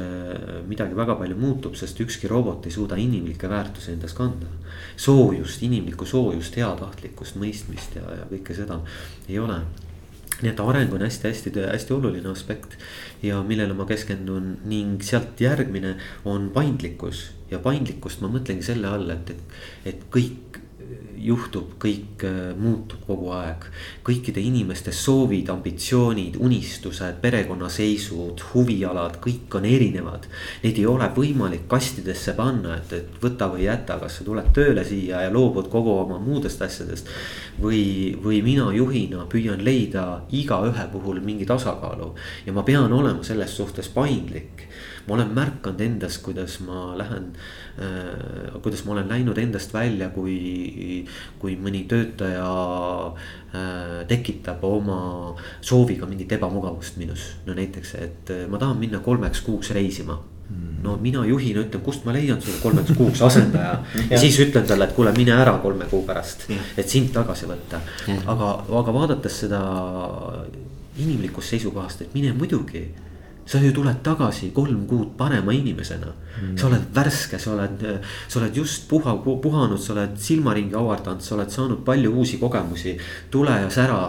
midagi 0.69 0.97
väga 0.97 1.15
palju 1.15 1.37
muutub 1.37 1.46
muutub, 1.47 1.77
sest 1.79 2.01
ükski 2.03 2.29
robot 2.29 2.67
ei 2.67 2.75
suuda 2.75 2.99
inimlikke 3.01 3.49
väärtusi 3.49 3.93
endas 3.95 4.15
kanda. 4.15 4.51
soojust, 4.97 5.63
inimlikku 5.63 6.07
soojust, 6.07 6.57
heatahtlikkust, 6.57 7.37
mõistmist 7.41 7.97
ja, 7.97 8.05
ja 8.21 8.29
kõike 8.31 8.55
seda 8.57 8.81
ei 9.29 9.39
ole. 9.39 9.61
nii 10.43 10.51
et 10.51 10.61
areng 10.61 10.93
on 10.93 11.01
hästi-hästi-hästi 11.07 11.95
oluline 11.97 12.29
aspekt 12.29 12.77
ja 13.23 13.41
millele 13.43 13.73
ma 13.75 13.87
keskendun 13.89 14.59
ning 14.69 15.03
sealt 15.03 15.41
järgmine 15.41 15.95
on 16.25 16.51
paindlikkus 16.53 17.31
ja 17.51 17.59
paindlikkust 17.63 18.21
ma 18.21 18.29
mõtlengi 18.29 18.67
selle 18.67 18.91
all, 18.91 19.11
et, 19.11 19.31
et, 19.31 19.59
et 19.95 20.07
kõik 20.13 20.61
juhtub, 21.27 21.73
kõik 21.83 22.23
äh, 22.27 22.53
muutub 22.59 23.03
kogu 23.07 23.31
aeg. 23.35 23.67
kõikide 24.07 24.41
inimeste 24.41 24.93
soovid, 24.95 25.49
ambitsioonid, 25.51 26.37
unistused, 26.39 27.19
perekonnaseisud, 27.23 28.43
huvialad, 28.53 29.19
kõik 29.25 29.57
on 29.59 29.67
erinevad. 29.67 30.29
Neid 30.63 30.79
ei 30.79 30.87
ole 30.87 31.09
võimalik 31.17 31.67
kastidesse 31.71 32.37
panna, 32.39 32.77
et, 32.77 32.93
et 32.93 33.19
võta 33.23 33.51
või 33.53 33.67
jäta, 33.67 33.99
kas 34.03 34.21
sa 34.21 34.27
tuled 34.27 34.53
tööle 34.55 34.85
siia 34.87 35.25
ja 35.27 35.33
loobud 35.33 35.71
kogu 35.73 35.97
oma 36.05 36.21
muudest 36.23 36.63
asjadest. 36.63 37.11
või, 37.61 38.15
või 38.23 38.43
mina 38.45 38.69
juhina 38.75 39.25
püüan 39.33 39.65
leida 39.65 40.23
igaühe 40.31 40.89
puhul 40.93 41.21
mingi 41.25 41.47
tasakaalu 41.49 42.13
ja 42.47 42.53
ma 42.53 42.63
pean 42.63 42.93
olema 42.93 43.25
selles 43.25 43.57
suhtes 43.57 43.89
paindlik 43.89 44.66
ma 45.07 45.15
olen 45.15 45.33
märganud 45.35 45.81
endas, 45.81 46.19
kuidas 46.23 46.59
ma 46.67 46.93
lähen 46.99 47.33
äh,, 47.79 48.55
kuidas 48.63 48.85
ma 48.85 48.97
olen 48.97 49.09
läinud 49.09 49.39
endast 49.39 49.75
välja, 49.75 50.11
kui, 50.15 51.05
kui 51.43 51.57
mõni 51.61 51.85
töötaja 51.91 52.47
äh, 53.11 54.07
tekitab 54.11 54.65
oma 54.67 55.01
sooviga 55.61 56.09
mingit 56.11 56.33
ebamugavust 56.39 56.99
minus. 57.01 57.35
no 57.47 57.55
näiteks, 57.55 57.95
et 58.03 58.35
äh, 58.35 58.47
ma 58.51 58.63
tahan 58.63 58.81
minna 58.83 59.03
kolmeks 59.05 59.45
kuuks 59.47 59.75
reisima. 59.77 60.19
Mm 60.47 60.77
no 60.87 60.97
mina 61.03 61.25
juhina 61.27 61.63
ütlen, 61.65 61.83
kust 61.85 62.05
ma 62.07 62.15
leian 62.15 62.41
sulle 62.43 62.61
kolmeks 62.63 62.95
kuuks 62.97 63.23
asendaja? 63.29 63.81
Ja. 64.11 64.21
Siis 64.21 64.39
ütlen 64.43 64.67
talle, 64.69 64.89
et 64.89 64.95
kuule, 64.97 65.13
mine 65.17 65.35
ära 65.37 65.57
kolme 65.63 65.89
kuu 65.91 66.05
pärast, 66.07 66.47
et 66.77 66.89
sind 66.91 67.13
tagasi 67.15 67.49
võtta. 67.51 67.83
aga, 68.27 68.53
aga 68.83 68.95
vaadates 68.95 69.43
seda 69.45 69.63
inimlikust 71.03 71.55
seisukohast, 71.55 72.07
et 72.07 72.15
mine 72.17 72.33
muidugi 72.37 72.87
sa 73.47 73.59
ju 73.63 73.73
tuled 73.73 74.03
tagasi 74.03 74.51
kolm 74.55 74.87
kuud 74.91 75.17
parema 75.17 75.55
inimesena 75.55 76.13
mm.. 76.13 76.55
sa 76.59 76.67
oled 76.67 76.87
värske, 76.95 77.39
sa 77.39 77.55
oled, 77.55 77.85
sa 78.29 78.41
oled 78.41 78.57
just 78.57 78.89
puha, 78.91 79.17
puhanud, 79.25 79.81
sa 79.81 79.95
oled 79.95 80.17
silmaringi 80.19 80.75
avardanud, 80.75 81.23
sa 81.23 81.37
oled 81.39 81.53
saanud 81.53 81.85
palju 81.87 82.15
uusi 82.15 82.41
kogemusi. 82.43 82.97
tule 83.31 83.61
ja 83.63 83.71
sära 83.71 84.01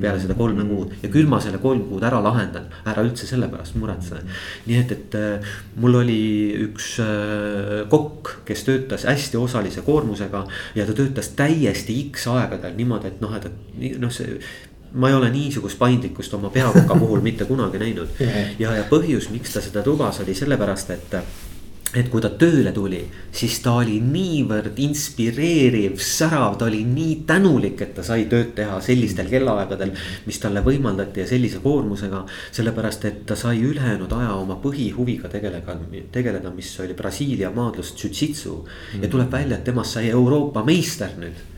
peale 0.00 0.20
seda 0.20 0.34
kolme 0.34 0.64
mm. 0.64 0.70
kuud 0.70 1.04
ja 1.04 1.10
küll 1.12 1.28
ma 1.30 1.38
selle 1.42 1.60
kolm 1.62 1.84
kuud 1.88 2.04
ära 2.06 2.18
lahendan, 2.24 2.66
ära 2.88 3.04
üldse 3.04 3.28
selle 3.28 3.48
pärast 3.52 3.76
muretse. 3.78 4.20
nii 4.66 4.78
et, 4.80 4.94
et 4.96 5.16
äh, 5.18 5.56
mul 5.80 6.00
oli 6.00 6.20
üks 6.66 6.94
äh, 7.04 7.84
kokk, 7.92 8.38
kes 8.48 8.64
töötas 8.66 9.06
hästi 9.08 9.40
osalise 9.40 9.84
koormusega 9.86 10.44
ja 10.78 10.86
ta 10.88 10.96
töötas 10.96 11.32
täiesti 11.38 11.98
X 12.08 12.28
aegadel 12.32 12.78
niimoodi, 12.78 13.12
et 13.12 13.24
noh, 13.24 13.34
et, 13.36 13.50
et 13.50 13.98
noh, 14.00 14.12
see 14.14 14.38
ma 14.94 15.08
ei 15.10 15.14
ole 15.14 15.30
niisugust 15.30 15.78
paindlikkust 15.78 16.34
oma 16.34 16.50
peakoka 16.54 16.98
puhul 16.98 17.24
mitte 17.28 17.44
kunagi 17.44 17.78
näinud. 17.82 18.20
ja, 18.58 18.76
ja 18.76 18.84
põhjus, 18.90 19.30
miks 19.34 19.56
ta 19.56 19.64
seda 19.64 19.82
lubas, 19.86 20.20
oli 20.24 20.34
sellepärast, 20.34 20.94
et 20.94 21.18
et 21.94 22.08
kui 22.10 22.22
ta 22.22 22.30
tööle 22.38 22.72
tuli, 22.74 23.00
siis 23.34 23.60
ta 23.62 23.76
oli 23.78 24.00
niivõrd 24.02 24.78
inspireeriv, 24.82 26.00
särav, 26.02 26.56
ta 26.58 26.66
oli 26.66 26.82
nii 26.88 27.20
tänulik, 27.28 27.78
et 27.86 27.94
ta 27.94 28.02
sai 28.06 28.26
tööd 28.30 28.50
teha 28.56 28.80
sellistel 28.82 29.30
kellaaegadel. 29.30 29.94
mis 30.26 30.40
talle 30.42 30.64
võimaldati 30.64 31.22
ja 31.22 31.28
sellise 31.30 31.62
koormusega, 31.62 32.24
sellepärast 32.50 33.04
et 33.04 33.24
ta 33.26 33.36
sai 33.38 33.62
ülejäänud 33.62 34.12
aja 34.18 34.34
oma 34.34 34.58
põhihuviga 34.62 35.30
tegeleda, 35.30 35.78
tegeleda, 36.12 36.50
mis 36.50 36.74
oli 36.80 36.94
Brasiilia 36.94 37.50
maadlus 37.54 37.94
jujitsu. 37.94 38.64
ja 39.00 39.08
tuleb 39.08 39.30
välja, 39.30 39.56
et 39.56 39.64
temast 39.64 39.94
sai 39.94 40.10
Euroopa 40.10 40.64
meister 40.64 41.14
nüüd 41.18 41.53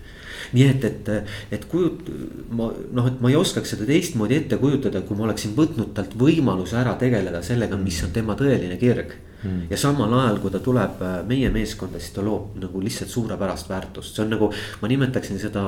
nii 0.52 0.66
et, 0.70 0.84
et, 0.84 1.12
et 1.58 1.68
kujut-, 1.70 2.10
ma 2.50 2.70
noh, 2.72 3.10
et 3.10 3.20
ma 3.22 3.32
ei 3.32 3.38
oskaks 3.38 3.74
seda 3.74 3.88
teistmoodi 3.88 4.40
ette 4.40 4.58
kujutada, 4.62 5.02
kui 5.06 5.18
ma 5.18 5.28
oleksin 5.28 5.56
võtnud 5.56 5.94
talt 5.96 6.16
võimaluse 6.18 6.78
ära 6.80 6.96
tegeleda 7.00 7.42
sellega, 7.46 7.78
mis 7.80 8.02
on 8.06 8.14
tema 8.14 8.36
tõeline 8.38 8.78
kirg 8.80 9.16
mm.. 9.42 9.66
ja 9.70 9.78
samal 9.80 10.12
ajal, 10.20 10.38
kui 10.42 10.52
ta 10.54 10.60
tuleb 10.64 11.02
äh, 11.04 11.18
meie 11.28 11.50
meeskonda, 11.54 12.00
siis 12.02 12.14
ta 12.16 12.24
loob 12.24 12.56
nagu 12.60 12.82
lihtsalt 12.82 13.12
suurepärast 13.12 13.70
väärtust, 13.70 14.16
see 14.16 14.24
on 14.24 14.32
nagu. 14.34 14.50
ma 14.82 14.90
nimetaksin 14.90 15.40
seda, 15.42 15.64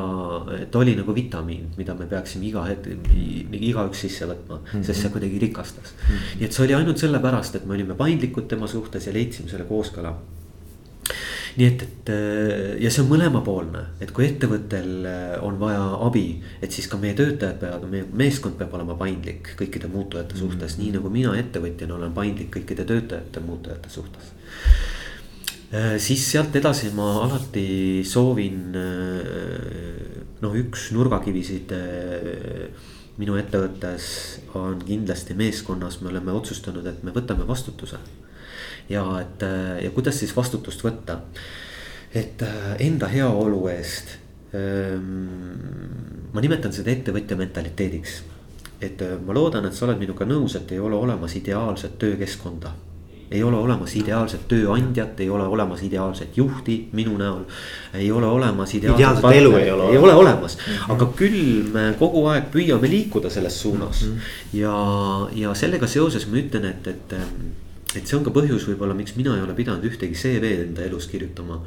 et 0.59 0.81
oli 0.81 0.97
nagu 0.99 1.15
vitamiin, 1.15 1.69
mida 1.79 1.97
me 1.99 2.09
peaksime 2.11 2.49
iga 2.49 2.65
hetk, 2.69 2.89
igaüks 3.59 4.07
sisse 4.07 4.29
võtma 4.29 4.59
mm, 4.59 4.73
-hmm. 4.73 4.87
sest 4.87 5.05
see 5.05 5.15
kuidagi 5.15 5.39
rikastas 5.47 5.95
mm. 5.95 6.09
-hmm. 6.09 6.41
nii 6.41 6.49
et 6.49 6.57
see 6.59 6.65
oli 6.67 6.79
ainult 6.79 7.05
sellepärast, 7.05 7.61
et 7.61 7.67
me 7.67 7.79
olime 7.79 7.95
paindlikud 7.95 8.49
tema 8.49 8.67
suhtes 8.67 9.07
ja 9.07 9.13
leidsime 9.13 9.49
selle 9.49 9.69
kooskõla 9.69 10.17
nii 11.59 11.67
et, 11.67 11.81
et 11.83 12.11
äh, 12.15 12.75
ja 12.79 12.91
see 12.93 13.03
on 13.03 13.09
mõlemapoolne, 13.11 13.81
et 14.03 14.13
kui 14.15 14.29
ettevõttel 14.29 15.07
äh, 15.11 15.33
on 15.43 15.57
vaja 15.59 15.81
abi, 16.07 16.27
et 16.63 16.75
siis 16.75 16.87
ka 16.91 17.01
meie 17.03 17.17
töötajad 17.19 17.59
peavad, 17.59 17.87
meie 17.91 18.07
meeskond 18.21 18.55
peab 18.61 18.77
olema 18.79 18.95
paindlik 18.99 19.57
kõikide 19.59 19.91
muutujate 19.91 20.37
mm. 20.37 20.43
suhtes 20.45 20.77
mm, 20.77 20.79
-hmm. 20.79 20.85
nii 20.85 20.99
nagu 20.99 21.11
mina 21.11 21.33
ettevõtjana 21.41 21.97
olen 21.97 22.15
paindlik 22.15 22.53
kõikide 22.55 22.87
töötajate 22.87 23.43
muutujate 23.43 23.91
suhtes 23.91 24.31
äh, 25.73 25.97
siis 25.99 26.29
sealt 26.31 26.55
edasi 26.57 26.93
ma 26.95 27.09
alati 27.25 28.05
soovin, 28.07 28.79
noh, 30.39 30.55
üks 30.63 30.93
nurgakivisid 30.95 31.75
minu 33.19 33.35
ettevõttes 33.35 34.07
on 34.55 34.79
kindlasti 34.87 35.35
meeskonnas, 35.35 35.99
me 36.01 36.13
oleme 36.13 36.31
otsustanud, 36.39 36.87
et 36.87 37.03
me 37.03 37.11
võtame 37.11 37.47
vastutuse 37.49 37.99
ja 38.89 39.05
et 39.21 39.43
äh, 39.43 39.85
ja 39.85 39.91
kuidas 39.91 40.19
siis 40.19 40.37
vastutust 40.37 40.85
võtta. 40.85 41.21
et 42.15 42.43
äh, 42.43 42.75
enda 42.79 43.07
heaolu 43.07 43.67
eest. 43.69 44.17
Ähm, 44.55 46.29
ma 46.33 46.41
nimetan 46.41 46.73
seda 46.73 46.91
ettevõtja 46.91 47.37
mentaliteediks. 47.37 48.23
et 48.81 49.03
äh, 49.03 49.17
ma 49.27 49.35
loodan, 49.35 49.67
et 49.67 49.75
sa 49.75 49.87
oled 49.87 49.99
minuga 49.99 50.25
nõus, 50.25 50.57
et 50.57 50.73
ei 50.73 50.81
ole 50.81 50.97
olemas 50.97 51.37
ideaalset 51.37 51.99
töökeskkonda 51.99 52.73
ei 53.31 53.43
ole 53.43 53.57
olemas 53.57 53.93
ideaalset 53.97 54.47
tööandjat, 54.49 55.21
ei 55.21 55.29
ole 55.31 55.45
olemas 55.45 55.83
ideaalset 55.85 56.37
juhti 56.37 56.79
minu 56.97 57.17
näol. 57.19 57.45
ei 57.95 58.11
ole 58.13 58.27
olemas 58.27 58.75
ideaalset, 58.75 59.01
ideaalset 59.01 59.37
elu 59.41 59.57
ei 59.57 59.71
ole. 59.71 59.91
ei 59.93 59.99
ole 59.99 60.15
olemas 60.15 60.57
mm, 60.57 60.73
-hmm. 60.73 60.93
aga 60.93 61.09
küll 61.17 61.69
me 61.73 61.95
kogu 61.99 62.27
aeg 62.27 62.45
püüame 62.53 62.91
liikuda 62.91 63.31
selles 63.31 63.61
suunas 63.63 64.03
mm. 64.03 64.13
-hmm. 64.13 64.59
ja, 64.59 64.75
ja 65.35 65.55
sellega 65.55 65.87
seoses 65.87 66.27
ma 66.27 66.37
ütlen, 66.37 66.65
et, 66.65 66.87
et 66.87 67.13
ähm, 67.13 67.53
et 67.97 68.05
see 68.05 68.19
on 68.19 68.25
ka 68.27 68.33
põhjus 68.35 68.67
võib-olla, 68.69 68.97
miks 68.97 69.15
mina 69.17 69.37
ei 69.37 69.45
ole 69.45 69.55
pidanud 69.57 69.85
ühtegi 69.89 70.17
CV-d 70.19 70.69
enda 70.69 70.85
elus 70.85 71.09
kirjutama. 71.09 71.63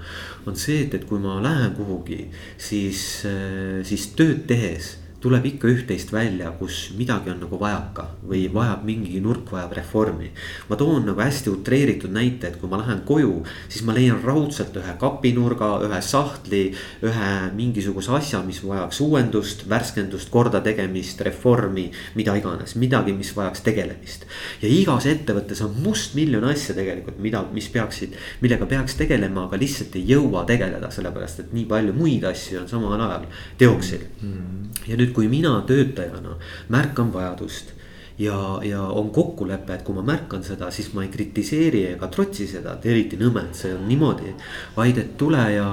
on 0.45 0.55
see, 0.55 0.84
et, 0.86 0.93
et 0.93 1.05
kui 1.09 1.19
ma 1.19 1.39
lähen 1.41 1.74
kuhugi, 1.78 2.28
siis, 2.61 3.26
äh, 3.26 3.82
siis 3.88 4.11
tööd 4.17 4.45
tehes 4.49 4.97
tuleb 5.22 5.45
ikka 5.51 5.69
üht-teist 5.69 6.09
välja, 6.13 6.49
kus 6.57 6.89
midagi 6.97 7.30
on 7.30 7.41
nagu 7.43 7.57
vajaka 7.61 8.07
või 8.26 8.47
vajab 8.53 8.86
mingi 8.88 9.19
nurk 9.22 9.51
vajab 9.53 9.76
reformi. 9.78 10.32
ma 10.69 10.76
toon 10.76 11.05
nagu 11.05 11.22
hästi 11.22 11.51
utreeritud 11.51 12.11
näite, 12.11 12.47
et 12.47 12.57
kui 12.57 12.69
ma 12.69 12.80
lähen 12.82 13.03
koju, 13.05 13.43
siis 13.69 13.86
ma 13.86 13.93
leian 13.93 14.22
raudselt 14.24 14.76
ühe 14.82 14.95
kapinurga, 14.99 15.69
ühe 15.86 16.01
sahtli, 16.01 16.63
ühe 17.05 17.30
mingisuguse 17.53 18.11
asja, 18.17 18.41
mis 18.45 18.63
vajaks 18.65 19.01
uuendust, 19.05 19.67
värskendust, 19.69 20.30
kordategemist, 20.34 21.22
reformi, 21.22 21.91
mida 22.15 22.36
iganes, 22.39 22.76
midagi, 22.76 23.13
mis 23.13 23.36
vajaks 23.38 23.61
tegelemist. 23.61 24.26
ja 24.61 24.69
igas 24.69 25.05
ettevõttes 25.05 25.61
on 25.61 25.78
mustmiljon 25.84 26.49
asja 26.49 26.76
tegelikult, 26.78 27.19
mida, 27.22 27.43
mis 27.53 27.69
peaksid, 27.69 28.17
millega 28.41 28.65
peaks 28.65 28.97
tegelema, 28.97 29.45
aga 29.45 29.61
lihtsalt 29.61 29.95
ei 30.01 30.05
jõua 30.15 30.45
tegeleda, 30.49 30.89
sellepärast 30.91 31.45
et 31.45 31.53
nii 31.53 31.67
palju 31.69 31.93
muid 31.93 32.26
asju 32.26 32.63
on 32.63 32.67
samal 32.69 32.97
ajal 32.97 33.28
teoksil 33.57 34.01
mm. 34.22 34.34
-hmm. 34.34 34.89
ja 34.89 34.97
nüüd 34.97 35.11
nüüd, 35.12 35.16
kui 35.16 35.28
mina 35.28 35.62
töötajana 35.68 36.38
märkan 36.70 37.12
vajadust 37.14 37.74
ja, 38.20 38.59
ja 38.64 38.82
on 38.82 39.09
kokkulepe, 39.12 39.74
et 39.74 39.84
kui 39.86 39.95
ma 39.95 40.03
märkan 40.05 40.43
seda, 40.43 40.70
siis 40.72 40.91
ma 40.95 41.03
ei 41.05 41.12
kritiseeri 41.14 41.84
ega 41.93 42.09
trotsi 42.12 42.47
seda, 42.49 42.76
et 42.78 42.86
eriti 42.91 43.20
nõme, 43.20 43.43
et 43.49 43.57
see 43.57 43.74
on 43.76 43.88
niimoodi. 43.88 44.34
vaid 44.76 44.97
et 44.97 45.16
tule 45.18 45.41
ja 45.53 45.68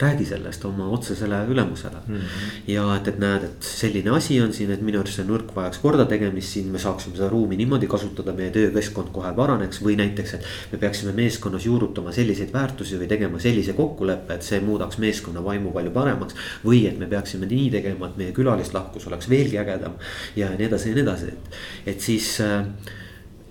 räägi 0.00 0.26
sellest 0.28 0.64
oma 0.64 0.88
otsesele 0.94 1.40
ülemusele 1.48 2.00
mm. 2.06 2.14
-hmm. 2.14 2.70
ja 2.72 2.84
et, 2.96 3.08
et 3.08 3.18
näed, 3.18 3.44
et 3.44 3.62
selline 3.62 4.10
asi 4.10 4.40
on 4.40 4.52
siin, 4.52 4.70
et 4.70 4.82
minu 4.82 5.00
arust 5.00 5.16
see 5.20 5.24
nõrk 5.24 5.54
vajaks 5.56 5.78
kordategemist, 5.78 6.48
siin 6.48 6.68
me 6.72 6.78
saaksime 6.78 7.16
seda 7.16 7.28
ruumi 7.28 7.56
niimoodi 7.56 7.86
kasutada, 7.86 8.32
meie 8.32 8.50
töökeskkond 8.50 9.12
kohe 9.12 9.32
paraneks. 9.34 9.82
või 9.82 9.96
näiteks, 9.96 10.34
et 10.34 10.44
me 10.72 10.78
peaksime 10.78 11.12
meeskonnas 11.12 11.66
juurutama 11.66 12.12
selliseid 12.12 12.52
väärtusi 12.52 12.98
või 12.98 13.08
tegema 13.08 13.38
sellise 13.38 13.72
kokkuleppe, 13.72 14.34
et 14.34 14.42
see 14.42 14.60
muudaks 14.60 14.98
meeskonna 14.98 15.44
vaimu 15.44 15.72
palju 15.72 15.90
paremaks. 15.90 16.34
või 16.64 16.86
et 16.88 16.98
me 16.98 17.06
peaksime 17.06 17.46
nii 17.46 17.70
tegema, 17.70 18.06
et 18.06 18.16
meie 18.16 18.32
külalislahkus 18.32 19.06
oleks 19.06 19.28
veelgi 19.28 19.58
ägedam 19.58 19.92
ja 20.36 20.50
nii 20.50 20.66
edasi 20.66 20.88
ja 20.88 20.94
nii 20.94 21.02
edasi, 21.02 21.26
et 21.26 21.87
et 21.88 22.04
siis 22.04 22.36
äh, 22.44 22.64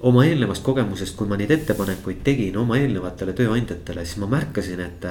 oma 0.07 0.25
eelnevast 0.27 0.63
kogemusest, 0.65 1.15
kui 1.17 1.29
ma 1.29 1.38
neid 1.39 1.51
ettepanekuid 1.55 2.21
tegin 2.25 2.57
oma 2.61 2.77
eelnevatele 2.77 3.33
tööandjatele, 3.38 4.05
siis 4.05 4.21
ma 4.21 4.29
märkasin, 4.38 4.81
et, 4.85 5.07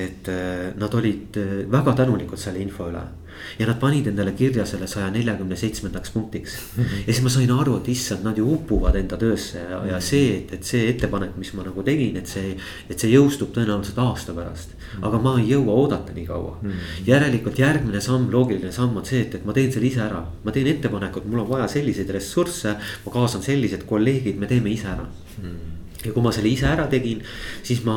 et 0.00 0.30
äh, 0.32 0.70
nad 0.80 0.94
olid 0.96 1.40
äh, 1.40 1.56
väga 1.70 1.96
tänulikud 2.02 2.40
selle 2.40 2.62
info 2.64 2.88
üle 2.90 3.04
ja 3.58 3.66
nad 3.68 3.78
panid 3.80 4.10
endale 4.10 4.32
kirja 4.38 4.66
selle 4.68 4.88
saja 4.90 5.10
neljakümne 5.14 5.56
seitsmendaks 5.56 6.12
punktiks 6.14 6.56
mm. 6.76 6.92
ja 7.06 7.12
siis 7.12 7.22
ma 7.24 7.32
sain 7.32 7.52
aru, 7.54 7.78
et 7.80 7.90
issand, 7.92 8.24
nad 8.26 8.38
ju 8.38 8.46
upuvad 8.54 8.98
enda 9.00 9.18
töösse 9.20 9.62
ja 9.62 9.80
mm, 9.80 9.88
ja 9.92 10.00
see, 10.04 10.36
et, 10.38 10.54
et 10.58 10.66
see 10.66 10.88
ettepanek, 10.92 11.36
mis 11.40 11.52
ma 11.56 11.66
nagu 11.66 11.84
tegin, 11.86 12.16
et 12.20 12.30
see. 12.30 12.54
et 12.90 12.98
see 12.98 13.12
jõustub 13.14 13.52
tõenäoliselt 13.56 13.98
aasta 14.02 14.34
pärast 14.36 14.76
mm, 14.76 15.04
aga 15.08 15.22
ma 15.22 15.36
ei 15.40 15.50
jõua 15.54 15.78
oodata 15.84 16.16
nii 16.16 16.26
kaua 16.28 16.56
mm. 16.60 16.86
järelikult 17.08 17.58
järgmine 17.60 18.02
samm, 18.04 18.30
loogiline 18.32 18.72
samm 18.74 18.96
on 19.00 19.08
see, 19.08 19.24
et, 19.26 19.40
et 19.40 19.48
ma 19.48 19.56
teen 19.56 19.72
selle 19.72 19.90
ise 19.90 20.04
ära, 20.04 20.22
ma 20.44 20.54
teen 20.54 20.70
ettepaneku, 20.70 21.22
et 21.22 21.30
mul 21.30 21.44
on 21.44 21.50
vaja 21.50 21.68
selliseid 21.70 22.10
ressursse. 22.16 22.76
ma 23.04 23.12
kaasan 23.12 23.44
sellised 23.44 23.86
kolleegid, 23.88 24.38
me 24.40 24.48
teeme 24.50 24.72
ise 24.72 24.90
ära 24.90 25.06
mm. 25.06 25.79
Ja 26.04 26.12
kui 26.12 26.22
ma 26.24 26.32
selle 26.32 26.48
ise 26.48 26.68
ära 26.70 26.86
tegin, 26.90 27.20
siis 27.66 27.82
ma 27.84 27.96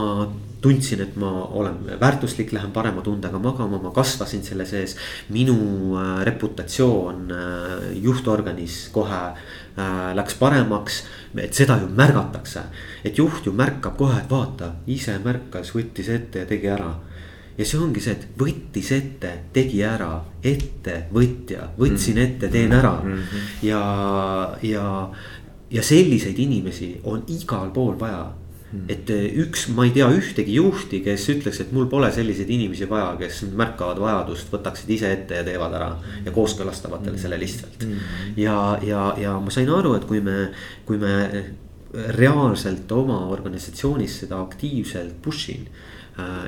tundsin, 0.64 1.02
et 1.04 1.16
ma 1.20 1.30
olen 1.60 1.78
väärtuslik, 2.00 2.54
lähen 2.56 2.72
parema 2.76 3.04
tundega 3.04 3.40
magama, 3.40 3.80
ma 3.84 3.92
kasvasin 3.96 4.44
selle 4.44 4.66
sees. 4.66 4.96
minu 5.30 5.56
äh, 6.00 6.24
reputatsioon 6.28 7.32
äh, 7.32 7.88
juhtorganis 8.04 8.90
kohe 8.96 9.22
äh, 9.34 10.12
läks 10.16 10.38
paremaks, 10.40 11.04
et 11.38 11.54
seda 11.54 11.80
ju 11.82 11.90
märgatakse. 11.92 12.68
et 13.04 13.18
juht 13.18 13.46
ju 13.46 13.52
märkab 13.52 13.98
kohe, 13.98 14.20
et 14.20 14.30
vaata, 14.32 14.76
ise 14.88 15.18
märkas, 15.24 15.76
võttis 15.76 16.10
ette 16.10 16.44
ja 16.44 16.46
tegi 16.46 16.72
ära 16.72 16.94
ja 17.58 17.66
see 17.66 17.78
ongi 17.78 18.02
see, 18.02 18.16
et 18.18 18.40
võttis 18.40 18.90
ette, 18.96 19.32
tegi 19.54 19.84
ära, 19.86 20.16
ettevõtja, 20.42 21.68
võtsin 21.78 22.18
mm. 22.18 22.24
ette, 22.24 22.50
teen 22.50 22.74
ära 22.74 22.96
mm 23.04 23.14
-hmm. 23.14 23.52
ja, 23.68 23.82
ja 24.66 24.86
ja 25.74 25.84
selliseid 25.84 26.40
inimesi 26.40 26.94
on 27.10 27.24
igal 27.34 27.72
pool 27.74 27.96
vaja 28.00 28.24
hmm. 28.72 28.86
et 28.94 29.10
eh, 29.14 29.26
üks, 29.44 29.68
ma 29.74 29.88
ei 29.88 29.94
tea 29.96 30.10
ühtegi 30.14 30.58
juhti, 30.60 31.02
kes 31.06 31.26
ütleks, 31.34 31.62
et 31.64 31.74
mul 31.76 31.90
pole 31.92 32.12
selliseid 32.14 32.52
inimesi 32.54 32.88
vaja, 32.90 33.14
kes 33.20 33.44
märkavad 33.58 34.02
vajadust, 34.04 34.52
võtaksid 34.54 34.94
ise 34.98 35.12
ette 35.18 35.42
ja 35.42 35.48
teevad 35.48 35.76
ära 35.80 35.90
ja 36.26 36.36
kooskõlastavad 36.36 37.06
teile 37.06 37.22
selle 37.22 37.42
lihtsalt. 37.42 37.82
Hmm. 37.84 38.38
ja, 38.40 38.58
ja, 38.86 39.10
ja 39.22 39.36
ma 39.42 39.54
sain 39.54 39.72
aru, 39.74 39.96
et 39.98 40.08
kui 40.10 40.22
me, 40.24 40.48
kui 40.88 41.02
me 41.02 41.14
reaalselt 41.94 42.92
oma 42.92 43.20
organisatsioonis 43.30 44.24
seda 44.24 44.40
aktiivselt 44.42 45.20
push 45.22 45.52
in. 45.54 45.68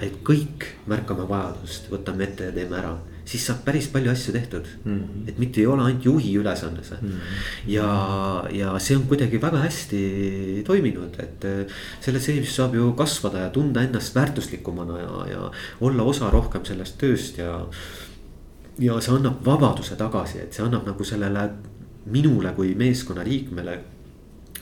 et 0.02 0.18
kõik 0.26 0.66
märkame 0.90 1.24
vajadust, 1.30 1.88
võtame 1.90 2.28
ette 2.28 2.50
ja 2.50 2.54
teeme 2.54 2.78
ära 2.78 2.92
siis 3.26 3.46
saab 3.48 3.64
päris 3.66 3.88
palju 3.94 4.12
asju 4.12 4.34
tehtud 4.34 4.68
mm. 4.84 4.98
-hmm. 4.98 5.30
et 5.30 5.38
mitte 5.42 5.62
ei 5.62 5.68
ole 5.68 5.84
ainult 5.84 6.06
juhi 6.06 6.36
ülesanne 6.38 6.84
see 6.84 6.98
mm. 7.02 7.10
-hmm. 7.10 7.70
ja, 7.74 8.46
ja 8.52 8.80
see 8.80 8.98
on 8.98 9.08
kuidagi 9.10 9.42
väga 9.42 9.58
hästi 9.58 10.64
toiminud, 10.66 11.20
et 11.20 11.48
selle 12.00 12.20
sees 12.20 12.56
saab 12.56 12.76
ju 12.76 12.94
kasvada 12.94 13.40
ja 13.40 13.50
tunda 13.50 13.82
ennast 13.82 14.16
väärtuslikumana 14.16 15.00
ja, 15.00 15.26
ja 15.32 15.52
olla 15.82 16.04
osa 16.04 16.30
rohkem 16.30 16.66
sellest 16.66 16.98
tööst 16.98 17.38
ja. 17.38 17.66
ja 18.80 19.02
see 19.02 19.16
annab 19.16 19.46
vabaduse 19.46 19.96
tagasi, 19.96 20.40
et 20.40 20.54
see 20.54 20.66
annab 20.66 20.86
nagu 20.86 21.04
sellele 21.04 21.50
minule 22.06 22.52
kui 22.54 22.76
meeskonna 22.76 23.24
liikmele 23.24 23.80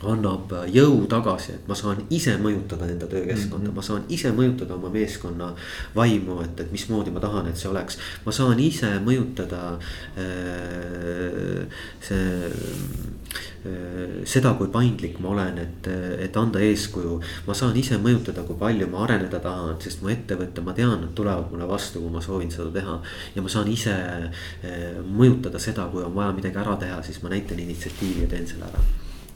annab 0.10 0.52
jõu 0.74 1.06
tagasi, 1.10 1.58
et 1.58 1.68
ma 1.68 1.76
saan 1.78 2.04
ise 2.14 2.36
mõjutada 2.42 2.88
enda 2.90 3.08
töökeskkonda 3.08 3.70
mm, 3.70 3.72
-hmm. 3.72 3.76
ma 3.76 3.82
saan 3.82 4.04
ise 4.10 4.32
mõjutada 4.36 4.76
oma 4.76 4.90
meeskonna 4.94 5.54
vaimu, 5.96 6.42
et, 6.44 6.60
et 6.60 6.72
mismoodi 6.72 7.12
ma 7.12 7.20
tahan, 7.24 7.48
et 7.48 7.58
see 7.58 7.70
oleks. 7.70 7.98
ma 8.26 8.32
saan 8.32 8.60
ise 8.60 9.00
mõjutada 9.06 9.62
äh, 10.18 11.68
see 12.02 12.50
äh, 12.50 13.14
seda, 14.26 14.54
kui 14.60 14.68
paindlik 14.68 15.20
ma 15.24 15.30
olen, 15.30 15.58
et, 15.58 15.88
et 16.26 16.38
anda 16.38 16.60
eeskuju. 16.60 17.20
ma 17.48 17.54
saan 17.54 17.78
ise 17.80 17.98
mõjutada, 17.98 18.44
kui 18.48 18.58
palju 18.60 18.88
ma 18.92 19.06
areneda 19.06 19.40
tahan, 19.40 19.80
sest 19.82 20.02
mu 20.02 20.12
ettevõte, 20.14 20.62
ma 20.62 20.74
tean, 20.74 21.00
nad 21.02 21.14
tulevad 21.16 21.52
mulle 21.52 21.68
vastu, 21.70 22.02
kui 22.04 22.12
ma 22.12 22.22
soovin 22.22 22.52
seda 22.52 22.72
teha. 22.74 23.00
ja 23.36 23.42
ma 23.42 23.50
saan 23.50 23.72
ise 23.72 23.94
äh, 23.94 25.00
mõjutada 25.08 25.60
seda, 25.60 25.88
kui 25.92 26.04
on 26.04 26.14
vaja 26.16 26.36
midagi 26.36 26.60
ära 26.60 26.76
teha, 26.76 27.02
siis 27.04 27.24
ma 27.24 27.34
näitan 27.34 27.60
initsiatiivi 27.60 28.28
ja 28.28 28.36
teen 28.36 28.48
selle 28.48 28.70
ära 28.72 28.84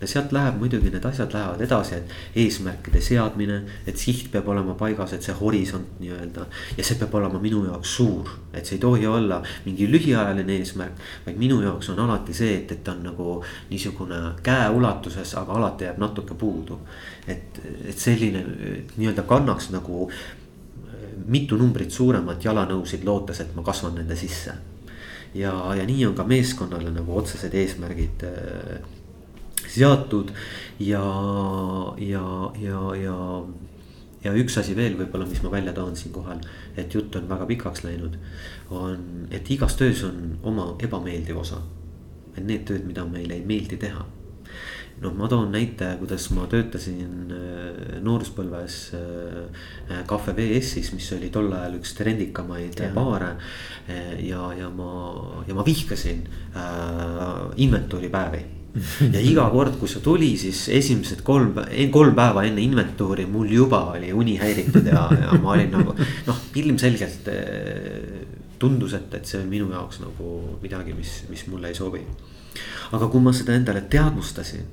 ja 0.02 0.08
sealt 0.08 0.32
läheb 0.32 0.58
muidugi 0.62 0.92
need 0.94 1.06
asjad 1.06 1.34
lähevad 1.34 1.62
edasi, 1.66 1.96
et 1.96 2.14
eesmärkide 2.44 3.02
seadmine, 3.02 3.62
et 3.88 3.98
siht 3.98 4.32
peab 4.32 4.48
olema 4.54 4.76
paigas, 4.78 5.14
et 5.14 5.26
see 5.26 5.36
horisont 5.40 6.00
nii-öelda. 6.00 6.46
ja 6.78 6.84
see 6.84 7.00
peab 7.00 7.16
olema 7.18 7.40
minu 7.42 7.64
jaoks 7.66 7.96
suur, 7.98 8.30
et 8.54 8.66
see 8.66 8.78
ei 8.78 8.82
tohi 8.82 9.08
olla 9.08 9.42
mingi 9.66 9.90
lühiajaline 9.92 10.58
eesmärk, 10.60 11.04
vaid 11.26 11.38
minu 11.38 11.62
jaoks 11.62 11.90
on 11.94 12.02
alati 12.06 12.34
see, 12.34 12.58
et, 12.62 12.72
et 12.72 12.84
ta 12.84 12.94
on 12.94 13.04
nagu 13.10 13.38
niisugune 13.70 14.22
käeulatuses, 14.44 15.36
aga 15.42 15.58
alati 15.58 15.90
jääb 15.90 16.02
natuke 16.04 16.38
puudu. 16.38 16.80
et, 17.28 17.62
et 17.86 17.98
selline 17.98 18.44
nii-öelda 18.98 19.24
kannaks 19.28 19.72
nagu 19.74 20.10
mitu 21.28 21.58
numbrit 21.58 21.92
suuremat 21.92 22.46
jalanõusid, 22.46 23.04
lootes, 23.06 23.42
et 23.42 23.56
ma 23.56 23.64
kasvan 23.66 23.98
nende 23.98 24.16
sisse. 24.16 24.54
ja, 25.36 25.52
ja 25.76 25.86
nii 25.86 26.06
on 26.06 26.16
ka 26.16 26.24
meeskonnale 26.24 26.92
nagu 26.92 27.18
otsesed 27.18 27.54
eesmärgid 27.54 28.24
seatud 29.68 30.32
ja, 30.80 31.04
ja, 31.98 32.28
ja, 32.62 32.82
ja 32.96 33.18
ja 34.28 34.34
üks 34.38 34.58
asi 34.60 34.76
veel 34.78 34.98
võib-olla, 35.00 35.28
mis 35.30 35.42
ma 35.44 35.52
välja 35.54 35.74
toon 35.76 35.96
siinkohal, 35.98 36.42
et 36.80 36.94
jutt 36.94 37.16
on 37.20 37.30
väga 37.30 37.48
pikaks 37.50 37.84
läinud, 37.86 38.18
on, 38.74 39.28
et 39.32 39.50
igas 39.54 39.78
töös 39.80 40.04
on 40.08 40.38
oma 40.48 40.74
ebameeldiv 40.84 41.44
osa. 41.44 41.64
et 42.38 42.46
need 42.46 42.68
tööd, 42.70 42.84
mida 42.86 43.02
meile 43.10 43.34
ei 43.34 43.46
meeldi 43.46 43.80
teha. 43.82 44.04
noh, 45.02 45.14
ma 45.14 45.28
toon 45.30 45.52
näite, 45.54 45.92
kuidas 46.00 46.30
ma 46.34 46.48
töötasin 46.50 47.32
äh, 47.34 47.98
nooruspõlves 48.02 48.78
Cafe 50.10 50.32
äh, 50.34 50.38
VS-is, 50.38 50.92
mis 50.94 51.12
oli 51.14 51.30
tol 51.30 51.52
ajal 51.54 51.78
üks 51.78 51.94
trendikamaid 51.94 52.82
ja. 52.82 52.90
baare. 52.96 53.36
Äh, 53.86 54.16
ja, 54.26 54.50
ja 54.58 54.72
ma, 54.74 55.44
ja 55.48 55.54
ma 55.54 55.66
vihkasin 55.66 56.26
äh, 56.58 57.62
inventuuripäevi 57.62 58.57
ja 59.16 59.22
iga 59.22 59.48
kord, 59.54 59.78
kui 59.80 59.90
see 59.92 60.04
tuli, 60.04 60.32
siis 60.40 60.66
esimesed 60.74 61.24
kolm, 61.26 61.54
kolm 61.94 62.16
päeva 62.18 62.44
enne 62.48 62.64
inventuuri 62.64 63.28
mul 63.30 63.52
juba 63.52 63.84
oli 63.94 64.12
uni 64.14 64.38
häiritud 64.42 64.88
ja, 64.88 65.08
ja 65.14 65.38
ma 65.42 65.56
olin 65.56 65.72
nagu 65.74 65.96
noh, 66.28 66.42
ilmselgelt 66.62 67.30
eh, 67.34 68.26
tundus, 68.60 68.96
et, 68.98 69.14
et 69.20 69.30
see 69.30 69.40
on 69.42 69.48
minu 69.52 69.70
jaoks 69.74 70.02
nagu 70.04 70.34
midagi, 70.64 70.96
mis, 70.98 71.22
mis 71.32 71.46
mulle 71.52 71.72
ei 71.72 71.78
sobi. 71.78 72.04
aga 72.96 73.08
kui 73.12 73.22
ma 73.22 73.34
seda 73.36 73.56
endale 73.58 73.84
teadvustasin, 73.92 74.68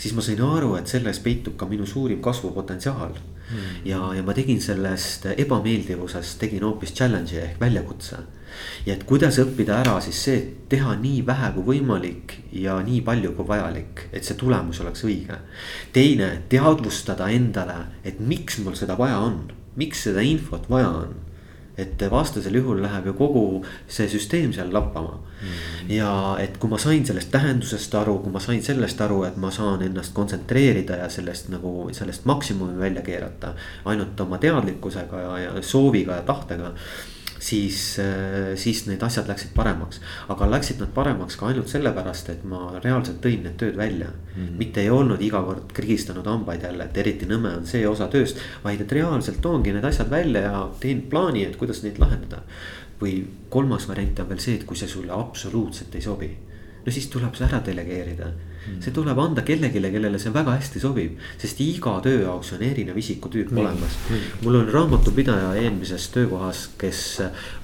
siis 0.00 0.14
ma 0.16 0.24
sain 0.24 0.40
aru, 0.42 0.74
et 0.78 0.90
selles 0.90 1.20
peitub 1.22 1.56
ka 1.58 1.68
minu 1.70 1.86
suurim 1.86 2.22
kasvupotentsiaal. 2.22 3.14
Mm.. 3.52 3.80
ja, 3.84 3.98
ja 4.16 4.22
ma 4.24 4.32
tegin 4.32 4.62
sellest 4.64 5.26
ebameeldivusest, 5.34 6.38
tegin 6.40 6.62
hoopis 6.64 6.94
challenge'i 6.96 7.42
ehk 7.42 7.58
väljakutse 7.60 8.22
ja 8.86 8.94
et 8.94 9.04
kuidas 9.08 9.38
õppida 9.42 9.80
ära 9.82 9.98
siis 10.04 10.22
see, 10.26 10.36
et 10.38 10.68
teha 10.72 10.94
nii 11.00 11.24
vähe 11.26 11.52
kui 11.56 11.66
võimalik 11.72 12.36
ja 12.52 12.78
nii 12.84 13.00
palju 13.06 13.34
kui 13.36 13.48
vajalik, 13.48 14.06
et 14.12 14.24
see 14.24 14.38
tulemus 14.40 14.80
oleks 14.84 15.04
õige. 15.08 15.40
teine, 15.92 16.30
teadvustada 16.48 17.28
endale, 17.32 17.78
et 18.04 18.20
miks 18.20 18.58
mul 18.64 18.78
seda 18.78 18.98
vaja 18.98 19.18
on, 19.18 19.44
miks 19.76 20.06
seda 20.08 20.24
infot 20.26 20.68
vaja 20.70 20.88
on 21.02 21.20
et 21.78 22.02
vastasel 22.10 22.54
juhul 22.54 22.82
läheb 22.82 23.06
ju 23.08 23.14
kogu 23.16 23.44
see 23.88 24.08
süsteem 24.12 24.52
seal 24.52 24.72
lappama 24.74 25.14
mm.. 25.16 25.90
ja 25.94 26.10
et 26.40 26.58
kui 26.60 26.70
ma 26.70 26.78
sain 26.80 27.06
sellest 27.06 27.30
tähendusest 27.32 27.94
aru, 27.96 28.18
kui 28.24 28.32
ma 28.32 28.42
sain 28.44 28.60
sellest 28.62 29.00
aru, 29.00 29.22
et 29.28 29.38
ma 29.40 29.50
saan 29.50 29.84
ennast 29.86 30.12
kontsentreerida 30.16 31.00
ja 31.00 31.08
sellest 31.12 31.48
nagu 31.52 31.88
sellest 31.96 32.28
maksimumi 32.28 32.78
välja 32.78 33.02
keerata. 33.02 33.54
ainult 33.84 34.20
oma 34.20 34.38
teadlikkusega 34.38 35.20
ja, 35.20 35.38
ja 35.46 35.62
sooviga 35.62 36.20
ja 36.20 36.22
tahtega 36.28 36.74
siis, 37.42 37.98
äh, 37.98 38.52
siis 38.56 38.84
need 38.86 39.02
asjad 39.02 39.26
läksid 39.28 39.50
paremaks. 39.54 40.00
aga 40.28 40.46
läksid 40.50 40.78
nad 40.80 40.92
paremaks 40.94 41.36
ka 41.36 41.48
ainult 41.50 41.68
sellepärast, 41.72 42.28
et 42.30 42.44
ma 42.48 42.78
reaalselt 42.84 43.18
tõin 43.24 43.42
need 43.42 43.56
tööd 43.58 43.76
välja 43.76 44.10
mm. 44.10 44.42
-hmm. 44.42 44.58
mitte 44.58 44.80
ei 44.80 44.90
olnud 44.90 45.22
iga 45.22 45.42
kord 45.42 45.72
krigistanud 45.72 46.26
hambaid 46.26 46.62
jälle, 46.62 46.84
et 46.84 46.98
eriti 47.02 47.26
nõme 47.26 47.56
on 47.56 47.66
see 47.66 47.88
osa 47.88 48.08
tööst. 48.08 48.38
vaid 48.64 48.80
et 48.80 48.92
reaalselt 48.92 49.40
toongi 49.40 49.72
need 49.72 49.84
asjad 49.84 50.10
välja 50.10 50.40
ja 50.40 50.68
teen 50.80 51.02
plaani, 51.02 51.44
et 51.44 51.56
kuidas 51.56 51.82
neid 51.82 51.98
lahendada. 51.98 52.42
või 53.02 53.24
kolmas 53.50 53.88
variant 53.88 54.20
on 54.20 54.28
veel 54.28 54.38
see, 54.38 54.54
et 54.54 54.64
kui 54.64 54.76
see 54.76 54.88
sulle 54.88 55.12
absoluutselt 55.12 55.94
ei 55.94 56.02
sobi. 56.02 56.36
no 56.86 56.92
siis 56.92 57.06
tuleb 57.06 57.34
see 57.34 57.46
ära 57.46 57.62
delegeerida 57.66 58.32
see 58.82 58.94
tuleb 58.94 59.18
anda 59.18 59.42
kellelegi, 59.46 59.80
kellele 59.94 60.18
see 60.22 60.32
väga 60.34 60.56
hästi 60.56 60.82
sobib, 60.82 61.18
sest 61.40 61.60
iga 61.64 61.94
töö 62.04 62.22
jaoks 62.24 62.52
on 62.56 62.64
erinev 62.66 62.98
isikutüüp 62.98 63.50
mm. 63.50 63.58
olemas. 63.62 63.98
mul 64.42 64.60
on 64.60 64.70
raamatupidaja 64.72 65.54
eelmises 65.62 66.08
töökohas, 66.14 66.64
kes 66.78 67.02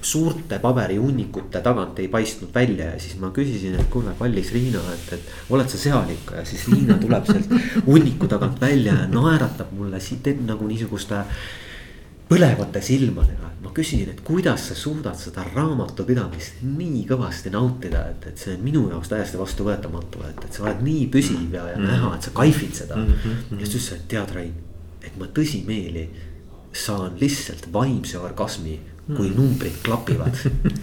suurte 0.01 0.59
paberihunnikute 0.59 1.61
tagant 1.65 1.99
ei 1.99 2.07
paistnud 2.07 2.53
välja 2.55 2.91
ja 2.93 2.99
siis 2.99 3.17
ma 3.19 3.31
küsisin, 3.35 3.79
et 3.79 3.89
kuule, 3.93 4.15
kallis 4.19 4.53
Riina, 4.55 4.83
et, 4.93 5.13
et 5.19 5.53
oled 5.55 5.69
sa 5.69 5.81
seal 5.81 6.13
ikka 6.15 6.41
ja 6.41 6.45
siis 6.47 6.67
Riina 6.71 6.99
tuleb 7.01 7.25
sealt 7.29 7.55
hunniku 7.89 8.27
tagant 8.31 8.61
välja 8.61 8.95
ja 9.03 9.07
naeratab 9.09 9.73
mulle, 9.75 10.01
teeb 10.23 10.43
nagu 10.47 10.67
niisuguste 10.67 11.23
põlevate 12.29 12.81
silmadega, 12.85 13.49
ma 13.63 13.71
küsin, 13.73 14.09
et 14.11 14.21
kuidas 14.25 14.67
sa 14.69 14.77
suudad 14.77 15.17
seda 15.17 15.43
raamatupidamist 15.49 16.61
nii 16.65 17.01
kõvasti 17.09 17.51
nautida, 17.53 18.03
et, 18.11 18.27
et 18.29 18.41
see 18.41 18.53
on 18.53 18.65
minu 18.65 18.83
jaoks 18.91 19.09
täiesti 19.09 19.39
vastuvõetamatu, 19.39 20.21
et, 20.29 20.43
et 20.45 20.57
sa 20.57 20.67
oled 20.67 20.83
nii 20.85 21.07
püsiv 21.13 21.55
ja, 21.55 21.65
ja 21.71 21.77
mm 21.77 21.83
-hmm. 21.83 21.95
näha, 21.95 22.15
et 22.15 22.27
sa 22.27 22.33
kaifid 22.37 22.75
seda 22.83 22.95
mm. 22.95 23.13
-hmm. 23.23 23.59
ja 23.59 23.65
siis 23.65 23.89
ta 23.89 23.95
ütles, 23.95 24.01
et 24.01 24.07
tead, 24.07 24.35
Rain, 24.35 24.53
et 25.01 25.17
ma 25.17 25.25
tõsimeeli 25.25 26.05
saan 26.73 27.17
lihtsalt 27.19 27.73
vaimse 27.73 28.17
orgasmi, 28.17 28.79
kui 29.07 29.29
mm. 29.29 29.35
numbrid 29.35 29.81
klapivad 29.83 30.35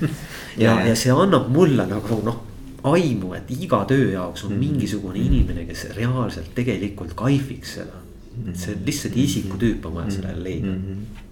ja, 0.64 0.80
ja 0.86 0.96
see 0.96 1.12
annab 1.12 1.48
mulle 1.48 1.86
nagu 1.86 2.22
noh 2.24 2.42
aimu, 2.82 3.34
et 3.34 3.50
iga 3.50 3.84
töö 3.84 4.10
jaoks 4.12 4.44
on 4.44 4.52
mm 4.52 4.58
mingisugune 4.58 5.18
inimene, 5.18 5.64
kes 5.66 5.86
reaalselt 5.94 6.54
tegelikult 6.54 7.14
kaifiks 7.14 7.74
seda. 7.74 8.02
et 8.48 8.56
see 8.56 8.74
lihtsalt 8.86 9.16
isikutüüp 9.16 9.86
on 9.86 9.94
vaja 9.94 10.10
sellele 10.10 10.42
leida 10.42 10.66
mm. 10.66 10.82
-hmm 10.82 11.24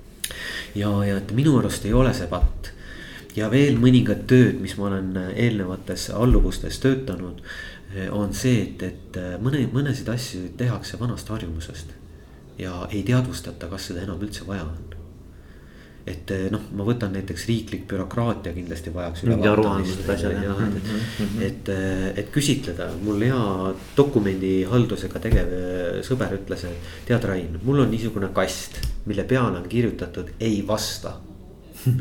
ja, 0.74 0.90
ja 1.04 1.18
et 1.18 1.34
minu 1.36 1.58
arust 1.58 1.84
ei 1.84 1.92
ole 1.92 2.14
see 2.14 2.30
patt. 2.30 2.72
ja 3.36 3.50
veel 3.50 3.78
mõningad 3.82 4.26
tööd, 4.30 4.60
mis 4.62 4.76
ma 4.78 4.88
olen 4.90 5.12
eelnevates 5.34 6.10
alluvustes 6.14 6.78
töötanud, 6.78 7.42
on 8.10 8.34
see, 8.34 8.62
et, 8.62 8.82
et 8.82 9.20
mõne, 9.42 9.64
mõnesid 9.72 10.08
asju 10.10 10.48
tehakse 10.58 10.98
vanast 11.00 11.28
harjumusest. 11.28 11.94
ja 12.58 12.88
ei 12.90 13.02
teadvustata, 13.02 13.68
kas 13.70 13.90
seda 13.90 14.06
enam 14.06 14.22
üldse 14.22 14.46
vaja 14.46 14.68
on 14.68 14.93
et 16.04 16.32
noh, 16.52 16.60
ma 16.76 16.84
võtan 16.84 17.14
näiteks 17.16 17.46
riiklik 17.48 17.86
bürokraatia 17.88 18.52
kindlasti 18.52 18.92
vajaks. 18.92 19.22
mingi 19.24 19.48
aruandlused 19.48 20.08
asjad 20.12 20.34
jah. 20.36 20.58
et, 20.66 20.88
mhm. 21.24 21.44
et, 21.46 21.70
et 22.20 22.32
küsitleda, 22.32 22.90
mul 23.04 23.24
hea 23.24 23.70
dokumendihaldusega 23.96 25.22
tegev 25.24 25.54
sõber 26.04 26.34
ütles, 26.36 26.66
et 26.68 26.90
tead, 27.08 27.24
Rain, 27.24 27.56
mul 27.64 27.80
on 27.86 27.92
niisugune 27.92 28.28
kast, 28.36 28.82
mille 29.08 29.24
peale 29.28 29.62
on 29.62 29.68
kirjutatud 29.68 30.34
ei 30.44 30.60
vasta. 30.66 31.16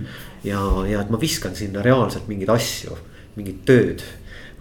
ja, 0.51 0.59
ja 0.89 1.03
et 1.03 1.11
ma 1.11 1.19
viskan 1.19 1.55
sinna 1.55 1.83
reaalselt 1.83 2.27
mingeid 2.27 2.51
asju, 2.51 2.97
mingit 3.37 3.61
tööd, 3.67 4.03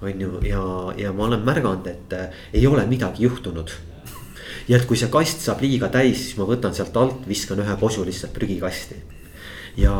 on 0.03 0.23
ju, 0.23 0.37
ja, 0.47 0.63
ja 0.99 1.11
ma 1.15 1.27
olen 1.27 1.43
märganud, 1.47 1.89
et 1.91 2.15
ei 2.55 2.63
ole 2.67 2.87
midagi 2.91 3.27
juhtunud 3.27 3.75
ja 4.71 4.79
et 4.79 4.87
kui 4.87 4.99
see 4.99 5.11
kast 5.11 5.43
saab 5.43 5.63
liiga 5.63 5.89
täis, 5.91 6.29
siis 6.29 6.39
ma 6.39 6.47
võtan 6.47 6.75
sealt 6.75 6.95
alt, 6.99 7.27
viskan 7.27 7.59
ühe 7.63 7.75
posu 7.81 8.07
lihtsalt 8.07 8.35
prügikasti 8.35 9.01
ja, 9.77 9.97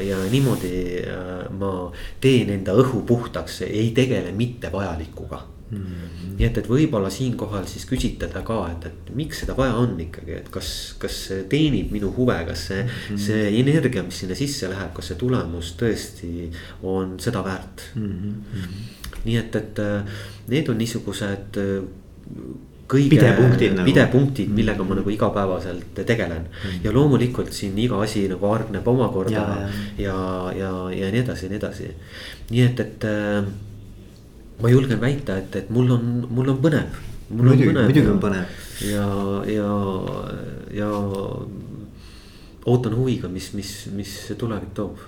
ja 0.00 0.20
niimoodi 0.30 0.74
äh, 1.06 1.50
ma 1.58 1.72
teen 2.20 2.50
enda 2.50 2.74
õhu 2.74 3.04
puhtaks, 3.06 3.62
ei 3.68 3.90
tegele 3.96 4.32
mittevajalikuga 4.32 5.42
-hmm. 5.74 6.34
nii 6.38 6.46
et, 6.46 6.58
et 6.58 6.68
võib-olla 6.68 7.10
siinkohal 7.12 7.66
siis 7.70 7.86
küsitleda 7.88 8.42
ka, 8.46 8.58
et, 8.72 8.86
et 8.90 9.14
miks 9.16 9.42
seda 9.42 9.56
vaja 9.56 9.76
on 9.80 9.94
ikkagi, 10.00 10.36
et 10.38 10.50
kas, 10.54 10.68
kas 11.00 11.18
see 11.28 11.46
teenib 11.50 11.92
minu 11.94 12.12
huve, 12.16 12.36
kas 12.48 12.66
see 12.70 12.82
mm, 12.82 12.90
-hmm. 12.90 13.24
see 13.26 13.48
energia, 13.60 14.02
mis 14.02 14.20
sinna 14.24 14.38
sisse 14.38 14.70
läheb, 14.70 14.92
kas 14.96 15.12
see 15.12 15.20
tulemus 15.20 15.74
tõesti 15.80 16.50
on 16.82 17.18
seda 17.20 17.44
väärt 17.44 17.88
mm. 17.94 18.12
-hmm. 18.12 18.86
nii 19.24 19.36
et, 19.40 19.56
et 19.56 19.82
need 20.48 20.68
on 20.68 20.78
niisugused 20.78 21.60
kõige 22.90 23.14
pidepunktid, 23.14 23.74
nagu. 23.78 23.86
pidepunktid, 23.88 24.50
millega 24.52 24.84
ma 24.84 24.98
nagu 24.98 25.12
igapäevaselt 25.12 26.00
tegelen 26.04 26.44
mm.. 26.46 26.82
ja 26.84 26.92
loomulikult 26.92 27.52
siin 27.56 27.78
iga 27.80 28.00
asi 28.04 28.26
nagu 28.28 28.50
hargneb 28.50 28.88
omakorda 28.94 29.32
ja, 29.34 29.44
ja, 29.98 30.18
ja, 30.58 30.72
ja, 30.92 31.12
nii 31.14 31.22
edasi 31.22 31.46
ja 31.46 31.52
nii 31.54 31.60
edasi. 31.62 31.88
nii 32.50 32.66
et, 32.66 32.84
et 32.84 33.08
äh, 33.08 33.48
ma 34.60 34.72
julgen 34.72 35.00
väita, 35.00 35.38
et, 35.40 35.56
et 35.62 35.72
mul 35.74 35.96
on, 35.96 36.12
mul 36.28 36.52
on 36.52 36.60
põnev. 36.64 37.00
muidugi, 37.30 37.72
muidugi 37.72 38.12
on 38.12 38.20
põnev. 38.22 38.60
ja, 38.90 39.08
ja, 39.48 39.70
ja 40.82 40.92
ootan 42.64 42.96
huviga, 42.96 43.28
mis, 43.32 43.52
mis, 43.56 43.74
mis 43.96 44.14
tulevik 44.38 44.72
toob 44.76 45.00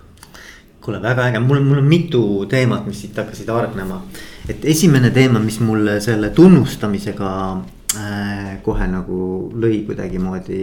kuule, 0.87 1.03
väga 1.03 1.27
äge, 1.31 1.43
mul, 1.43 1.61
mul 1.67 1.83
on 1.83 1.89
mitu 1.91 2.23
teemat, 2.51 2.87
mis 2.87 3.01
siit 3.03 3.17
hakkasid 3.19 3.51
hargnema. 3.51 4.01
Et 4.49 4.65
esimene 4.71 5.11
teema, 5.15 5.41
mis 5.43 5.59
mulle 5.65 5.99
selle 6.05 6.31
tunnustamisega 6.35 7.31
äh, 7.97 8.53
kohe 8.65 8.87
nagu 8.91 9.19
lõi 9.57 9.83
kuidagimoodi 9.89 10.61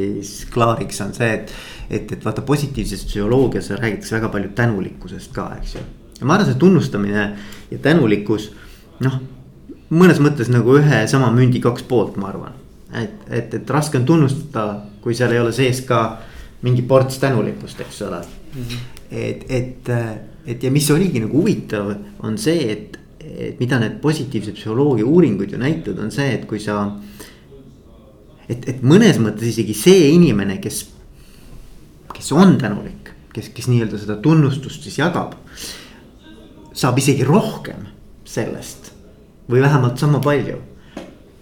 klaariks, 0.53 1.01
on 1.05 1.13
see, 1.15 1.29
et. 1.39 1.53
et, 1.89 2.15
et 2.15 2.25
vaata 2.25 2.45
positiivses 2.47 3.05
psühholoogias 3.09 3.71
räägitakse 3.75 4.15
väga 4.17 4.31
palju 4.33 4.53
tänulikkusest 4.55 5.33
ka, 5.35 5.49
eks 5.59 5.75
ju. 5.77 5.85
ja 6.19 6.27
ma 6.27 6.37
arvan, 6.37 6.51
see 6.51 6.61
tunnustamine 6.61 7.27
ja 7.71 7.81
tänulikkus, 7.83 8.51
noh. 9.03 9.19
mõnes 9.93 10.21
mõttes 10.23 10.49
nagu 10.53 10.79
ühe 10.79 11.03
sama 11.11 11.31
mündi 11.35 11.61
kaks 11.61 11.85
poolt, 11.89 12.17
ma 12.17 12.31
arvan. 12.31 12.55
et, 12.95 13.19
et, 13.29 13.59
et 13.59 13.69
raske 13.77 13.99
on 13.99 14.07
tunnustada, 14.07 14.83
kui 15.03 15.15
seal 15.17 15.35
ei 15.35 15.43
ole 15.43 15.51
sees 15.53 15.83
ka 15.85 16.03
mingi 16.63 16.85
ports 16.87 17.19
tänulikkust, 17.19 17.81
eks 17.83 18.01
ole 18.07 18.23
mm. 18.23 18.63
-hmm 18.63 18.91
et, 19.13 19.45
et, 19.49 19.89
et 20.45 20.63
ja 20.63 20.71
mis 20.73 20.89
oligi 20.91 21.21
nagu 21.23 21.37
huvitav, 21.41 21.93
on 22.25 22.37
see, 22.41 22.65
et, 22.71 22.97
et 23.23 23.59
mida 23.59 23.79
need 23.81 23.99
positiivse 24.01 24.53
psühholoogia 24.55 25.05
uuringud 25.07 25.51
ju 25.51 25.59
näitavad, 25.59 26.01
on 26.05 26.11
see, 26.11 26.29
et 26.35 26.45
kui 26.49 26.59
sa. 26.59 26.83
et, 28.49 28.67
et 28.69 28.81
mõnes 28.83 29.19
mõttes 29.23 29.53
isegi 29.53 29.75
see 29.77 30.09
inimene, 30.13 30.59
kes, 30.63 30.83
kes 32.13 32.31
on 32.35 32.57
tänulik, 32.61 33.13
kes, 33.33 33.49
kes 33.55 33.69
nii-öelda 33.71 33.99
seda 34.01 34.17
tunnustust 34.21 34.83
siis 34.83 34.99
jagab. 34.99 35.35
saab 36.73 36.97
isegi 36.97 37.23
rohkem 37.23 37.85
sellest 38.25 38.91
või 39.49 39.61
vähemalt 39.61 39.99
sama 40.01 40.19
palju 40.19 40.57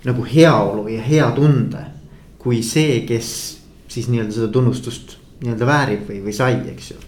nagu 0.04 0.26
heaolu 0.26 0.90
ja 0.92 1.02
hea 1.02 1.30
tunde 1.36 1.86
kui 2.42 2.64
see, 2.66 3.06
kes 3.08 3.30
siis 3.88 4.10
nii-öelda 4.10 4.34
seda 4.34 4.52
tunnustust 4.52 5.18
nii-öelda 5.42 5.66
väärib 5.66 6.10
või, 6.10 6.20
või 6.26 6.34
sai, 6.36 6.58
eks 6.74 6.92
ju 6.92 7.00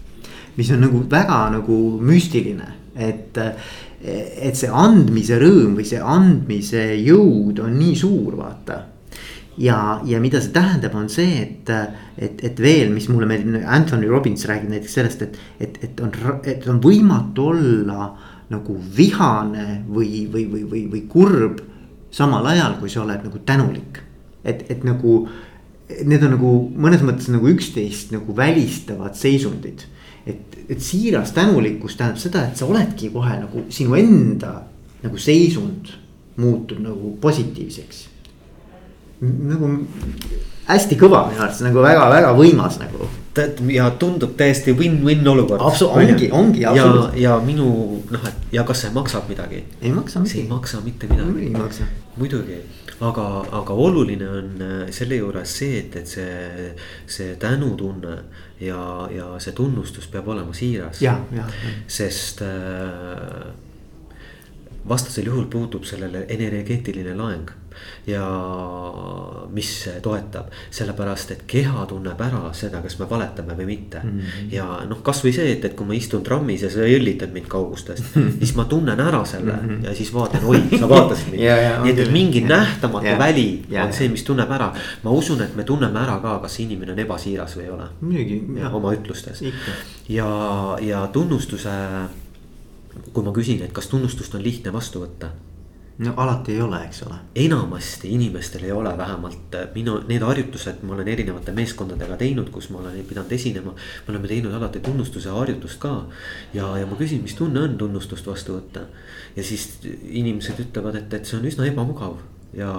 mis 0.56 0.70
on 0.70 0.84
nagu 0.84 1.02
väga 1.10 1.48
nagu 1.58 1.78
müstiline, 2.00 2.74
et. 2.96 3.38
Et 4.04 4.58
see 4.58 4.68
andmise 4.68 5.38
rõõm 5.40 5.78
või 5.78 5.86
see 5.88 6.00
andmise 6.00 6.82
jõud 7.00 7.62
on 7.64 7.78
nii 7.78 7.94
suur, 7.96 8.34
vaata 8.36 8.82
ja, 9.58 10.00
ja 10.04 10.20
mida 10.20 10.40
see 10.42 10.52
tähendab, 10.54 10.94
on 10.98 11.08
see, 11.12 11.38
et, 11.42 11.70
et, 12.18 12.42
et 12.50 12.60
veel, 12.60 12.90
mis 12.94 13.06
mulle 13.10 13.28
meeldib, 13.30 13.62
Anthony 13.64 14.08
Robbins 14.10 14.46
räägib 14.50 14.72
näiteks 14.72 14.98
sellest, 14.98 15.22
et, 15.26 15.38
et, 15.62 15.78
et 15.86 16.02
on, 16.04 16.12
et 16.42 16.66
on 16.70 16.80
võimatu 16.82 17.48
olla 17.54 18.10
nagu 18.52 18.76
vihane 18.96 19.84
või, 19.88 20.26
või, 20.32 20.44
või, 20.50 20.64
või, 20.68 20.84
või 20.92 21.02
kurb 21.10 21.62
samal 22.14 22.46
ajal, 22.52 22.78
kui 22.80 22.92
sa 22.92 23.02
oled 23.02 23.24
nagu 23.26 23.40
tänulik. 23.46 24.02
et, 24.44 24.66
et 24.70 24.84
nagu, 24.84 25.22
need 26.04 26.22
on 26.26 26.34
nagu 26.36 26.52
mõnes 26.76 27.02
mõttes 27.04 27.30
nagu 27.32 27.48
üksteist 27.48 28.12
nagu 28.12 28.36
välistavad 28.36 29.16
seisundid 29.16 29.86
et, 30.26 30.58
et 30.68 30.80
siiras 30.80 31.32
tänulikkus 31.32 31.96
tähendab 31.96 32.20
seda, 32.20 32.46
et 32.48 32.56
sa 32.56 32.66
oledki 32.66 33.10
kohe 33.12 33.36
nagu 33.40 33.66
sinu 33.68 33.94
enda 33.98 34.54
nagu 35.04 35.20
seisund 35.20 35.92
muutub 36.40 36.80
nagu 36.82 37.16
positiivseks. 37.20 38.08
nagu 39.20 39.68
hästi 40.68 40.96
kõva 41.00 41.26
minu 41.28 41.40
arvates 41.44 41.60
nagu 41.64 41.84
väga-väga 41.84 42.32
võimas 42.36 42.78
nagu. 42.80 43.08
ja 43.72 43.90
tundub 44.00 44.36
täiesti 44.36 44.72
win-win 44.72 45.28
olukord. 45.28 45.60
ongi, 45.60 46.30
ongi. 46.32 46.60
ja, 46.60 46.72
ja 47.14 47.38
minu 47.44 48.00
noh, 48.10 48.28
et 48.28 48.52
ja 48.52 48.64
kas 48.64 48.84
see 48.84 48.94
maksab 48.94 49.28
midagi? 49.28 49.64
ei 49.82 49.92
maksa. 49.92 50.24
see 50.24 50.42
ei 50.42 50.48
maksa 50.48 50.80
mitte 50.84 51.06
midagi. 51.10 51.46
ei 51.48 51.50
maksa. 51.50 51.84
muidugi 52.16 52.62
aga, 53.00 53.26
aga 53.60 53.74
oluline 53.74 54.28
on 54.28 54.62
äh, 54.62 54.92
selle 54.94 55.18
juures 55.18 55.56
see, 55.58 55.78
et, 55.80 55.96
et 55.96 56.08
see, 56.08 56.70
see 57.06 57.36
tänutunne 57.40 58.16
ja, 58.60 59.08
ja 59.10 59.32
see 59.42 59.54
tunnustus 59.56 60.06
peab 60.12 60.28
olema 60.28 60.54
siiras. 60.54 61.02
sest 61.86 62.42
äh, 62.46 63.52
vastasel 64.88 65.30
juhul 65.30 65.46
puudub 65.50 65.84
sellele 65.88 66.26
energeetiline 66.28 67.16
laeng 67.16 67.50
ja 68.06 68.24
mis 69.52 69.70
toetab, 70.02 70.52
sellepärast 70.74 71.34
et 71.34 71.44
keha 71.48 71.86
tunneb 71.88 72.20
ära 72.20 72.50
seda, 72.56 72.82
kas 72.84 72.98
me 73.00 73.08
valetame 73.10 73.56
või 73.58 73.66
mitte 73.68 74.00
mm. 74.02 74.18
-hmm. 74.18 74.52
ja 74.52 74.66
noh, 74.88 75.02
kasvõi 75.02 75.32
see, 75.32 75.52
et, 75.52 75.64
et 75.64 75.76
kui 75.76 75.86
ma 75.86 75.96
istun 75.96 76.22
trammis 76.26 76.62
ja 76.62 76.70
sa 76.70 76.86
jõllitad 76.88 77.32
mind 77.32 77.48
kaugustest 77.48 78.04
mm, 78.04 78.22
-hmm. 78.24 78.38
siis 78.38 78.54
ma 78.56 78.64
tunnen 78.64 79.00
ära 79.00 79.24
selle 79.24 79.52
mm 79.52 79.68
-hmm. 79.68 79.84
ja 79.84 79.94
siis 79.94 80.14
vaatan, 80.14 80.44
oi, 80.44 80.62
sa 80.78 80.88
vaatasid 80.88 81.32
mind 81.32 81.42
nii 81.84 81.92
et, 81.92 82.12
mingi 82.12 82.40
ja, 82.42 82.48
nähtamatu 82.48 83.06
ja, 83.06 83.18
väli 83.18 83.62
ja, 83.70 83.84
on 83.84 83.92
see, 83.92 84.08
mis 84.08 84.22
tunneb 84.22 84.50
ära. 84.50 84.72
ma 85.02 85.10
usun, 85.10 85.42
et 85.42 85.56
me 85.56 85.64
tunneme 85.64 86.00
ära 86.00 86.18
ka, 86.20 86.38
kas 86.38 86.60
inimene 86.60 86.92
on 86.92 86.98
ebasiiras 86.98 87.56
või 87.56 87.62
ei 87.62 87.70
ole. 87.70 87.88
muidugi. 88.00 88.42
oma 88.72 88.92
ütlustes 88.92 89.42
ja, 90.08 90.28
ja 90.80 91.06
tunnustuse 91.12 91.70
kui 93.12 93.24
ma 93.24 93.32
küsin, 93.32 93.62
et 93.62 93.72
kas 93.72 93.88
tunnustust 93.90 94.34
on 94.34 94.42
lihtne 94.42 94.72
vastu 94.72 95.02
võtta 95.02 95.30
no 95.98 96.14
alati 96.16 96.52
ei 96.52 96.60
ole, 96.60 96.80
eks 96.88 97.02
ole. 97.06 97.14
enamasti 97.34 98.10
inimestel 98.14 98.64
ei 98.64 98.72
ole 98.72 98.96
vähemalt 98.98 99.54
äh, 99.54 99.68
minu, 99.74 100.00
need 100.08 100.22
harjutused 100.26 100.82
ma 100.82 100.94
olen 100.96 101.08
erinevate 101.08 101.54
meeskondadega 101.54 102.16
teinud, 102.18 102.50
kus 102.50 102.70
ma 102.74 102.80
olen 102.82 102.98
pidanud 103.08 103.32
esinema. 103.32 103.74
me 103.74 104.14
oleme 104.14 104.28
teinud 104.28 104.54
alati 104.54 104.80
tunnustuse 104.80 105.30
harjutust 105.30 105.78
ka. 105.78 105.94
ja, 106.54 106.72
ja 106.78 106.86
ma 106.86 106.98
küsin, 106.98 107.22
mis 107.22 107.38
tunne 107.38 107.62
on 107.62 107.78
tunnustust 107.78 108.26
vastu 108.26 108.58
võtta. 108.58 108.86
ja 109.36 109.44
siis 109.46 109.68
inimesed 110.02 110.64
ütlevad, 110.66 110.98
et, 110.98 111.14
et 111.14 111.30
see 111.30 111.38
on 111.38 111.46
üsna 111.50 111.68
ebamugav. 111.70 112.18
ja, 112.58 112.72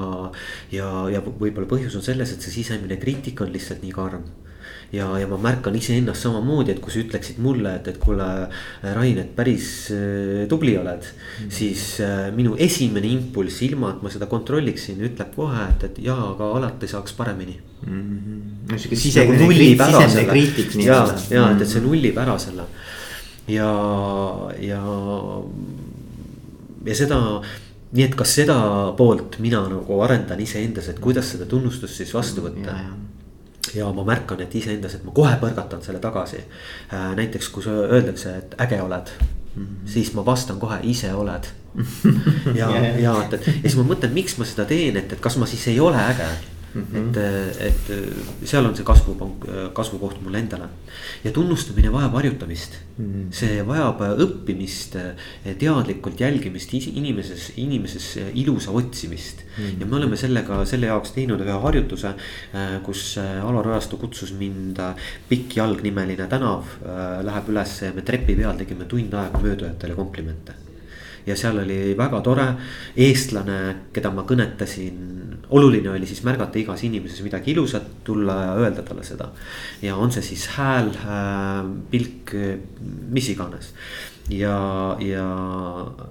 ja, 0.71 0.89
ja 1.11 1.23
võib-olla 1.23 1.69
põhjus 1.71 1.95
on 1.95 2.03
selles, 2.03 2.35
et 2.35 2.43
see 2.43 2.59
sisemine 2.59 2.99
kriitika 2.99 3.47
on 3.47 3.55
lihtsalt 3.55 3.83
nii 3.85 3.95
karm 3.95 4.27
ja, 4.95 5.07
ja 5.19 5.27
ma 5.29 5.37
märkan 5.41 5.75
iseennast 5.77 6.25
samamoodi, 6.25 6.73
et 6.73 6.81
kui 6.83 6.93
sa 6.93 7.01
ütleksid 7.01 7.39
mulle, 7.43 7.75
et, 7.79 7.89
et 7.91 7.99
kuule, 8.01 8.27
Rain, 8.95 9.19
et 9.21 9.31
päris 9.37 9.67
äh, 9.93 10.45
tubli 10.51 10.75
oled 10.79 11.03
mm. 11.05 11.51
siis 11.53 11.85
äh, 12.05 12.29
minu 12.35 12.55
esimene 12.61 13.09
impulss, 13.11 13.61
ilma 13.67 13.93
et 13.95 14.05
ma 14.05 14.13
seda 14.13 14.29
kontrolliksin, 14.31 15.01
ütleb 15.09 15.35
kohe, 15.35 15.67
et, 15.75 15.87
et 15.89 16.01
jaa, 16.07 16.31
aga 16.33 16.51
alati 16.59 16.89
saaks 16.91 17.15
paremini 17.17 17.57
mm. 17.57 17.91
-hmm. 17.91 18.41
no 18.71 18.77
sihuke 18.77 18.99
sisemine 18.99 19.41
nagu 19.43 20.29
kriitik 20.31 20.75
nii-öelda. 20.75 21.19
ja, 21.29 21.35
ja 21.39 21.51
et, 21.51 21.61
et 21.61 21.75
see 21.75 21.83
nullib 21.83 22.17
ära 22.25 22.37
selle 22.39 22.69
ja, 23.47 23.69
ja, 24.59 24.81
ja 26.85 26.95
seda 26.95 27.19
nii 27.95 28.03
et 28.03 28.15
kas 28.17 28.33
seda 28.41 28.57
poolt 28.97 29.39
mina 29.43 29.61
nagu 29.69 29.99
arendan 30.03 30.39
iseendas, 30.43 30.89
et 30.91 30.99
kuidas 30.99 31.29
seda 31.35 31.47
tunnustust 31.49 32.01
siis 32.01 32.13
vastu 32.15 32.43
võtta 32.43 32.73
mm, 32.73 33.03
ja 33.73 33.91
ma 33.93 34.03
märkan, 34.03 34.41
et 34.41 34.55
iseendas, 34.55 34.97
et 34.97 35.03
ma 35.03 35.13
kohe 35.15 35.35
põrgatan 35.41 35.81
selle 35.83 35.99
tagasi. 36.03 36.43
Äh, 36.93 37.13
näiteks 37.17 37.49
kui 37.49 37.63
öeldakse, 37.67 38.37
et 38.37 38.55
äge 38.61 38.81
oled 38.81 39.13
mm, 39.19 39.63
-hmm. 39.63 39.87
siis 39.89 40.13
ma 40.13 40.25
vastan 40.25 40.59
kohe, 40.59 40.79
ise 40.83 41.13
oled. 41.13 41.47
ja, 42.59 42.69
ja 42.99 43.23
et, 43.23 43.33
et 43.33 43.47
ja 43.47 43.53
siis 43.61 43.75
ma 43.75 43.83
mõtlen, 43.83 44.13
miks 44.13 44.37
ma 44.37 44.45
seda 44.45 44.65
teen, 44.65 44.97
et, 44.97 45.11
et 45.11 45.19
kas 45.19 45.37
ma 45.37 45.45
siis 45.45 45.67
ei 45.67 45.79
ole 45.79 45.97
äge 45.97 46.27
Mm 46.75 46.83
-hmm. 46.91 47.17
et, 47.17 47.61
et 47.67 48.47
seal 48.47 48.65
on 48.65 48.75
see 48.75 48.83
kasvupank, 48.83 49.45
kasvukoht 49.73 50.17
mulle 50.21 50.39
endale. 50.39 50.67
ja 51.23 51.31
tunnustamine 51.31 51.91
vajab 51.91 52.13
harjutamist 52.13 52.73
mm. 52.97 53.05
-hmm. 53.05 53.31
see 53.31 53.67
vajab 53.67 54.01
õppimist, 54.25 54.97
teadlikult 55.59 56.19
jälgimist 56.19 56.73
inimeses, 56.73 57.53
inimeses 57.55 58.19
ilusa 58.33 58.71
otsimist 58.71 59.43
mm. 59.45 59.63
-hmm. 59.63 59.79
ja 59.79 59.85
me 59.85 59.95
oleme 59.95 60.17
sellega, 60.17 60.65
selle 60.65 60.85
jaoks 60.91 61.11
teinud 61.11 61.39
ühe 61.39 61.61
harjutuse, 61.67 62.13
kus 62.83 63.17
Alar 63.17 63.67
Ojastu 63.67 63.97
kutsus 63.97 64.33
mind 64.33 64.77
Pikk 65.29 65.57
jalg 65.57 65.81
nimeline 65.81 66.27
tänav 66.27 66.63
läheb 67.23 67.49
üles 67.49 67.81
ja 67.81 67.93
me 67.93 68.01
trepi 68.01 68.35
peal 68.35 68.57
tegime 68.57 68.85
tund 68.85 69.13
aega 69.13 69.39
möödujatele 69.39 69.95
komplimente 69.95 70.65
ja 71.25 71.35
seal 71.37 71.59
oli 71.59 71.95
väga 71.97 72.21
tore 72.25 72.45
eestlane, 73.07 73.59
keda 73.93 74.11
ma 74.13 74.25
kõnetasin. 74.27 75.24
Oluline 75.49 75.89
oli 75.89 76.07
siis 76.09 76.23
märgata 76.23 76.59
igas 76.59 76.83
inimeses 76.83 77.21
midagi 77.25 77.51
ilusat, 77.51 77.87
tulla 78.03 78.41
ja 78.43 78.57
öelda 78.63 78.83
talle 78.83 79.03
seda. 79.03 79.29
ja 79.81 79.95
on 79.95 80.11
see 80.11 80.21
siis 80.21 80.47
hääl, 80.57 80.89
äh, 81.05 81.63
pilk, 81.91 82.35
mis 83.09 83.29
iganes 83.29 83.73
ja, 84.29 84.97
ja 84.99 85.25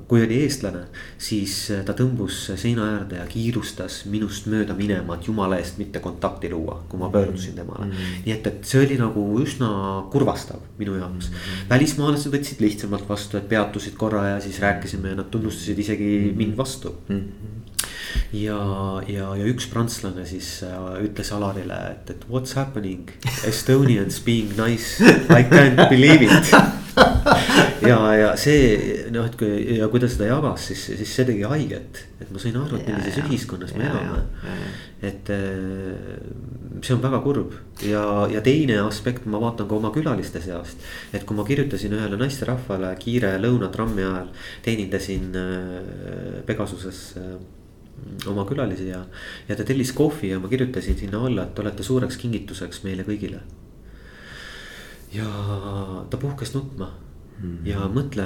kui 0.08 0.22
oli 0.22 0.38
eestlane, 0.44 0.84
siis 1.18 1.56
ta 1.86 1.96
tõmbus 1.98 2.44
seina 2.60 2.86
äärde 2.92 3.18
ja 3.18 3.26
kiirustas 3.30 4.04
minust 4.10 4.46
mööda 4.50 4.76
minema, 4.78 5.18
et 5.18 5.26
jumala 5.28 5.58
eest 5.58 5.80
mitte 5.80 6.02
kontakti 6.04 6.50
luua, 6.52 6.80
kui 6.88 7.00
ma 7.00 7.10
pöördusin 7.14 7.56
temale 7.58 7.86
mm. 7.86 7.90
-hmm. 7.90 8.22
nii 8.26 8.36
et, 8.36 8.46
et 8.46 8.70
see 8.70 8.84
oli 8.84 8.98
nagu 9.00 9.24
üsna 9.42 9.70
kurvastav 10.12 10.62
minu 10.78 10.96
jaoks 10.96 11.30
mm. 11.30 11.34
-hmm. 11.34 11.68
välismaalased 11.70 12.32
võtsid 12.32 12.60
lihtsamalt 12.60 13.08
vastu, 13.08 13.36
et 13.36 13.48
peatusid 13.48 13.94
korra 13.98 14.28
ja 14.28 14.40
siis 14.40 14.60
rääkisime 14.60 15.08
ja 15.08 15.14
nad 15.14 15.30
tunnustasid 15.30 15.78
isegi 15.78 16.18
mm 16.18 16.30
-hmm. 16.30 16.36
mind 16.36 16.56
vastu 16.56 16.94
mm. 17.08 17.16
-hmm 17.18 17.63
ja, 18.32 18.60
ja, 19.08 19.32
ja 19.38 19.50
üks 19.50 19.68
prantslane 19.72 20.26
siis 20.28 20.56
äh, 20.66 20.78
ütles 21.04 21.32
Alarile, 21.34 21.80
et, 21.96 22.14
et 22.16 22.24
what's 22.30 22.56
happening, 22.58 23.10
Estonians 23.46 24.20
being 24.24 24.54
nice, 24.58 25.02
I 25.30 25.44
can't 25.50 25.88
believe 25.88 26.24
it. 26.24 26.54
Ja, 27.84 27.98
ja 28.16 28.28
see 28.38 29.06
noh, 29.12 29.26
et 29.28 29.34
kui 29.38 29.78
ja 29.78 29.88
kui 29.92 30.00
ta 30.02 30.08
seda 30.10 30.28
jagas, 30.28 30.68
siis, 30.70 30.84
siis 31.00 31.10
see 31.10 31.26
tegi 31.28 31.44
haiget, 31.48 32.00
et 32.22 32.30
ma 32.32 32.40
sain 32.40 32.56
aru, 32.56 32.78
et 32.78 32.88
millises 32.88 33.18
ühiskonnas 33.24 33.74
me 33.76 33.88
elame. 33.88 34.20
et 35.04 35.30
äh, 35.34 36.20
see 36.80 36.94
on 36.94 37.02
väga 37.02 37.20
kurb. 37.24 37.56
Ja, 37.84 38.04
ja 38.30 38.40
teine 38.44 38.78
aspekt, 38.86 39.26
ma 39.26 39.40
vaatan 39.42 39.68
ka 39.68 39.76
oma 39.76 39.90
külaliste 39.94 40.40
seast. 40.44 40.80
et 41.12 41.26
kui 41.26 41.36
ma 41.36 41.44
kirjutasin 41.44 41.96
ühele 41.98 42.20
naisterahvale 42.20 42.94
kiire 43.02 43.34
lõunatrammi 43.42 44.06
ajal, 44.06 44.32
teenindasin 44.64 45.28
äh, 45.40 46.40
Pegasuses 46.46 47.04
oma 48.30 48.44
külalisi 48.48 48.88
ja, 48.88 49.04
ja 49.48 49.56
ta 49.56 49.64
tellis 49.66 49.92
kohvi 49.96 50.32
ja 50.32 50.40
ma 50.40 50.48
kirjutasin 50.48 50.98
sinna 50.98 51.22
alla, 51.26 51.46
et 51.48 51.58
olete 51.58 51.86
suureks 51.86 52.18
kingituseks 52.20 52.82
meile 52.84 53.06
kõigile. 53.06 53.40
ja 55.14 55.26
ta 56.10 56.18
puhkes 56.18 56.54
nutma 56.54 56.90
mm 57.38 57.50
-hmm. 57.50 57.68
ja 57.68 57.88
mõtle 57.88 58.24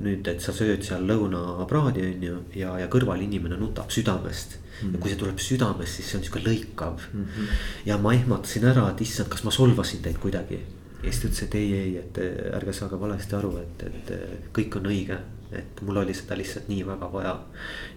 nüüd, 0.00 0.28
et 0.28 0.40
sa 0.40 0.52
sööd 0.52 0.82
seal 0.84 1.06
lõunapraadi 1.08 2.04
on 2.08 2.26
ju 2.28 2.36
ja, 2.54 2.78
ja 2.78 2.88
kõrval 2.88 3.22
inimene 3.22 3.56
nutab 3.56 3.90
südamest 3.90 4.58
mm. 4.58 4.88
-hmm. 4.88 4.94
ja 4.94 5.00
kui 5.00 5.10
see 5.10 5.18
tuleb 5.18 5.38
südamest, 5.38 5.94
siis 5.94 6.10
see 6.10 6.18
on 6.18 6.24
sihuke 6.24 6.44
lõikav 6.48 7.08
mm. 7.12 7.24
-hmm. 7.24 7.48
ja 7.86 7.98
ma 7.98 8.14
ehmatasin 8.14 8.64
ära, 8.64 8.90
et 8.90 9.00
issand, 9.00 9.28
kas 9.28 9.44
ma 9.44 9.50
solvasin 9.50 10.02
teid 10.02 10.18
kuidagi. 10.18 10.60
Ja 11.02 11.10
siis 11.10 11.20
ta 11.20 11.28
ütles, 11.28 11.42
et 11.42 11.54
ei, 11.58 11.70
ei, 11.74 11.94
et 11.98 12.18
ärge 12.56 12.72
saage 12.76 13.00
valesti 13.00 13.34
aru, 13.38 13.56
et, 13.62 13.86
et 13.88 14.50
kõik 14.54 14.76
on 14.80 14.90
õige 14.90 15.18
et 15.52 15.82
mul 15.84 16.00
oli 16.02 16.14
seda 16.16 16.36
lihtsalt 16.38 16.70
nii 16.72 16.86
väga 16.86 17.08
vaja. 17.12 17.34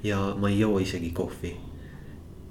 ja 0.04 0.20
ma 0.40 0.50
ei 0.50 0.60
joo 0.60 0.80
isegi 0.80 1.12
kohvi. 1.16 1.56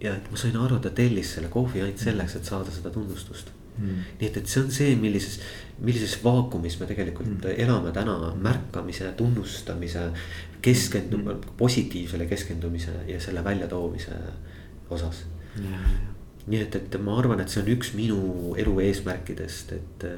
ja 0.01 0.15
et 0.17 0.31
ma 0.31 0.37
sain 0.41 0.57
aru, 0.57 0.79
ta 0.79 0.91
tellis 0.91 1.35
selle 1.37 1.51
kohvi 1.53 1.83
ainult 1.83 2.01
selleks, 2.01 2.37
et 2.39 2.49
saada 2.51 2.73
seda 2.73 2.91
tunnustust 2.95 3.53
mm.. 3.79 4.01
nii 4.21 4.31
et, 4.31 4.41
et 4.41 4.51
see 4.51 4.63
on 4.63 4.73
see, 4.73 4.97
millises, 5.01 5.39
millises 5.81 6.17
vaakumis 6.25 6.79
me 6.81 6.89
tegelikult 6.91 7.31
mm. 7.31 7.61
elame 7.67 7.93
täna 7.97 8.17
märkamise, 8.49 9.13
tunnustamise, 9.19 10.09
keskendumise 10.65 11.37
mm., 11.37 11.57
positiivsele 11.61 12.29
keskendumise 12.31 12.97
ja 13.09 13.21
selle 13.21 13.45
väljatoomise 13.45 14.21
osas. 14.91 15.25
nii 16.47 16.61
et, 16.61 16.75
et 16.77 16.97
ma 17.01 17.19
arvan, 17.19 17.41
et 17.41 17.53
see 17.53 17.63
on 17.63 17.71
üks 17.73 17.93
minu 17.97 18.55
elu 18.61 18.81
eesmärkidest, 18.89 19.77
et 19.77 20.09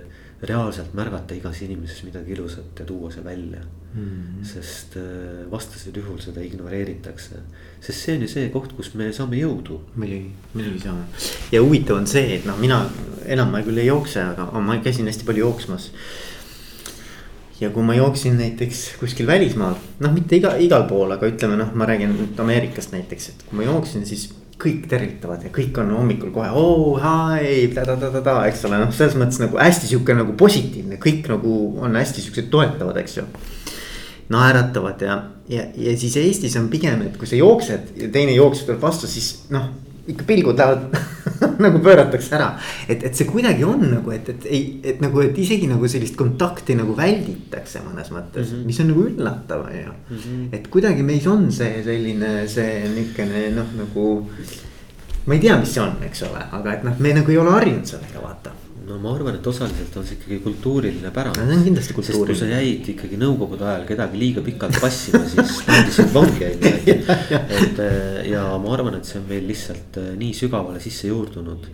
reaalselt 0.43 0.93
märgata 0.95 1.35
igas 1.35 1.63
inimeses 1.65 2.03
midagi 2.05 2.35
ilusat 2.35 2.81
ja 2.81 2.85
tuua 2.85 3.11
see 3.11 3.25
välja 3.25 3.61
mm. 3.95 4.03
-hmm. 4.03 4.45
sest 4.45 4.97
äh, 4.97 5.51
vastasel 5.51 5.97
juhul 5.97 6.19
seda 6.21 6.41
ignoreeritakse, 6.41 7.41
sest 7.81 8.05
see 8.05 8.17
on 8.17 8.23
ju 8.23 8.29
see 8.29 8.49
koht, 8.53 8.73
kus 8.77 8.95
me 8.95 9.13
saame 9.13 9.41
jõudu. 9.41 9.81
muidugi, 9.97 10.31
muidugi 10.55 10.81
saame 10.85 11.05
ja 11.53 11.63
huvitav 11.63 11.97
on 11.97 12.07
see, 12.07 12.35
et 12.37 12.45
noh, 12.45 12.59
mina 12.61 12.85
enam 13.27 13.51
ma 13.51 13.63
küll 13.63 13.79
ei 13.79 13.87
jookse, 13.87 14.23
aga 14.23 14.61
ma 14.61 14.79
käisin 14.85 15.07
hästi 15.07 15.25
palju 15.25 15.47
jooksmas. 15.47 15.91
ja 17.61 17.71
kui 17.71 17.83
ma 17.83 17.95
jooksin 17.95 18.37
näiteks 18.37 18.89
kuskil 19.01 19.27
välismaal, 19.27 19.75
noh, 20.01 20.13
mitte 20.13 20.37
iga, 20.37 20.57
igal 20.57 20.85
pool, 20.89 21.13
aga 21.13 21.27
ütleme 21.27 21.57
noh, 21.57 21.73
ma 21.75 21.87
räägin 21.89 22.13
nüüd 22.13 22.41
Ameerikast 22.41 22.93
näiteks, 22.93 23.29
et 23.29 23.47
kui 23.49 23.57
ma 23.57 23.71
jooksin, 23.73 24.07
siis 24.07 24.29
kõik 24.61 24.87
tervitavad 24.89 25.43
ja 25.45 25.51
kõik 25.53 25.77
on 25.83 25.91
hommikul 25.93 26.31
kohe 26.33 26.49
oh 26.57 26.97
hi 27.03 27.67
ta-ta-ta-ta, 27.75 28.39
eks 28.49 28.65
ole, 28.69 28.81
noh, 28.81 28.93
selles 28.95 29.17
mõttes 29.21 29.41
nagu 29.43 29.59
hästi 29.61 29.91
sihuke 29.91 30.17
nagu 30.17 30.37
positiivne, 30.39 31.01
kõik 31.03 31.29
nagu 31.33 31.57
on 31.85 31.99
hästi 32.01 32.25
siuksed 32.25 32.49
toetavad, 32.53 32.97
eks 33.03 33.19
ju. 33.19 33.27
naeratavad 34.33 35.03
ja, 35.05 35.19
ja, 35.53 35.69
ja 35.77 35.97
siis 35.99 36.17
Eestis 36.19 36.57
on 36.59 36.71
pigem, 36.73 37.05
et 37.07 37.19
kui 37.21 37.29
sa 37.29 37.37
jooksed 37.39 37.93
ja 38.01 38.09
teine 38.13 38.33
jooksja 38.35 38.71
tuleb 38.71 38.83
vastu, 38.89 39.11
siis 39.11 39.47
noh 39.55 39.69
ikka 40.07 40.25
pilgud 40.27 40.59
lähevad 40.59 40.97
nagu 41.67 41.81
pööratakse 41.85 42.37
ära. 42.39 42.51
et, 42.89 43.03
et 43.09 43.15
see 43.15 43.29
kuidagi 43.29 43.65
on 43.67 43.87
nagu, 43.89 44.13
et, 44.15 44.29
et 44.35 44.47
ei, 44.51 44.63
et 44.93 45.01
nagu, 45.05 45.23
et 45.25 45.39
isegi 45.39 45.69
nagu 45.71 45.89
sellist 45.91 46.19
kontakti 46.19 46.77
nagu 46.79 46.97
välditakse 46.97 47.83
mõnes 47.87 48.13
mõttes 48.15 48.51
mm, 48.51 48.53
-hmm. 48.53 48.67
mis 48.67 48.81
on 48.81 48.93
nagu 48.93 49.07
üllatav, 49.11 49.67
on 49.67 49.81
ju. 49.81 49.97
Mhm. 50.11 50.47
et 50.53 50.69
kuidagi 50.69 51.03
meis 51.03 51.27
on 51.27 51.51
see 51.53 51.83
selline, 51.85 52.37
see 52.49 52.85
niukene 52.95 53.49
noh, 53.57 53.73
nagu. 53.81 54.07
ma 55.27 55.35
ei 55.35 55.41
tea, 55.41 55.59
mis 55.59 55.75
see 55.75 55.83
on, 55.83 55.97
eks 56.07 56.23
ole, 56.29 56.45
aga 56.53 56.79
et 56.79 56.87
noh, 56.87 56.99
me 56.99 57.13
nagu 57.17 57.31
ei 57.31 57.39
ole 57.43 57.51
harjunud 57.51 57.87
sellega 57.97 58.23
vaata 58.23 58.66
no 58.87 58.99
ma 59.03 59.13
arvan, 59.15 59.35
et 59.39 59.47
osaliselt 59.51 59.97
on 59.99 60.07
see 60.07 60.17
ikkagi 60.19 60.39
kultuuriline 60.45 61.11
pärand 61.15 61.41
see 61.41 61.57
on 61.57 61.65
kindlasti 61.67 61.97
kultuuriline. 61.97 62.29
kui 62.31 62.39
sa 62.39 62.51
jäid 62.51 62.91
ikkagi 62.93 63.19
nõukogude 63.21 63.67
ajal 63.67 63.87
kedagi 63.89 64.21
liiga 64.21 64.45
pikalt 64.47 64.79
passima, 64.83 65.23
siis 65.31 65.61
pandi 65.67 65.95
sind 65.97 66.13
vangi 66.15 66.47
on 66.47 66.67
ju, 66.67 66.73
et. 66.95 67.13
et 67.59 67.85
ja 68.31 68.47
ma 68.63 68.75
arvan, 68.77 68.99
et 69.01 69.09
see 69.09 69.19
on 69.21 69.27
meil 69.31 69.47
lihtsalt 69.51 69.99
eh, 70.03 70.13
nii 70.21 70.35
sügavale 70.39 70.83
sisse 70.83 71.11
juurdunud 71.11 71.67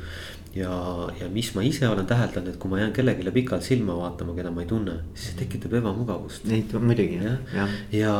ja, 0.55 1.09
ja 1.21 1.29
mis 1.33 1.49
ma 1.57 1.63
ise 1.65 1.87
olen 1.89 2.07
täheldanud, 2.07 2.53
et 2.53 2.59
kui 2.61 2.71
ma 2.71 2.81
jään 2.81 2.93
kellelegi 2.93 3.33
pikalt 3.33 3.65
silma 3.65 3.95
vaatama, 3.97 4.35
keda 4.37 4.51
ma 4.53 4.63
ei 4.65 4.69
tunne, 4.69 4.99
siis 5.15 5.31
see 5.31 5.39
tekitab 5.41 5.79
ebamugavust. 5.81 6.45
Neid 6.51 6.75
muidugi 6.77 7.21
jah, 7.23 7.39
ja, 7.55 7.67
ja, 7.97 8.15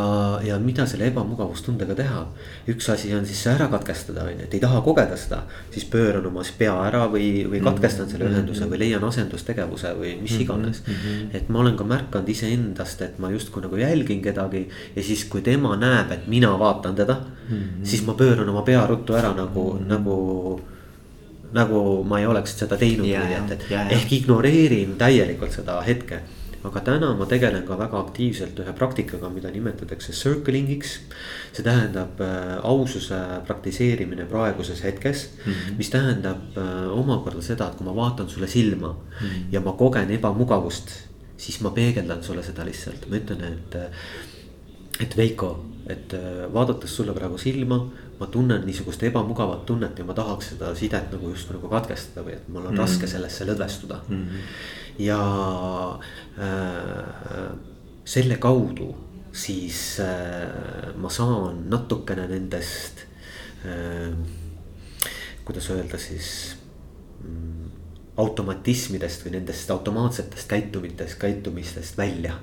ja 0.47 0.59
mida 0.63 0.87
selle 0.89 1.11
ebamugavustundega 1.11 1.97
teha. 1.99 2.25
üks 2.73 2.89
asi 2.93 3.13
on 3.15 3.27
siis 3.29 3.43
see 3.45 3.53
ära 3.53 3.69
katkestada, 3.73 4.25
on 4.25 4.33
ju, 4.33 4.47
et 4.47 4.57
ei 4.57 4.63
taha 4.63 4.81
kogeda 4.85 5.19
seda, 5.21 5.43
siis 5.75 5.85
pööran 5.93 6.27
oma 6.31 6.45
pea 6.59 6.73
ära 6.87 7.05
või, 7.07 7.45
või 7.45 7.59
mm-hmm. 7.59 7.69
katkestan 7.69 8.09
selle 8.09 8.25
mm 8.25 8.31
-hmm. 8.31 8.39
ühenduse 8.41 8.71
või 8.71 8.83
leian 8.85 9.05
asendustegevuse 9.05 9.95
või 9.99 10.17
mis 10.21 10.33
mm-hmm. 10.33 10.43
iganes 10.43 10.83
mm. 10.87 10.95
-hmm. 10.95 11.37
et 11.37 11.49
ma 11.49 11.61
olen 11.61 11.77
ka 11.77 11.85
märganud 11.85 12.29
iseendast, 12.29 13.03
et 13.03 13.19
ma 13.19 13.31
justkui 13.31 13.63
nagu 13.63 13.77
jälgin 13.77 14.23
kedagi 14.23 14.69
ja 14.97 15.03
siis, 15.03 15.25
kui 15.25 15.43
tema 15.43 15.77
näeb, 15.77 16.13
et 16.13 16.29
mina 16.29 16.59
vaatan 16.59 16.95
teda 16.95 17.15
mm, 17.15 17.57
-hmm. 17.57 17.85
siis 17.85 18.07
ma 18.07 18.15
pööran 18.15 18.49
oma 18.49 18.63
pea 18.63 18.87
ruttu 18.87 19.15
ära 19.15 19.35
nagu 19.35 19.73
mm, 19.73 19.79
-hmm. 19.79 19.89
nagu 19.89 20.61
nagu 21.53 22.03
ma 22.09 22.21
ei 22.21 22.29
oleks 22.29 22.57
seda 22.59 22.79
teinud 22.81 23.09
yeah,, 23.09 23.27
nii 23.29 23.39
et, 23.39 23.51
et 23.57 23.67
yeah, 23.71 23.91
ehk 23.91 24.07
yeah. 24.07 24.15
ignoreerin 24.21 24.97
täielikult 25.01 25.55
seda 25.55 25.81
hetke. 25.87 26.23
aga 26.63 26.81
täna 26.87 27.09
ma 27.19 27.27
tegelen 27.27 27.65
ka 27.67 27.75
väga 27.75 27.99
aktiivselt 27.99 28.61
ühe 28.63 28.73
praktikaga, 28.79 29.27
mida 29.35 29.51
nimetatakse 29.51 30.13
circling'iks. 30.15 30.93
see 31.53 31.65
tähendab 31.67 32.21
äh, 32.23 32.59
aususe 32.63 33.19
praktiseerimine 33.47 34.27
praeguses 34.31 34.85
hetkes 34.85 35.29
mm, 35.29 35.53
-hmm. 35.53 35.79
mis 35.79 35.91
tähendab 35.91 36.59
äh, 36.59 36.93
omakorda 36.99 37.43
seda, 37.43 37.69
et 37.69 37.77
kui 37.77 37.87
ma 37.87 37.97
vaatan 37.97 38.29
sulle 38.29 38.47
silma 38.47 38.93
mm 38.93 39.27
-hmm. 39.27 39.43
ja 39.53 39.61
ma 39.61 39.73
kogen 39.73 40.11
ebamugavust, 40.11 40.91
siis 41.37 41.61
ma 41.61 41.71
peegeldan 41.71 42.23
sulle 42.23 42.43
seda 42.43 42.65
lihtsalt, 42.65 43.11
ma 43.11 43.17
ütlen, 43.17 43.45
et, 43.45 43.77
et 45.01 45.17
Veiko 45.17 45.73
et 45.91 46.15
äh, 46.15 46.47
vaadates 46.53 46.97
sulle 46.97 47.15
praegu 47.17 47.39
silma, 47.39 47.79
ma 48.21 48.27
tunnen 48.27 48.67
niisugust 48.67 49.03
ebamugavat 49.03 49.65
tunnet 49.67 49.99
ja 49.99 50.05
ma 50.05 50.15
tahaks 50.15 50.53
seda 50.53 50.75
sidet 50.79 51.11
nagu 51.13 51.31
just 51.33 51.51
nagu 51.51 51.69
katkestada 51.69 52.25
või 52.27 52.37
et 52.37 52.49
mul 52.49 52.63
on 52.63 52.71
mm 52.71 52.77
-hmm. 52.77 52.83
raske 52.83 53.07
sellesse 53.07 53.47
lõdvestuda 53.49 54.01
mm. 54.09 54.23
-hmm. 54.23 54.39
ja 54.99 55.21
äh, 56.39 57.57
selle 58.05 58.37
kaudu 58.37 58.95
siis 59.33 60.01
äh, 60.01 60.95
ma 60.97 61.09
saan 61.09 61.65
natukene 61.71 62.29
nendest 62.29 63.07
äh,, 63.65 64.13
kuidas 65.45 65.71
öelda 65.71 65.99
siis 65.99 66.57
mm, 67.25 67.71
automatismidest 68.17 69.25
või 69.25 69.31
nendest 69.33 69.71
automaatsetest 69.71 70.49
käitumitest, 70.49 71.19
käitumistest 71.19 71.99
välja 71.99 72.35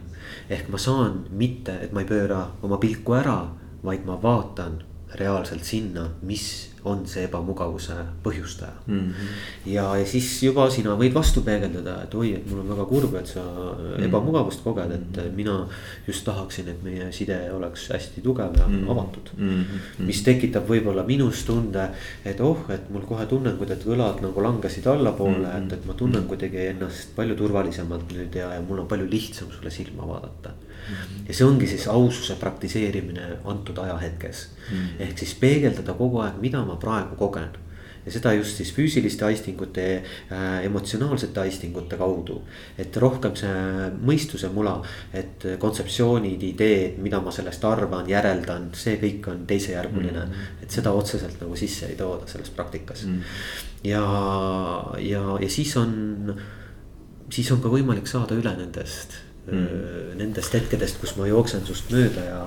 ehk 0.49 0.70
ma 0.70 0.78
saan 0.78 1.26
mitte, 1.30 1.76
et 1.84 1.93
ma 1.93 2.03
ei 2.03 2.09
pööra 2.09 2.41
oma 2.65 2.80
pilku 2.82 3.13
ära, 3.17 3.39
vaid 3.84 4.05
ma 4.07 4.17
vaatan 4.22 4.80
reaalselt 5.18 5.66
sinna, 5.66 6.10
mis 6.22 6.68
on 6.89 7.05
see 7.09 7.23
ebamugavuse 7.27 7.95
põhjustaja 8.23 8.73
mm. 8.87 8.99
-hmm. 8.99 9.71
ja, 9.73 9.85
ja 9.97 10.05
siis 10.05 10.27
juba 10.43 10.69
sina 10.73 10.95
võid 10.99 11.13
vastu 11.15 11.43
peegeldada, 11.45 11.95
et 12.03 12.15
oi, 12.15 12.33
et 12.39 12.49
mul 12.49 12.61
on 12.63 12.71
väga 12.73 12.85
kurb, 12.89 13.15
et 13.15 13.27
sa 13.27 13.43
mm 13.43 13.85
-hmm. 13.85 14.05
ebamugavust 14.07 14.63
koged, 14.63 14.91
et 14.91 15.17
mhm. 15.17 15.35
mina 15.35 15.57
just 16.07 16.25
tahaksin, 16.25 16.69
et 16.69 16.83
meie 16.83 17.11
side 17.11 17.39
oleks 17.53 17.89
hästi 17.89 18.21
tugev 18.21 18.57
ja 18.57 18.67
mm 18.67 18.79
-hmm. 18.79 18.91
avatud 18.91 19.29
mm. 19.37 19.49
-hmm. 19.49 20.05
mis 20.05 20.23
tekitab 20.23 20.69
võib-olla 20.69 21.05
minus 21.05 21.43
tunde, 21.43 21.89
et 22.25 22.41
oh, 22.41 22.57
et 22.69 22.89
mul 22.89 23.01
kohe 23.01 23.25
tunnen, 23.25 23.57
et 23.69 23.85
õlad 23.85 24.21
nagu 24.21 24.43
langesid 24.43 24.87
allapoole 24.87 25.37
mm, 25.37 25.45
-hmm. 25.45 25.67
et, 25.67 25.73
et 25.73 25.85
ma 25.85 25.93
tunnen 25.93 26.23
kuidagi 26.23 26.57
ennast 26.57 27.15
palju 27.15 27.35
turvalisemalt 27.35 28.11
nüüd 28.11 28.35
ja, 28.35 28.53
ja 28.53 28.61
mul 28.61 28.79
on 28.79 28.87
palju 28.87 29.09
lihtsam 29.09 29.47
sulle 29.51 29.69
silma 29.69 30.07
vaadata 30.07 30.51
Mhm. 30.89 31.27
ja 31.27 31.33
see 31.33 31.45
ongi 31.45 31.67
siis 31.69 31.85
aususe 31.91 32.35
praktiseerimine 32.39 33.25
antud 33.45 33.77
ajahetkes 33.77 34.47
mm. 34.47 34.77
-hmm. 34.77 35.01
ehk 35.05 35.17
siis 35.17 35.33
peegeldada 35.35 35.93
kogu 35.93 36.21
aeg, 36.23 36.39
mida 36.41 36.63
ma 36.65 36.75
praegu 36.82 37.17
kogen. 37.19 37.49
ja 38.05 38.13
seda 38.15 38.32
just 38.34 38.55
siis 38.57 38.69
füüsiliste 38.73 39.25
aistingute 39.27 39.84
äh,, 40.32 40.65
emotsionaalsete 40.65 41.41
aistingute 41.41 41.97
kaudu. 41.99 42.41
et 42.77 42.97
rohkem 42.97 43.36
see 43.36 43.89
mõistuse 44.07 44.49
mula, 44.53 44.77
et 45.13 45.45
kontseptsioonid, 45.59 46.43
ideed, 46.43 46.97
mida 47.03 47.19
ma 47.21 47.32
sellest 47.36 47.65
arvan, 47.67 48.09
järeldan, 48.09 48.69
see 48.73 48.95
kõik 49.01 49.27
on 49.32 49.45
teisejärguline 49.47 50.25
mm. 50.25 50.32
-hmm. 50.32 50.63
et 50.63 50.71
seda 50.71 50.91
otseselt 50.91 51.41
nagu 51.41 51.55
sisse 51.55 51.91
ei 51.91 51.95
tooda 51.95 52.27
selles 52.27 52.49
praktikas 52.49 53.05
mm. 53.05 53.15
-hmm. 53.15 53.89
ja, 53.89 54.05
ja, 54.99 55.23
ja 55.41 55.49
siis 55.49 55.77
on, 55.77 56.36
siis 57.30 57.51
on 57.51 57.61
ka 57.61 57.69
võimalik 57.69 58.07
saada 58.07 58.36
üle 58.36 58.55
nendest 58.55 59.19
mm. 59.51 60.17
nendest 60.19 60.53
hetkedest, 60.53 60.99
kus 61.01 61.15
ma 61.17 61.27
jooksen 61.30 61.65
sust 61.67 61.91
mööda 61.93 62.25
ja, 62.25 62.41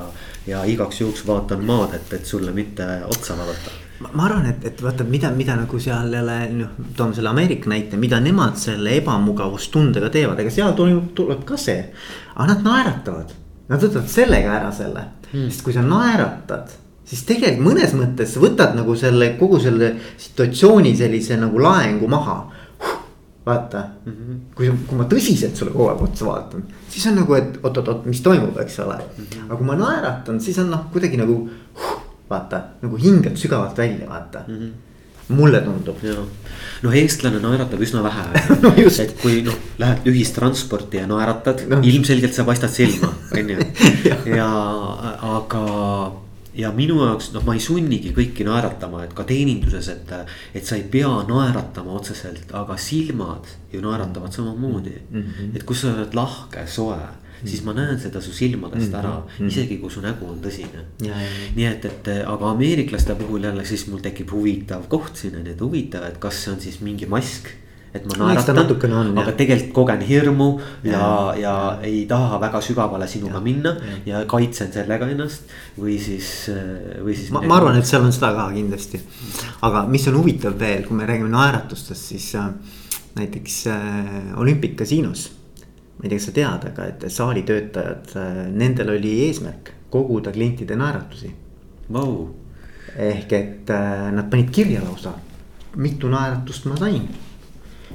ja 0.46 0.64
igaks 0.68 1.00
juhuks 1.02 1.26
vaatan 1.26 1.64
maad, 1.66 1.96
et, 1.98 2.12
et 2.18 2.28
sulle 2.28 2.54
mitte 2.56 2.86
otsa 3.08 3.36
vaadata 3.38 3.74
ma 4.12 4.26
arvan, 4.26 4.46
et, 4.50 4.64
et 4.68 4.82
vaata, 4.82 5.04
mida, 5.08 5.30
mida 5.36 5.56
nagu 5.56 5.78
seal 5.80 6.12
jälle 6.12 6.36
noh, 6.56 6.76
toome 6.96 7.14
selle 7.14 7.30
Ameerika 7.32 7.70
näite, 7.70 7.96
mida 8.00 8.20
nemad 8.20 8.56
selle 8.60 8.96
ebamugavustundega 9.00 10.10
teevad, 10.12 10.40
ega 10.42 10.52
seal 10.52 10.76
tuleb, 10.78 11.12
tuleb 11.18 11.44
ka 11.48 11.56
see. 11.60 11.84
aga 12.34 12.48
nad 12.54 12.62
naeratavad, 12.66 13.34
nad 13.68 13.82
võtavad 13.82 14.08
sellega 14.08 14.56
ära 14.60 14.72
selle 14.74 15.04
hmm., 15.32 15.50
sest 15.50 15.66
kui 15.66 15.74
sa 15.76 15.84
naeratad 15.86 16.78
siis 17.12 17.24
tegelikult 17.28 17.66
mõnes 17.66 17.94
mõttes 17.98 18.34
võtad 18.40 18.76
nagu 18.78 18.94
selle 18.96 19.34
kogu 19.38 19.60
selle 19.60 19.94
situatsiooni 20.16 20.94
sellise 20.96 21.36
nagu 21.40 21.60
laengu 21.60 22.08
maha 22.08 22.38
vaata 23.46 23.82
mm, 24.06 24.12
-hmm. 24.12 24.38
kui, 24.54 24.70
kui 24.86 24.98
ma 24.98 25.04
tõsiselt 25.10 25.58
sulle 25.58 25.72
kogu 25.74 25.88
aeg 25.90 26.02
otsa 26.02 26.26
vaatan, 26.26 26.62
siis 26.88 27.06
on 27.10 27.16
nagu, 27.18 27.34
et 27.34 27.58
oot-oot-oot, 27.62 28.04
mis 28.06 28.20
toimub, 28.22 28.58
eks 28.62 28.78
ole 28.84 28.96
mm. 28.96 29.24
-hmm. 29.24 29.44
aga 29.48 29.56
kui 29.56 29.66
ma 29.66 29.74
naeratan, 29.80 30.40
siis 30.40 30.58
on 30.62 30.70
noh, 30.70 30.84
kuidagi 30.92 31.18
nagu 31.18 31.48
huh, 31.80 31.96
vaata 32.32 32.64
nagu 32.82 32.96
hingad 33.00 33.36
sügavalt 33.36 33.78
välja, 33.78 34.08
vaata 34.08 34.46
mm. 34.48 34.56
-hmm 34.56 34.72
mulle 35.32 35.60
tundub. 35.60 35.96
no 36.82 36.92
eestlane 36.92 37.38
naeratab 37.42 37.80
üsna 37.80 38.02
vähe 38.04 38.24
no, 38.64 38.72
et 38.76 39.14
kui 39.22 39.42
noh, 39.46 39.54
lähed 39.78 40.08
ühistransporti 40.10 41.00
ja 41.00 41.06
naeratad 41.10 41.64
no., 41.70 41.78
ilmselgelt 41.82 42.34
sa 42.34 42.44
paistad 42.48 42.72
silma, 42.74 43.12
on 43.32 43.54
ju. 43.54 43.68
ja 44.38 44.48
aga 45.36 45.62
ja 46.58 46.72
minu 46.76 46.98
jaoks 47.00 47.30
noh, 47.36 47.44
ma 47.46 47.56
ei 47.56 47.62
sunnigi 47.64 48.12
kõiki 48.16 48.44
naeratama, 48.48 49.06
et 49.06 49.14
ka 49.16 49.24
teeninduses, 49.28 49.88
et. 49.94 50.12
et 50.52 50.68
sa 50.68 50.76
ei 50.76 50.84
pea 50.90 51.10
naeratama 51.28 51.94
otseselt, 51.96 52.50
aga 52.58 52.76
silmad 52.76 53.48
ju 53.72 53.80
naeratavad 53.84 54.34
samamoodi 54.34 54.96
mm. 54.98 55.22
-hmm. 55.22 55.56
et 55.56 55.64
kui 55.64 55.76
sa 55.76 55.94
oled 55.94 56.14
lahke, 56.18 56.66
soe, 56.66 56.98
siis 57.44 57.64
ma 57.66 57.74
näen 57.76 57.98
seda 58.00 58.20
su 58.24 58.34
silmadest 58.36 58.94
ära 58.94 59.14
mm, 59.22 59.48
isegi 59.48 59.78
kui 59.82 59.90
su 59.90 60.02
nägu 60.04 60.28
on 60.30 60.38
tõsine. 60.44 60.86
nii 61.02 61.66
et, 61.68 61.88
et 61.88 62.12
aga 62.26 62.52
ameeriklaste 62.52 63.16
puhul 63.18 63.48
jälle 63.48 63.64
siis 63.68 63.86
mul 63.90 64.04
tekib 64.04 64.30
huvitav 64.32 64.86
koht 64.92 65.16
siin 65.24 65.40
on 65.40 65.46
ju, 65.46 65.56
et 65.56 65.66
huvitav, 65.66 66.06
et 66.08 66.22
kas 66.22 66.44
see 66.44 66.54
on 66.54 66.62
siis 66.62 66.80
mingi 66.84 67.10
mask 67.10 67.50
et 67.92 68.04
ma 68.08 68.16
naeratan, 68.16 68.56
aga 69.20 69.34
tegelikult 69.36 69.74
kogen 69.76 70.02
hirmu 70.08 70.46
ja, 70.86 70.92
ja, 70.96 71.02
ja 71.36 71.54
ei 71.84 72.06
taha 72.08 72.38
väga 72.40 72.62
sügavale 72.64 73.08
sinuga 73.10 73.36
ja, 73.36 73.42
minna 73.44 73.74
ja. 73.76 73.98
ja 74.06 74.22
kaitsen 74.28 74.72
sellega 74.72 75.10
ennast. 75.12 75.52
või 75.76 75.98
siis, 76.00 76.30
või 77.04 77.16
siis. 77.18 77.28
ma, 77.34 77.42
ma 77.44 77.58
arvan, 77.60 77.76
et 77.76 77.88
seal 77.88 78.04
on 78.06 78.14
seda 78.16 78.32
ka 78.38 78.48
kindlasti. 78.54 79.02
aga 79.68 79.84
mis 79.92 80.08
on 80.08 80.16
huvitav 80.22 80.56
veel, 80.60 80.86
kui 80.88 80.96
me 80.96 81.08
räägime 81.08 81.28
naeratustest, 81.32 82.08
siis 82.14 82.30
äh, 82.40 82.48
näiteks 83.18 83.60
äh, 83.72 84.40
olümpikasiinos. 84.40 85.28
Ma 86.02 86.08
ei 86.08 86.10
tea, 86.10 86.18
kas 86.18 86.24
sa 86.26 86.32
tead, 86.34 86.64
aga 86.72 86.84
et 86.90 87.04
saali 87.14 87.42
töötajad 87.46 88.14
äh,, 88.18 88.38
nendel 88.50 88.96
oli 88.96 89.12
eesmärk 89.28 89.70
koguda 89.92 90.32
klientide 90.34 90.74
naeratusi 90.76 91.30
wow.. 91.94 92.26
ehk 92.98 93.32
et 93.32 93.70
äh, 93.70 94.08
nad 94.12 94.30
panid 94.30 94.50
kirja 94.50 94.82
lausa, 94.82 95.12
mitu 95.76 96.10
naeratust 96.10 96.66
ma 96.66 96.76
sain 96.76 97.04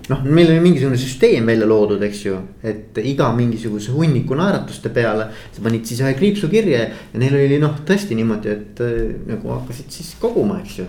noh, 0.08 0.22
meil 0.24 0.54
oli 0.54 0.62
mingisugune 0.64 1.00
süsteem 1.02 1.50
välja 1.52 1.68
loodud, 1.68 2.04
eks 2.08 2.22
ju, 2.26 2.38
et 2.64 2.96
iga 3.04 3.28
mingisuguse 3.36 3.92
hunniku 3.92 4.38
naeratuste 4.40 4.92
peale. 4.96 5.28
sa 5.52 5.66
panid 5.66 5.84
siis 5.90 6.00
ühe 6.06 6.14
kriipsu 6.16 6.48
kirja 6.54 6.86
ja 6.86 7.20
neil 7.20 7.36
oli 7.36 7.60
noh, 7.60 7.76
tõesti 7.88 8.16
niimoodi, 8.16 8.54
et 8.54 8.80
äh, 8.86 9.02
nagu 9.34 9.52
hakkasid 9.58 9.92
siis 9.92 10.14
koguma, 10.22 10.62
eks 10.64 10.80
ju. 10.80 10.88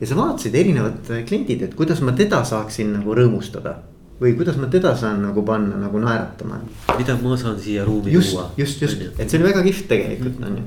ja 0.00 0.10
sa 0.10 0.18
vaatasid 0.18 0.58
erinevad 0.58 1.14
kliendid, 1.28 1.62
et 1.68 1.78
kuidas 1.78 2.02
ma 2.02 2.16
teda 2.18 2.42
saaksin 2.44 2.96
nagu 2.98 3.14
rõõmustada 3.14 3.78
või 4.18 4.34
kuidas 4.34 4.56
ma 4.58 4.66
teda 4.70 4.94
saan 4.98 5.20
nagu 5.22 5.42
panna 5.46 5.78
nagu 5.78 5.98
naeratama. 6.02 6.60
mida 6.98 7.16
ma 7.22 7.36
saan 7.36 7.60
siia 7.60 7.84
ruumi 7.84 8.12
just, 8.12 8.34
tuua. 8.34 8.50
just, 8.56 8.82
just, 8.82 9.02
et 9.18 9.30
see 9.30 9.38
oli 9.38 9.48
väga 9.48 9.62
kihvt 9.62 9.88
tegelikult 9.88 10.40
on 10.46 10.56
ju. 10.58 10.64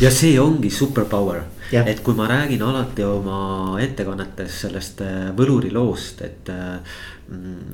ja 0.00 0.10
see 0.10 0.38
ongi 0.40 0.70
superpower, 0.70 1.42
et 1.72 2.00
kui 2.00 2.16
ma 2.16 2.28
räägin 2.30 2.62
alati 2.62 3.04
oma 3.04 3.76
ettekannetes 3.80 4.60
sellest 4.66 5.04
äh, 5.04 5.28
võluriloost, 5.36 6.24
et. 6.24 6.48
Äh, 6.48 7.02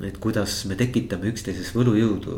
et 0.07 0.15
kuidas 0.23 0.61
me 0.65 0.77
tekitame 0.79 1.27
üksteises 1.27 1.73
võlujõudu 1.75 2.37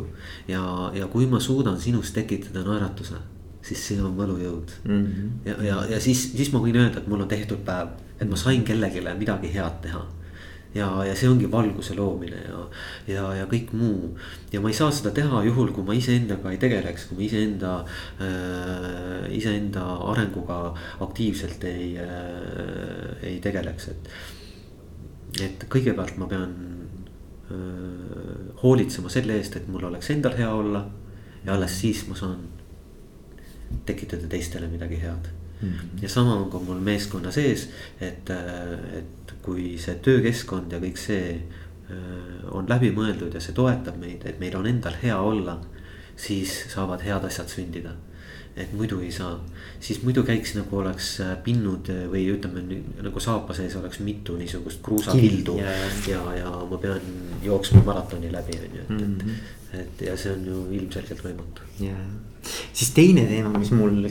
ja, 0.50 0.90
ja 0.98 1.06
kui 1.06 1.28
ma 1.30 1.38
suudan 1.38 1.78
sinus 1.78 2.10
tekitada 2.10 2.64
naeratuse 2.66 3.20
siis 3.64 3.84
see 3.86 4.00
on 4.02 4.16
võlujõud 4.18 4.72
mm. 4.82 5.04
-hmm. 5.04 5.30
ja, 5.46 5.54
ja, 5.62 5.76
ja 5.94 6.00
siis, 6.02 6.24
siis 6.34 6.50
ma 6.52 6.58
võin 6.58 6.74
öelda, 6.76 6.98
et 6.98 7.06
mul 7.06 7.22
on 7.22 7.30
tehtud 7.30 7.62
päev, 7.64 7.94
et 8.18 8.28
ma 8.28 8.36
sain 8.36 8.64
kellelegi 8.66 9.04
midagi 9.14 9.52
head 9.54 9.78
teha 9.86 10.02
ja, 10.74 10.88
ja 11.06 11.14
see 11.16 11.28
ongi 11.30 11.48
valguse 11.50 11.96
loomine 11.98 12.40
ja, 12.42 12.62
ja, 13.10 13.24
ja 13.40 13.46
kõik 13.50 13.72
muu. 13.76 14.12
ja 14.52 14.62
ma 14.62 14.70
ei 14.72 14.76
saa 14.76 14.90
seda 14.94 15.12
teha 15.14 15.42
juhul, 15.46 15.72
kui 15.74 15.86
ma 15.86 15.96
iseendaga 15.96 16.52
ei 16.52 16.60
tegeleks, 16.62 17.08
kui 17.08 17.20
ma 17.20 17.26
iseenda 17.28 17.74
äh,, 17.84 19.28
iseenda 19.38 19.84
arenguga 20.12 20.58
aktiivselt 21.06 21.64
ei 21.70 21.94
äh,, 22.02 23.14
ei 23.22 23.38
tegeleks, 23.44 23.88
et. 23.94 24.10
et 25.44 25.68
kõigepealt 25.70 26.18
ma 26.18 26.28
pean 26.30 26.58
äh, 27.50 28.58
hoolitsema 28.62 29.12
selle 29.12 29.38
eest, 29.38 29.60
et 29.60 29.70
mul 29.70 29.86
oleks 29.90 30.10
endal 30.14 30.36
hea 30.38 30.50
olla 30.50 30.84
ja 31.44 31.54
alles 31.54 31.80
siis 31.80 32.04
ma 32.08 32.18
saan 32.18 32.44
tekitada 33.86 34.28
teistele 34.30 34.68
midagi 34.70 35.00
head 35.02 35.32
mm. 35.64 35.72
-hmm. 35.72 36.02
ja 36.02 36.08
sama 36.08 36.36
on 36.36 36.50
ka 36.50 36.58
mul 36.58 36.80
meeskonna 36.80 37.30
sees, 37.30 37.68
et, 38.00 38.30
äh, 38.30 38.98
et 38.98 39.34
kui 39.42 39.78
see 39.78 39.94
töökeskkond 39.94 40.72
ja 40.72 40.80
kõik 40.80 40.98
see 41.00 41.34
äh, 41.34 42.54
on 42.54 42.68
läbimõeldud 42.68 43.34
ja 43.34 43.40
see 43.40 43.54
toetab 43.54 43.96
meid, 44.00 44.26
et 44.26 44.40
meil 44.40 44.56
on 44.56 44.66
endal 44.66 44.96
hea 45.02 45.18
olla, 45.18 45.58
siis 46.16 46.64
saavad 46.74 47.02
head 47.04 47.24
asjad 47.24 47.48
sündida. 47.48 47.94
Et 48.56 48.72
muidu 48.72 49.00
ei 49.02 49.10
saa, 49.12 49.32
siis 49.82 50.02
muidu 50.06 50.22
käiks 50.22 50.54
nagu 50.54 50.78
oleks 50.78 51.08
äh, 51.24 51.34
pinnud 51.42 51.90
äh, 51.90 52.04
või 52.10 52.26
ütleme 52.36 52.62
nagu 53.02 53.20
saapa 53.20 53.56
sees 53.56 53.74
oleks 53.80 53.98
mitu 54.04 54.38
niisugust 54.38 54.82
kruusakildu 54.84 55.58
ja, 55.58 55.74
ja, 56.08 56.22
ja 56.38 56.54
ma 56.70 56.78
pean 56.78 57.02
jooksma 57.42 57.82
maratoni 57.86 58.32
läbi, 58.32 58.58
on 58.60 58.78
ju, 58.78 58.86
et, 58.86 58.94
et. 58.94 59.06
Mhm. 59.08 59.36
et 59.80 60.08
ja 60.08 60.16
see 60.16 60.32
on 60.36 60.46
ju 60.46 60.64
ilmselgelt 60.78 61.24
võimatu. 61.26 61.70
ja, 61.82 61.98
siis 62.72 62.94
teine 62.94 63.26
teema, 63.30 63.54
mis 63.58 63.74
mul 63.74 64.04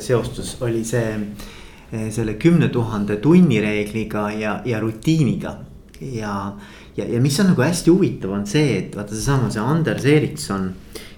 seostus, 0.00 0.56
oli 0.64 0.84
see 0.84 1.08
Eh, 1.90 2.10
selle 2.14 2.36
kümne 2.38 2.68
tuhande 2.70 3.16
tunni 3.18 3.58
reegliga 3.60 4.28
ja, 4.30 4.60
ja 4.64 4.78
rutiiniga. 4.80 5.56
ja, 6.00 6.56
ja, 6.96 7.04
ja 7.04 7.20
mis 7.20 7.40
on 7.40 7.50
nagu 7.50 7.62
hästi 7.62 7.90
huvitav, 7.90 8.30
on 8.30 8.46
see, 8.46 8.76
et 8.78 8.94
vaata 8.96 9.16
seesama 9.16 9.50
see 9.50 9.62
Anders 9.62 10.06
Eriksson. 10.06 10.70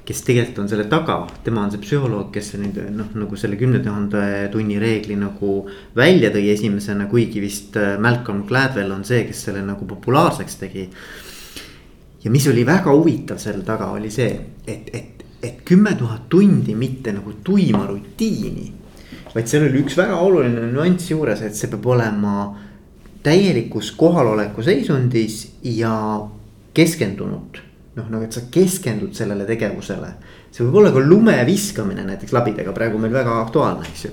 Kes 0.06 0.22
tegelikult 0.26 0.58
on 0.64 0.68
selle 0.70 0.88
taga, 0.90 1.20
tema 1.44 1.62
on 1.62 1.70
see 1.70 1.82
psühholoog, 1.82 2.32
kes 2.34 2.52
nüüd 2.58 2.80
noh, 2.96 3.12
nagu 3.22 3.38
selle 3.38 3.58
kümne 3.60 3.78
tuhande 3.84 4.22
tunni 4.52 4.80
reegli 4.82 5.14
nagu 5.18 5.54
välja 5.96 6.32
tõi 6.34 6.48
esimesena, 6.54 7.06
kuigi 7.10 7.42
vist 7.42 7.78
äh, 7.78 7.94
Malcolm 8.02 8.42
Gladwell 8.48 8.94
on 8.94 9.06
see, 9.06 9.22
kes 9.28 9.46
selle 9.48 9.62
nagu 9.66 9.86
populaarseks 9.88 10.58
tegi. 10.64 10.88
ja 12.24 12.30
mis 12.30 12.46
oli 12.50 12.66
väga 12.66 12.92
huvitav 12.94 13.38
selle 13.42 13.64
taga, 13.66 13.90
oli 13.94 14.10
see, 14.10 14.30
et, 14.66 14.90
et, 14.94 15.24
et 15.42 15.64
kümme 15.66 15.94
tuhat 15.98 16.28
tundi 16.30 16.74
mitte 16.74 17.14
nagu 17.14 17.38
tuima 17.44 17.86
rutiini 17.86 18.82
vaid 19.34 19.48
seal 19.48 19.66
oli 19.66 19.80
üks 19.80 19.96
väga 19.96 20.18
oluline 20.20 20.68
nüanss 20.72 21.10
juures, 21.10 21.40
et 21.44 21.56
see 21.56 21.70
peab 21.72 21.86
olema 21.94 22.52
täielikus 23.24 23.92
kohaloleku 23.96 24.64
seisundis 24.66 25.44
ja 25.62 25.94
keskendunud. 26.74 27.60
Noh, 27.96 28.08
nagu 28.08 28.24
et 28.24 28.32
sa 28.32 28.44
keskendud 28.52 29.14
sellele 29.16 29.46
tegevusele. 29.48 30.14
see 30.52 30.64
võib 30.66 30.82
olla 30.82 30.92
ka 30.92 31.00
lume 31.04 31.36
viskamine 31.48 32.04
näiteks 32.06 32.32
labidega, 32.32 32.72
praegu 32.76 32.98
meil 32.98 33.12
väga 33.12 33.38
aktuaalne, 33.42 33.88
eks 33.88 34.04
ju. 34.04 34.12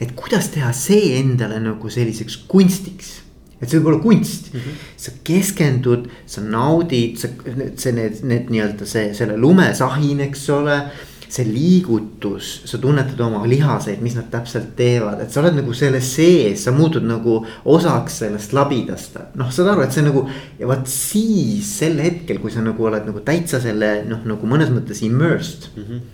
et 0.00 0.12
kuidas 0.18 0.50
teha 0.54 0.72
see 0.76 1.16
endale 1.20 1.60
nagu 1.62 1.90
selliseks 1.90 2.44
kunstiks 2.48 3.14
et 3.60 3.70
see 3.70 3.80
võib 3.80 3.92
olla 3.92 4.02
kunst 4.04 4.52
mm, 4.52 4.60
-hmm. 4.60 4.86
sa 4.96 5.12
keskendud, 5.24 6.08
sa 6.26 6.42
naudid, 6.44 7.18
sa, 7.18 7.28
see, 7.76 7.92
need, 7.92 8.22
need 8.22 8.50
nii-öelda 8.52 8.86
see, 8.86 9.14
selle 9.16 9.36
lumesahin, 9.40 10.20
eks 10.28 10.48
ole 10.52 10.80
see 11.28 11.46
liigutus, 11.48 12.62
sa 12.70 12.78
tunnetad 12.78 13.20
oma 13.20 13.42
lihaseid, 13.48 14.02
mis 14.04 14.14
nad 14.18 14.28
täpselt 14.30 14.74
teevad, 14.78 15.20
et 15.22 15.32
sa 15.32 15.40
oled 15.42 15.56
nagu 15.58 15.74
selle 15.76 16.00
sees, 16.04 16.62
sa 16.64 16.74
muutud 16.74 17.06
nagu 17.06 17.38
osaks 17.64 18.20
sellest 18.22 18.54
labidast. 18.56 19.18
noh, 19.34 19.50
saad 19.52 19.72
aru, 19.72 19.86
et 19.86 19.96
see 19.96 20.06
nagu 20.06 20.26
ja 20.60 20.68
vot 20.70 20.86
siis 20.90 21.70
sel 21.80 21.98
hetkel, 22.02 22.38
kui 22.42 22.54
sa 22.54 22.62
nagu 22.64 22.86
oled 22.90 23.08
nagu 23.08 23.24
täitsa 23.26 23.60
selle 23.62 23.98
noh, 24.08 24.22
nagu 24.28 24.46
mõnes 24.46 24.70
mõttes 24.74 25.02
immersed 25.06 25.72
mm. 25.74 25.88
-hmm 25.88 26.04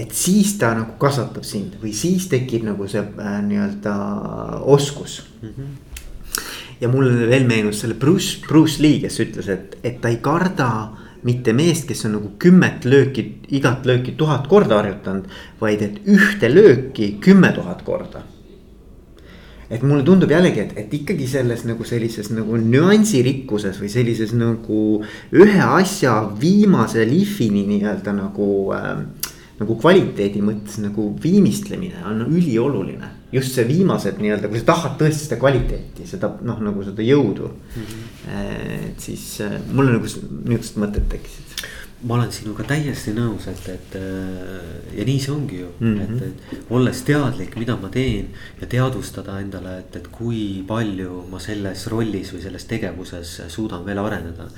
et 0.00 0.12
siis 0.14 0.54
ta 0.58 0.70
nagu 0.76 0.94
kasvatab 1.02 1.44
sind 1.44 1.76
või 1.82 1.92
siis 1.96 2.28
tekib 2.30 2.64
nagu 2.64 2.86
see 2.88 3.02
äh, 3.02 3.38
nii-öelda 3.44 3.94
oskus 4.70 5.20
mm. 5.42 5.48
-hmm. 5.48 5.70
ja 6.80 6.88
mulle 6.88 7.28
veel 7.28 7.46
meenus 7.46 7.80
selle 7.82 7.94
Bruce, 7.94 8.38
Bruce 8.48 8.82
Lee, 8.82 9.00
kes 9.00 9.20
ütles, 9.20 9.48
et, 9.48 9.78
et 9.84 10.00
ta 10.00 10.08
ei 10.08 10.20
karda 10.22 10.70
mitte 11.26 11.52
meest, 11.56 11.86
kes 11.88 12.04
on 12.08 12.16
nagu 12.18 12.32
kümmet 12.40 12.84
lööki, 12.88 13.26
igat 13.56 13.86
lööki 13.88 14.16
tuhat 14.18 14.48
korda 14.50 14.80
harjutanud, 14.80 15.30
vaid 15.60 15.82
et 15.86 16.02
ühte 16.08 16.52
lööki 16.52 17.16
kümme 17.22 17.52
tuhat 17.56 17.82
korda 17.86 18.24
et 19.70 19.82
mulle 19.86 20.02
tundub 20.02 20.32
jällegi, 20.32 20.64
et, 20.64 20.72
et 20.82 20.94
ikkagi 20.98 21.28
selles 21.30 21.62
nagu 21.62 21.84
sellises 21.86 22.32
nagu 22.34 22.58
nüansirikkuses 22.58 23.78
või 23.78 23.90
sellises 23.92 24.32
nagu 24.34 24.80
ühe 25.30 25.60
asja 25.62 26.16
viimase 26.40 27.06
lihvini 27.06 27.62
nii-öelda 27.68 28.16
nagu 28.16 28.48
äh, 28.74 29.04
nagu 29.60 29.76
kvaliteedi 29.78 30.42
mõttes 30.42 30.80
nagu 30.82 31.10
viimistlemine 31.22 32.02
on 32.08 32.24
ülioluline. 32.26 33.19
Just 33.32 33.54
see 33.54 33.66
viimased 33.68 34.18
nii-öelda, 34.22 34.50
kui 34.50 34.62
sa 34.62 34.72
tahad 34.72 34.96
tõesti 35.00 35.28
seda 35.28 35.40
kvaliteeti, 35.42 36.06
seda 36.08 36.32
noh, 36.46 36.58
nagu 36.66 36.84
seda 36.86 37.06
jõudu 37.06 37.50
mm. 37.50 37.84
-hmm. 37.84 38.88
et 38.90 39.06
siis 39.08 39.26
äh, 39.46 39.58
mulle 39.72 39.96
nagu 39.96 40.06
niisugused 40.06 40.82
mõtted 40.82 41.08
tekkisid 41.12 41.50
ma 42.00 42.16
olen 42.16 42.30
sinuga 42.32 42.64
täiesti 42.64 43.12
nõus, 43.12 43.44
et, 43.50 43.66
et 43.68 43.96
äh, 43.98 44.68
ja 44.96 45.04
nii 45.04 45.18
see 45.20 45.32
ongi 45.34 45.58
ju 45.58 45.68
mm, 45.78 45.96
-hmm. 45.98 46.22
et, 46.24 46.54
et 46.54 46.70
olles 46.72 47.02
teadlik, 47.04 47.56
mida 47.60 47.76
ma 47.76 47.90
teen 47.92 48.30
ja 48.60 48.68
teadvustada 48.74 49.36
endale, 49.40 49.76
et, 49.82 49.96
et 49.96 50.08
kui 50.08 50.64
palju 50.68 51.26
ma 51.30 51.40
selles 51.42 51.86
rollis 51.92 52.32
või 52.32 52.40
selles 52.46 52.64
tegevuses 52.70 53.34
suudan 53.48 53.84
veel 53.84 54.00
areneda. 54.00 54.48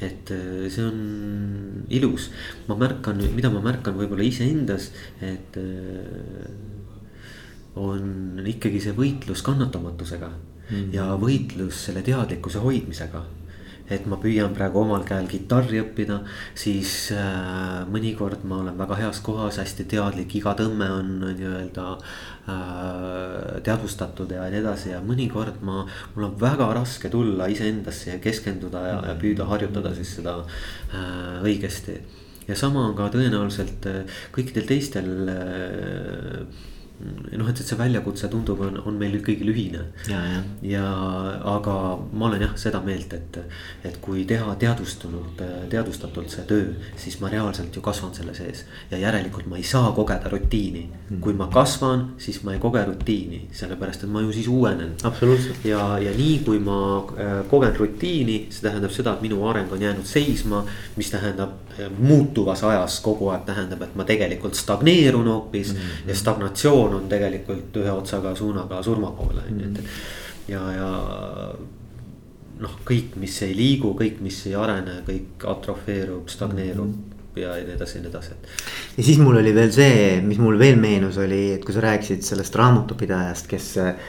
et 0.00 0.30
äh, 0.34 0.66
see 0.70 0.84
on 0.84 1.84
ilus, 1.88 2.30
ma 2.66 2.74
märkan, 2.74 3.22
mida 3.34 3.50
ma 3.50 3.62
märkan 3.62 3.94
võib-olla 3.94 4.26
iseendas, 4.26 4.90
et 5.22 5.56
on 7.78 8.42
ikkagi 8.46 8.82
see 8.82 8.96
võitlus 8.96 9.44
kannatamatusega 9.46 10.28
mm 10.28 10.92
ja 10.92 11.14
võitlus 11.16 11.86
selle 11.86 12.02
teadlikkuse 12.04 12.60
hoidmisega. 12.60 13.24
Et 13.88 14.04
ma 14.04 14.18
püüan 14.20 14.52
praegu 14.52 14.82
omal 14.82 15.00
käel 15.08 15.24
kitarri 15.30 15.78
õppida, 15.80 16.18
siis 16.52 16.90
äh, 17.16 17.86
mõnikord 17.88 18.42
ma 18.44 18.58
olen 18.60 18.76
väga 18.76 18.98
heas 19.00 19.22
kohas, 19.24 19.56
hästi 19.62 19.86
teadlik, 19.88 20.34
iga 20.36 20.52
tõmme 20.58 20.90
on 20.92 21.14
nii-öelda 21.22 21.86
äh, 21.96 23.56
teadvustatud 23.64 24.36
ja 24.36 24.44
nii 24.52 24.60
edasi. 24.60 24.92
Ja 24.92 25.00
mõnikord 25.00 25.64
ma, 25.64 25.86
mul 26.12 26.28
on 26.28 26.36
väga 26.36 26.68
raske 26.76 27.08
tulla 27.08 27.48
iseendasse 27.48 28.12
ja 28.12 28.20
keskenduda 28.20 28.84
ja, 28.90 29.02
ja 29.08 29.16
püüda 29.24 29.48
harjutada 29.48 29.96
siis 29.96 30.18
seda 30.20 30.42
äh, 30.44 31.40
õigesti. 31.40 31.96
ja 32.48 32.56
sama 32.56 32.84
on 32.90 32.96
ka 32.96 33.08
tõenäoliselt 33.16 33.88
äh, 33.88 34.20
kõikidel 34.36 34.68
teistel 34.68 35.32
äh, 35.32 36.44
noh, 36.98 37.46
et, 37.48 37.60
et 37.60 37.66
see 37.66 37.78
väljakutse 37.78 38.28
tundub, 38.32 38.60
on, 38.66 38.80
on 38.86 38.96
meil 38.98 39.18
kõigil 39.24 39.52
ühine. 39.52 39.84
ja, 40.10 40.18
ja. 40.32 40.40
ja 40.66 40.86
aga 41.54 41.74
ma 42.12 42.26
olen 42.26 42.42
jah 42.42 42.54
seda 42.58 42.80
meelt, 42.84 43.12
et, 43.14 43.38
et 43.86 43.98
kui 44.02 44.24
teha 44.28 44.54
teadvustunult, 44.58 45.42
teadvustatult 45.70 46.32
see 46.32 46.46
töö, 46.48 46.72
siis 46.98 47.20
ma 47.22 47.30
reaalselt 47.32 47.74
ju 47.74 47.82
kasvan 47.84 48.14
selle 48.16 48.34
sees. 48.34 48.64
ja 48.90 48.98
järelikult 48.98 49.46
ma 49.46 49.60
ei 49.60 49.66
saa 49.66 49.92
kogeda 49.96 50.30
rutiini 50.32 50.84
mm.. 50.88 51.20
kui 51.22 51.36
ma 51.38 51.46
kasvan, 51.52 52.08
siis 52.18 52.42
ma 52.46 52.56
ei 52.56 52.62
koge 52.62 52.82
rutiini, 52.88 53.44
sellepärast 53.54 54.04
et 54.04 54.12
ma 54.12 54.24
ju 54.24 54.34
siis 54.34 54.50
uuenen. 54.50 54.96
absoluutselt. 55.04 55.64
ja, 55.68 55.86
ja 56.02 56.14
nii 56.18 56.40
kui 56.46 56.58
ma 56.62 56.80
äh, 56.98 57.38
kogen 57.50 57.76
rutiini, 57.78 58.40
see 58.50 58.66
tähendab 58.66 58.94
seda, 58.94 59.14
et 59.14 59.22
minu 59.26 59.44
areng 59.46 59.70
on 59.72 59.86
jäänud 59.86 60.08
seisma, 60.08 60.64
mis 60.98 61.14
tähendab 61.14 61.54
äh, 61.78 61.86
muutuvas 61.98 62.64
ajas 62.66 62.98
kogu 63.06 63.30
aeg 63.30 63.46
tähendab, 63.46 63.86
et 63.86 63.94
ma 63.94 64.06
tegelikult 64.08 64.58
stagneerun 64.58 65.30
hoopis 65.30 65.72
mm 65.72 65.78
-hmm. 65.78 66.10
ja 66.10 66.14
stagnatsioon 66.14 66.87
joon 66.88 67.02
on 67.02 67.10
tegelikult 67.10 67.76
ühe 67.82 67.92
otsaga 67.92 68.34
suunaga 68.38 68.80
surma 68.82 69.12
poole 69.16 69.44
on 69.44 69.60
ju, 69.60 69.68
et. 69.68 69.84
ja, 70.54 70.62
ja 70.72 70.88
noh, 72.58 72.80
kõik, 72.88 73.18
mis 73.20 73.36
ei 73.46 73.54
liigu, 73.56 73.92
kõik, 73.98 74.22
mis 74.24 74.40
ei 74.48 74.56
arene, 74.58 75.02
kõik 75.06 75.46
atrofeerub, 75.46 76.32
stagneerub 76.32 76.86
mm. 76.86 76.96
-hmm 76.96 77.14
ja 77.38 77.52
nii 77.54 77.74
edasi 77.76 77.98
ja 77.98 78.02
nii 78.02 78.10
edasi, 78.10 78.32
et. 78.34 78.46
ja 78.96 79.04
siis 79.04 79.18
mul 79.22 79.36
oli 79.38 79.52
veel 79.54 79.70
see, 79.70 80.16
mis 80.26 80.40
mul 80.42 80.58
veel 80.58 80.74
meenus, 80.80 81.20
oli, 81.22 81.52
et 81.54 81.62
kui 81.62 81.76
sa 81.76 81.84
rääkisid 81.84 82.24
sellest 82.26 82.56
raamatupidajast, 82.58 83.46
kes 83.46 83.68
eh, 83.84 84.08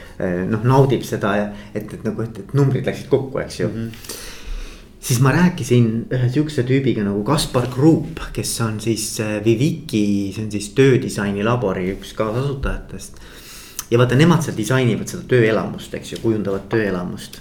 noh, 0.50 0.64
naudib 0.66 1.06
seda, 1.06 1.36
et, 1.76 1.94
et 1.94 2.08
nagu, 2.08 2.26
et, 2.26 2.42
et 2.42 2.56
numbrid 2.58 2.90
läksid 2.90 3.06
kokku, 3.12 3.38
eks 3.44 3.60
ju 3.60 3.68
mm. 3.68 3.86
-hmm 3.86 4.28
siis 5.00 5.20
ma 5.24 5.32
rääkisin 5.32 5.90
ühe 6.12 6.30
sihukese 6.30 6.64
tüübiga 6.68 7.04
nagu 7.06 7.24
Kaspar 7.24 7.68
Kruup, 7.72 8.20
kes 8.34 8.54
on 8.62 8.80
siis 8.84 9.20
äh, 9.24 9.40
Viviki, 9.46 10.32
see 10.36 10.46
on 10.46 10.52
siis 10.52 10.72
töödisaini 10.78 11.44
labori 11.44 11.88
üks 11.96 12.14
kaasasutajatest. 12.18 13.22
ja 13.92 13.98
vaata, 13.98 14.16
nemad 14.16 14.44
seal 14.46 14.58
disainivad 14.58 15.10
seda 15.10 15.24
tööelamust, 15.30 15.94
eks 15.94 16.14
ju, 16.14 16.20
kujundavad 16.24 16.68
tööelamust. 16.70 17.40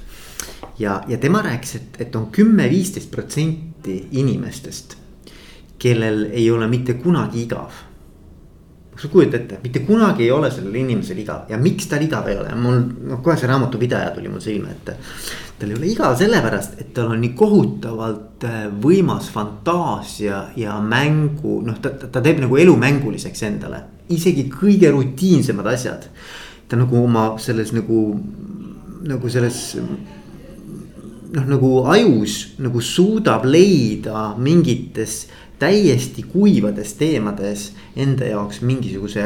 ja, 0.79 1.03
ja 1.09 1.19
tema 1.19 1.43
rääkis, 1.43 1.75
et, 1.75 2.01
et 2.07 2.17
on 2.17 2.31
kümme, 2.33 2.71
viisteist 2.71 3.11
protsenti 3.11 3.99
inimestest, 4.13 4.97
kellel 5.79 6.29
ei 6.33 6.51
ole 6.51 6.69
mitte 6.69 6.95
kunagi 6.95 7.43
igav 7.43 7.88
sa 8.99 9.09
kujutad 9.09 9.41
ette, 9.41 9.59
mitte 9.63 9.85
kunagi 9.87 10.25
ei 10.27 10.31
ole 10.35 10.51
sellel 10.51 10.75
inimesel 10.81 11.21
igav 11.23 11.51
ja 11.51 11.59
miks 11.61 11.87
tal 11.91 12.03
igav 12.03 12.27
ei 12.31 12.39
ole, 12.41 12.55
mul 12.59 12.81
noh, 13.11 13.21
kohe 13.23 13.37
see 13.39 13.51
raamatupidaja 13.51 14.11
tuli 14.17 14.31
mul 14.33 14.43
silme 14.43 14.73
ette. 14.75 14.97
tal 15.59 15.71
ei 15.71 15.79
ole 15.79 15.87
igav 15.93 16.17
sellepärast, 16.19 16.75
et 16.83 16.91
tal 16.97 17.13
on 17.15 17.23
nii 17.23 17.31
kohutavalt 17.39 18.47
äh, 18.49 18.67
võimas 18.83 19.31
fantaasia 19.35 20.43
ja 20.59 20.81
mängu, 20.83 21.61
noh, 21.67 21.79
ta, 21.83 21.95
ta 21.95 22.23
teeb 22.25 22.43
nagu 22.43 22.59
elu 22.59 22.75
mänguliseks 22.79 23.47
endale, 23.47 23.83
isegi 24.11 24.49
kõige 24.51 24.91
rutiinsemad 24.95 25.73
asjad. 25.75 26.11
ta 26.69 26.77
nagu 26.77 26.99
oma 27.05 27.31
selles 27.41 27.71
nagu, 27.73 28.03
nagu 29.07 29.31
selles 29.31 29.77
noh, 29.79 31.45
nagu 31.45 31.71
ajus 31.93 32.59
nagu 32.59 32.83
suudab 32.83 33.47
leida 33.47 34.33
mingites 34.39 35.29
täiesti 35.59 36.23
kuivades 36.23 36.95
teemades 36.99 37.73
enda 37.97 38.29
jaoks 38.31 38.61
mingisuguse 38.63 39.25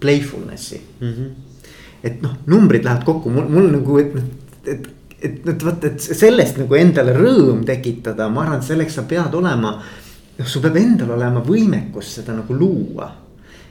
playfulness'i 0.00 0.80
mm. 1.00 1.12
-hmm. 1.12 1.30
et 2.04 2.22
noh, 2.22 2.36
numbrid 2.46 2.84
lähevad 2.84 3.04
kokku, 3.04 3.30
mul, 3.30 3.48
mul 3.48 3.70
nagu, 3.70 3.98
et, 3.98 4.16
et, 4.66 4.88
et, 5.22 5.48
et 5.48 5.64
vot, 5.64 5.84
et 5.84 6.00
sellest 6.00 6.58
nagu 6.60 6.74
endale 6.74 7.14
rõõm 7.16 7.64
tekitada, 7.66 8.28
ma 8.28 8.42
arvan, 8.42 8.58
et 8.60 8.66
selleks 8.66 8.98
sa 8.98 9.06
pead 9.08 9.34
olema. 9.34 9.78
noh, 10.38 10.46
sul 10.46 10.62
peab 10.62 10.76
endal 10.76 11.14
olema 11.16 11.40
võimekus 11.40 12.18
seda 12.18 12.34
nagu 12.36 12.54
luua. 12.54 13.12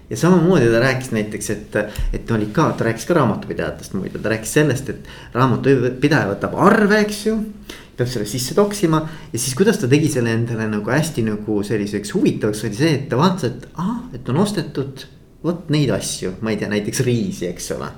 ja 0.10 0.18
samamoodi 0.18 0.68
ta 0.70 0.80
rääkis 0.80 1.12
näiteks, 1.12 1.50
et, 1.50 1.76
et 2.14 2.32
oli 2.32 2.46
ka, 2.54 2.72
ta 2.78 2.84
rääkis 2.86 3.06
ka 3.06 3.14
raamatupidajatest 3.14 3.94
muide, 3.94 4.20
ta 4.20 4.30
rääkis 4.30 4.54
sellest, 4.54 4.90
et 4.90 5.08
raamatupidaja 5.34 6.30
võtab 6.30 6.54
arve, 6.62 7.00
eks 7.02 7.26
ju 7.26 7.40
peab 7.98 8.12
selle 8.12 8.28
sisse 8.30 8.56
toksima 8.58 9.02
ja 9.32 9.40
siis, 9.40 9.56
kuidas 9.58 9.80
ta 9.82 9.90
tegi 9.92 10.10
selle 10.12 10.34
endale 10.36 10.68
nagu 10.72 10.92
hästi 10.92 11.26
nagu 11.30 11.60
selliseks 11.66 12.16
huvitavaks 12.16 12.66
oli 12.68 12.80
see, 12.80 12.94
et 13.00 13.10
ta 13.12 13.20
vaatas, 13.20 13.52
et 13.52 13.68
ahah, 13.74 14.02
et 14.16 14.32
on 14.32 14.42
ostetud 14.44 15.06
vot 15.46 15.70
neid 15.74 15.92
asju, 15.94 16.38
ma 16.44 16.54
ei 16.54 16.60
tea, 16.60 16.72
näiteks 16.72 17.04
riisi, 17.06 17.48
eks 17.50 17.70
ole 17.76 17.92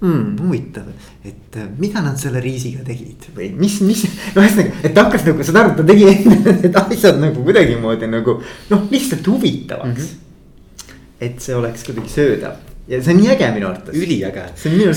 hmm,. 0.00 0.38
huvitav, 0.40 0.88
et 1.24 1.60
äh, 1.60 1.68
mida 1.78 2.02
nad 2.04 2.18
selle 2.20 2.42
riisiga 2.42 2.84
tegid 2.86 3.28
või 3.36 3.50
mis, 3.58 3.80
mis, 3.84 4.06
ühesõnaga, 4.32 4.80
et 4.82 4.96
ta 4.96 5.06
hakkas 5.06 5.28
nagu, 5.28 5.46
saad 5.46 5.60
aru, 5.62 5.76
ta 5.78 5.86
tegi 5.92 6.08
endale 6.14 6.56
need 6.62 6.80
asjad 6.82 7.20
nagu 7.22 7.44
kuidagimoodi 7.46 8.10
nagu 8.10 8.40
noh, 8.72 8.88
lihtsalt 8.90 9.30
huvitavaks 9.34 10.08
mm. 10.08 10.10
-hmm. 10.10 10.98
et 11.28 11.44
see 11.44 11.56
oleks 11.58 11.86
kuidagi 11.86 12.16
söödav 12.16 12.69
ja 12.90 12.98
see 12.98 13.14
on 13.14 13.20
nii 13.22 13.30
äge 13.36 13.46
minu 13.54 13.68
arvates. 13.70 13.94
üliäge, 13.94 14.44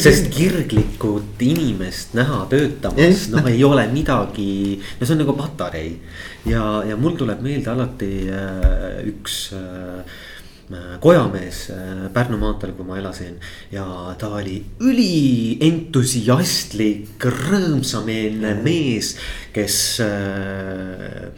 sest 0.01 0.31
kirglikut 0.33 1.37
inimest 1.45 2.15
näha 2.17 2.39
töötamas, 2.49 3.27
noh 3.33 3.45
ei 3.51 3.61
ole 3.67 3.83
midagi, 3.93 4.79
no 4.97 5.01
see 5.05 5.15
on 5.15 5.21
nagu 5.21 5.33
patarei. 5.37 5.91
ja, 6.49 6.63
ja 6.89 6.95
mul 6.97 7.13
tuleb 7.19 7.39
meelde 7.45 7.69
alati 7.73 8.13
äh, 8.33 9.05
üks 9.13 9.35
äh, 9.57 10.01
kojamees 11.03 11.57
äh, 11.69 12.09
Pärnu 12.13 12.37
maanteel, 12.41 12.73
kui 12.73 12.85
ma 12.87 12.97
elasin 12.97 13.35
ja 13.71 14.15
ta 14.17 14.27
oli 14.39 14.63
ülientusiastlik, 14.81 17.21
rõõmsameelne 17.21 18.63
mees, 18.65 19.17
kes 19.53 19.99
äh, 20.01 21.29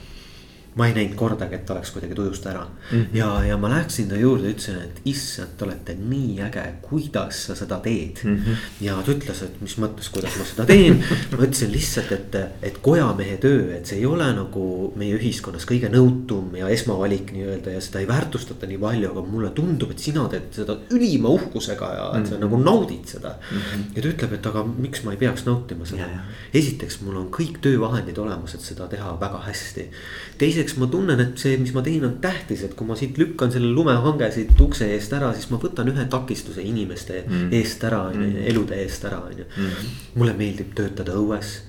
ma 0.76 0.88
ei 0.88 0.94
näinud 0.96 1.16
kordagi, 1.16 1.56
et 1.56 1.70
oleks 1.72 1.92
kuidagi 1.96 2.16
tujust 2.16 2.46
ära 2.52 2.66
mm. 2.66 2.98
-hmm. 2.98 3.18
ja, 3.18 3.30
ja 3.46 3.58
ma 3.58 3.70
läksin 3.70 4.10
ta 4.10 4.18
juurde, 4.20 4.50
ütlesin, 4.52 4.82
et 4.84 5.02
issand, 5.06 5.56
te 5.58 5.66
olete 5.66 5.96
nii 5.96 6.42
äge, 6.44 6.64
kuidas 6.82 7.46
sa 7.48 7.56
seda 7.56 7.78
teed 7.84 8.20
mm. 8.24 8.36
-hmm. 8.36 8.66
ja 8.82 8.96
ta 9.06 9.12
ütles, 9.12 9.44
et 9.44 9.62
mis 9.62 9.78
mõttes, 9.80 10.10
kuidas 10.12 10.36
ma 10.38 10.46
seda 10.46 10.66
teen 10.66 11.00
ma 11.32 11.38
ütlesin 11.38 11.72
lihtsalt, 11.72 12.12
et, 12.12 12.36
et 12.62 12.78
kojamehe 12.82 13.38
töö, 13.38 13.72
et 13.78 13.86
see 13.86 14.02
ei 14.02 14.06
ole 14.06 14.28
nagu 14.36 14.92
meie 14.96 15.16
ühiskonnas 15.16 15.68
kõige 15.70 15.90
nõutum 15.94 16.52
ja 16.60 16.68
esmavalik 16.68 17.32
nii-öelda 17.32 17.78
ja 17.78 17.82
seda 17.82 18.04
ei 18.04 18.08
väärtustata 18.08 18.68
nii 18.68 18.82
palju, 18.84 19.12
aga 19.12 19.26
mulle 19.32 19.54
tundub, 19.56 19.96
et 19.96 20.04
sina 20.04 20.28
teed 20.32 20.52
seda 20.60 20.78
ülima 20.92 21.32
uhkusega 21.40 21.94
ja 21.94 22.06
et 22.20 22.28
sa 22.28 22.36
mm 22.36 22.38
-hmm. 22.38 22.42
nagu 22.42 22.60
naudid 22.64 23.08
seda 23.16 23.36
mm. 23.40 23.58
-hmm. 23.58 23.88
ja 23.96 24.02
ta 24.02 24.10
ütleb, 24.10 24.34
et 24.34 24.46
aga 24.46 24.66
miks 24.78 25.04
ma 25.04 25.12
ei 25.12 25.18
peaks 25.18 25.46
nautima 25.46 25.86
seda. 25.86 26.10
esiteks, 26.54 27.02
mul 27.02 27.16
on 27.16 27.32
kõik 27.32 27.62
töövahendid 27.62 28.18
olemas, 28.18 28.56
et 28.56 28.62
seda 28.62 28.88
teha 28.88 29.18
väga 29.20 29.40
hästi. 29.48 29.90
teiseks 30.38 30.65
esiteks 30.66 30.80
ma 30.82 30.88
tunnen, 30.90 31.20
et 31.22 31.38
see, 31.40 31.58
mis 31.62 31.74
ma 31.76 31.82
teen, 31.86 32.04
on 32.06 32.18
tähtis, 32.22 32.64
et 32.66 32.74
kui 32.76 32.88
ma 32.88 32.96
siit 32.98 33.18
lükkan 33.18 33.52
selle 33.54 33.70
lumehange 33.74 34.32
siit 34.34 34.60
ukse 34.62 34.88
eest 34.96 35.14
ära, 35.14 35.32
siis 35.34 35.50
ma 35.52 35.60
võtan 35.62 35.90
ühe 35.92 36.06
takistuse 36.10 36.64
inimeste 36.66 37.24
mm. 37.28 37.52
eest 37.54 37.84
ära, 37.86 38.08
on 38.10 38.18
ju, 38.18 38.26
Mm. 38.26 38.46
elude 38.50 38.76
eest 38.82 39.06
ära, 39.06 39.22
on 39.22 39.38
ju. 39.38 39.46
Mhm. 39.46 39.90
mulle 40.16 40.34
meeldib 40.34 40.74
töötada 40.76 41.14
õues, 41.14 41.60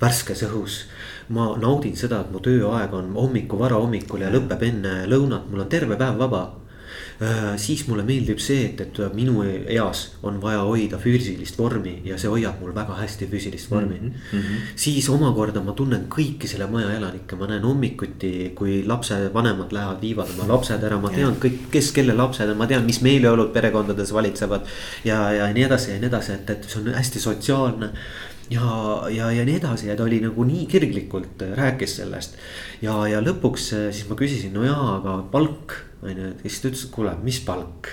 värskes 0.00 0.44
õhus. 0.46 0.84
ma 1.28 1.56
naudin 1.56 1.96
seda, 1.96 2.20
et 2.20 2.30
mu 2.30 2.38
tööaeg 2.38 2.92
on 2.92 3.14
hommiku 3.14 3.56
varahommikul 3.58 4.20
ja 4.20 4.30
lõpeb 4.30 4.62
enne 4.62 5.06
lõunat, 5.08 5.48
mul 5.50 5.60
on 5.60 5.68
terve 5.68 5.96
päev 5.96 6.18
vaba 6.18 6.42
siis 7.60 7.84
mulle 7.88 8.02
meeldib 8.06 8.40
see, 8.42 8.64
et, 8.70 8.80
et 8.80 9.14
minu 9.14 9.44
eas 9.44 10.00
on 10.26 10.40
vaja 10.42 10.64
hoida 10.66 10.98
füüsilist 10.98 11.58
vormi 11.58 12.00
ja 12.06 12.18
see 12.18 12.30
hoiab 12.32 12.58
mul 12.62 12.74
väga 12.74 12.96
hästi 12.98 13.28
füüsilist 13.30 13.70
vormi 13.70 14.00
mm. 14.00 14.10
-hmm. 14.32 14.64
siis 14.76 15.08
omakorda 15.08 15.62
ma 15.62 15.72
tunnen 15.72 16.06
kõiki 16.10 16.50
selle 16.50 16.66
maja 16.66 16.90
elanikke, 16.96 17.36
ma 17.36 17.46
näen 17.46 17.62
hommikuti, 17.62 18.52
kui 18.54 18.82
lapsevanemad 18.86 19.72
lähevad, 19.72 20.00
viivad 20.02 20.34
oma 20.34 20.48
lapsed 20.52 20.82
ära, 20.82 20.98
ma 21.00 21.10
tean 21.14 21.38
kõik, 21.40 21.70
kes 21.70 21.92
kelle 21.92 22.16
lapsed 22.16 22.50
on, 22.50 22.58
ma 22.58 22.66
tean, 22.66 22.84
mis 22.84 23.00
meeleolud 23.00 23.52
perekondades 23.52 24.12
valitsevad. 24.12 24.66
ja, 25.04 25.30
ja 25.32 25.52
nii 25.52 25.64
edasi 25.64 25.90
ja 25.90 25.98
nii 25.98 26.10
edasi, 26.10 26.32
et, 26.32 26.50
et 26.50 26.68
see 26.68 26.80
on 26.82 26.94
hästi 26.94 27.20
sotsiaalne 27.20 27.92
ja, 28.50 28.68
ja, 29.10 29.30
ja 29.32 29.44
nii 29.44 29.56
edasi 29.56 29.88
ja 29.88 29.96
ta 29.96 30.04
oli 30.04 30.20
nagu 30.24 30.44
nii 30.44 30.66
kirglikult 30.66 31.42
rääkis 31.56 31.96
sellest. 32.00 32.36
ja, 32.82 32.96
ja 33.08 33.22
lõpuks 33.24 33.70
siis 33.72 34.08
ma 34.08 34.18
küsisin, 34.18 34.54
no 34.56 34.64
jaa, 34.66 34.96
aga 34.98 35.18
palk 35.32 35.78
on 36.04 36.24
ju, 36.24 36.32
ja 36.32 36.48
siis 36.48 36.62
ta 36.62 36.70
ütles, 36.70 36.86
et 36.86 36.94
kuule, 36.94 37.12
mis 37.24 37.40
palk. 37.44 37.92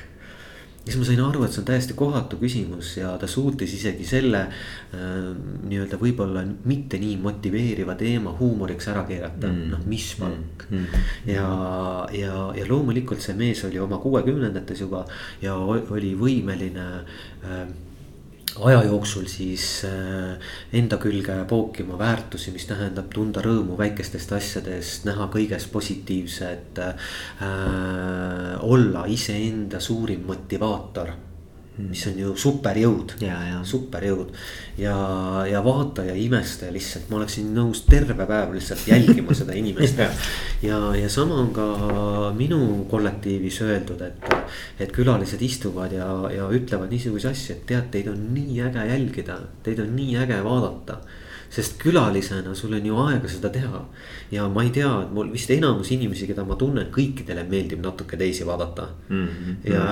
siis 0.82 0.98
ma 0.98 1.06
sain 1.06 1.20
aru, 1.22 1.44
et 1.46 1.54
see 1.54 1.62
on 1.62 1.68
täiesti 1.68 1.94
kohatu 1.94 2.40
küsimus 2.42 2.96
ja 2.98 3.12
ta 3.22 3.28
suutis 3.30 3.74
isegi 3.78 4.06
selle 4.08 4.40
äh, 4.48 5.28
nii-öelda 5.70 6.00
võib-olla 6.02 6.42
mitte 6.66 6.98
nii 7.02 7.20
motiveeriva 7.22 7.94
teema 8.00 8.34
huumoriks 8.40 8.90
ära 8.90 9.04
keerata 9.06 9.52
mm., 9.52 9.70
noh, 9.76 9.86
mis 9.86 10.08
palk 10.18 10.66
mm. 10.70 10.82
-hmm. 10.88 11.06
ja, 11.36 11.46
ja, 12.18 12.42
ja 12.58 12.66
loomulikult 12.70 13.22
see 13.22 13.38
mees 13.38 13.62
oli 13.70 13.80
oma 13.80 14.02
kuuekümnendates 14.02 14.82
juba 14.82 15.06
ja 15.42 15.56
oli 15.56 16.16
võimeline 16.18 16.90
äh, 17.46 17.64
aja 18.60 18.84
jooksul 18.84 19.26
siis 19.32 19.86
äh, 19.88 20.36
enda 20.74 20.98
külge 21.02 21.36
pookima 21.48 21.98
väärtusi, 22.00 22.52
mis 22.52 22.68
tähendab 22.70 23.10
tunda 23.14 23.44
rõõmu 23.46 23.78
väikestest 23.80 24.36
asjadest, 24.38 25.06
näha 25.08 25.30
kõiges 25.34 25.68
positiivset 25.72 26.80
äh,. 26.80 26.96
olla 28.62 29.06
iseenda 29.08 29.80
suurim 29.80 30.26
motivaator 30.28 31.14
mis 31.90 32.02
on 32.10 32.18
ju 32.20 32.34
superjõud, 32.38 33.16
superjõud. 33.68 34.34
Ja, 34.82 34.96
ja 35.48 35.62
vaata 35.64 36.04
ja 36.06 36.16
imesta 36.18 36.68
ja 36.68 36.74
lihtsalt 36.76 37.10
ma 37.10 37.22
oleksin 37.22 37.52
nõus 37.56 37.86
terve 37.88 38.28
päev 38.28 38.54
lihtsalt 38.56 38.84
jälgima 38.90 39.36
seda 39.38 39.56
inimest 39.58 40.02
ja, 40.62 40.78
ja 40.96 41.10
sama 41.10 41.40
on 41.42 41.50
ka 41.56 41.66
minu 42.38 42.86
kollektiivis 42.92 43.62
öeldud, 43.66 44.02
et, 44.06 44.30
et 44.80 44.94
külalised 44.94 45.42
istuvad 45.42 45.94
ja, 45.96 46.10
ja 46.34 46.50
ütlevad 46.54 46.94
niisuguseid 46.94 47.34
asju, 47.34 47.58
et 47.58 47.66
tead, 47.74 47.90
teid 47.94 48.12
on 48.12 48.22
nii 48.36 48.62
äge 48.68 48.86
jälgida, 48.94 49.42
teid 49.66 49.82
on 49.84 49.96
nii 49.98 50.16
äge 50.22 50.40
vaadata 50.46 51.02
sest 51.52 51.76
külalisena 51.82 52.54
sul 52.56 52.78
on 52.78 52.86
ju 52.88 52.98
aega 53.04 53.28
seda 53.28 53.50
teha. 53.52 53.82
ja 54.32 54.48
ma 54.48 54.64
ei 54.64 54.70
tea, 54.72 54.90
et 55.04 55.12
mul 55.12 55.32
vist 55.34 55.52
enamus 55.52 55.92
inimesi, 55.92 56.28
keda 56.30 56.46
ma 56.48 56.56
tunnen, 56.56 56.88
kõikidele 56.96 57.44
meeldib 57.50 57.84
natuke 57.84 58.18
teisi 58.18 58.48
vaadata 58.48 58.88
mm. 59.10 59.28
-hmm. 59.28 59.58
ja, 59.74 59.86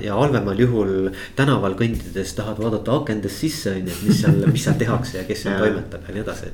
ja 0.00 0.18
halvemal 0.20 0.58
juhul 0.58 1.10
tänaval 1.36 1.74
kõndides 1.80 2.36
tahad 2.38 2.62
vaadata 2.62 3.00
akendest 3.00 3.42
sisse 3.42 3.74
on 3.74 3.88
ju, 3.88 3.96
et 3.96 4.04
mis 4.08 4.20
seal, 4.22 4.44
mis 4.52 4.64
seal 4.64 4.78
tehakse 4.78 5.18
ja 5.18 5.24
kes 5.24 5.42
seal 5.42 5.58
toimetab 5.58 6.06
ja 6.06 6.14
nii 6.14 6.22
edasi 6.22 6.52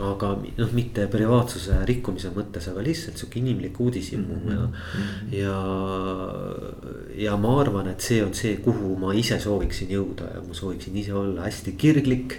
aga 0.00 0.32
noh, 0.58 0.72
mitte 0.76 1.06
privaatsuse 1.10 1.80
rikkumise 1.88 2.32
mõttes, 2.34 2.68
aga 2.70 2.84
lihtsalt 2.84 3.20
sihuke 3.20 3.40
inimlik 3.40 3.80
uudishimu 3.80 4.36
mm 4.36 4.48
-hmm. 4.48 5.34
ja 5.36 5.40
ja, 5.40 5.56
ja 7.26 7.36
ma 7.36 7.54
arvan, 7.60 7.88
et 7.92 8.00
see 8.00 8.22
on 8.24 8.34
see, 8.34 8.56
kuhu 8.64 8.96
ma 9.00 9.14
ise 9.14 9.38
sooviksin 9.40 9.90
jõuda 9.92 10.34
ja 10.34 10.42
ma 10.46 10.56
sooviksin 10.56 10.96
ise 10.96 11.14
olla 11.14 11.46
hästi 11.48 11.72
kirglik. 11.72 12.38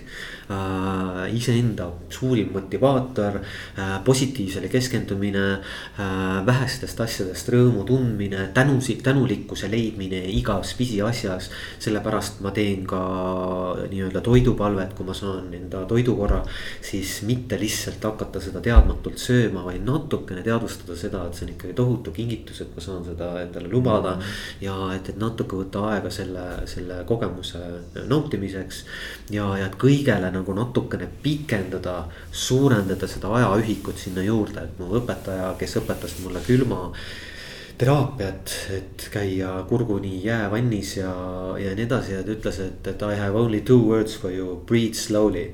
Iseenda 1.32 1.88
suurim 2.10 2.52
motivaator 2.54 3.40
äh,, 3.40 4.04
positiivsele 4.04 4.68
keskendumine 4.68 5.46
äh,, 5.54 6.46
vähestest 6.46 7.00
asjadest 7.02 7.50
rõõmu 7.54 7.86
tundmine, 7.88 8.50
tänusid, 8.54 9.02
tänulikkuse 9.06 9.72
leidmine 9.72 10.24
igas 10.32 10.74
pisiasjas. 10.78 11.50
sellepärast 11.80 12.42
ma 12.42 12.52
teen 12.52 12.86
ka 12.88 13.02
nii-öelda 13.92 14.22
toidupalvet, 14.22 14.94
kui 14.98 15.06
ma 15.06 15.14
saan 15.14 15.54
enda 15.54 15.86
toidukorra, 15.90 16.42
siis 16.82 17.22
mitte 17.28 17.60
lihtsalt 17.60 18.04
hakata 18.04 18.42
seda 18.44 18.62
teadmatult 18.64 19.22
sööma, 19.22 19.64
vaid 19.66 19.86
natukene 19.86 20.44
teadvustada 20.46 20.98
seda, 20.98 21.26
et 21.28 21.38
see 21.38 21.48
on 21.48 21.54
ikkagi 21.56 21.78
tohutu 21.78 22.14
kingitus, 22.16 22.62
et 22.66 22.76
ma 22.76 22.84
saan 22.84 23.06
seda 23.08 23.32
endale 23.42 23.72
lubada 23.72 24.18
ja 24.62 24.76
et, 24.96 25.10
et 25.14 25.20
natuke 25.22 25.58
võtta 25.60 25.86
aega 25.92 26.12
selle, 26.14 26.46
selle 26.70 27.02
kogemuse 27.08 27.62
nautimiseks. 28.10 28.84
ja, 29.32 29.48
ja 29.60 29.70
kõigele 29.82 30.32
nagu 30.34 30.41
natukene 30.58 31.08
pikendada, 31.24 32.08
suurendada 32.32 33.08
seda 33.08 33.34
ajaühikut 33.38 33.98
sinna 33.98 34.24
juurde, 34.26 34.66
et 34.66 34.80
mu 34.80 34.90
õpetaja, 35.00 35.54
kes 35.60 35.78
õpetas 35.82 36.18
mulle 36.24 36.42
külma 36.46 36.92
teraapiat, 37.82 38.58
et 38.76 39.08
käia 39.14 39.56
kurguni 39.70 40.20
jäävannis 40.26 40.98
ja, 40.98 41.14
ja 41.58 41.74
nii 41.78 41.88
edasi 41.88 42.18
ja 42.18 42.22
ta 42.26 42.36
ütles, 42.36 42.60
et 42.62 42.88
I 43.08 43.18
have 43.18 43.38
only 43.38 43.62
two 43.62 43.80
words 43.88 44.18
for 44.18 44.34
you, 44.34 44.60
breathe 44.66 44.98
slowly 44.98 45.50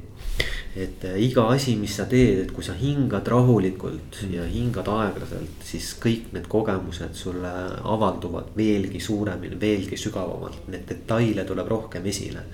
et 0.77 1.05
äh, 1.09 1.18
iga 1.26 1.47
asi, 1.53 1.76
mis 1.80 1.95
sa 1.97 2.05
teed, 2.09 2.43
et 2.43 2.53
kui 2.53 2.65
sa 2.65 2.76
hingad 2.77 3.27
rahulikult 3.34 4.19
ja 4.31 4.45
hingad 4.49 4.89
aeglaselt, 4.93 5.65
siis 5.65 5.93
kõik 6.01 6.31
need 6.35 6.47
kogemused 6.51 7.18
sulle 7.18 7.53
avalduvad 7.81 8.53
veelgi 8.57 9.01
suuremini, 9.01 9.57
veelgi 9.61 9.97
sügavamalt, 9.97 10.68
neid 10.72 10.85
detaile 10.89 11.45
tuleb 11.47 11.73
rohkem 11.73 12.05
esile. 12.14 12.45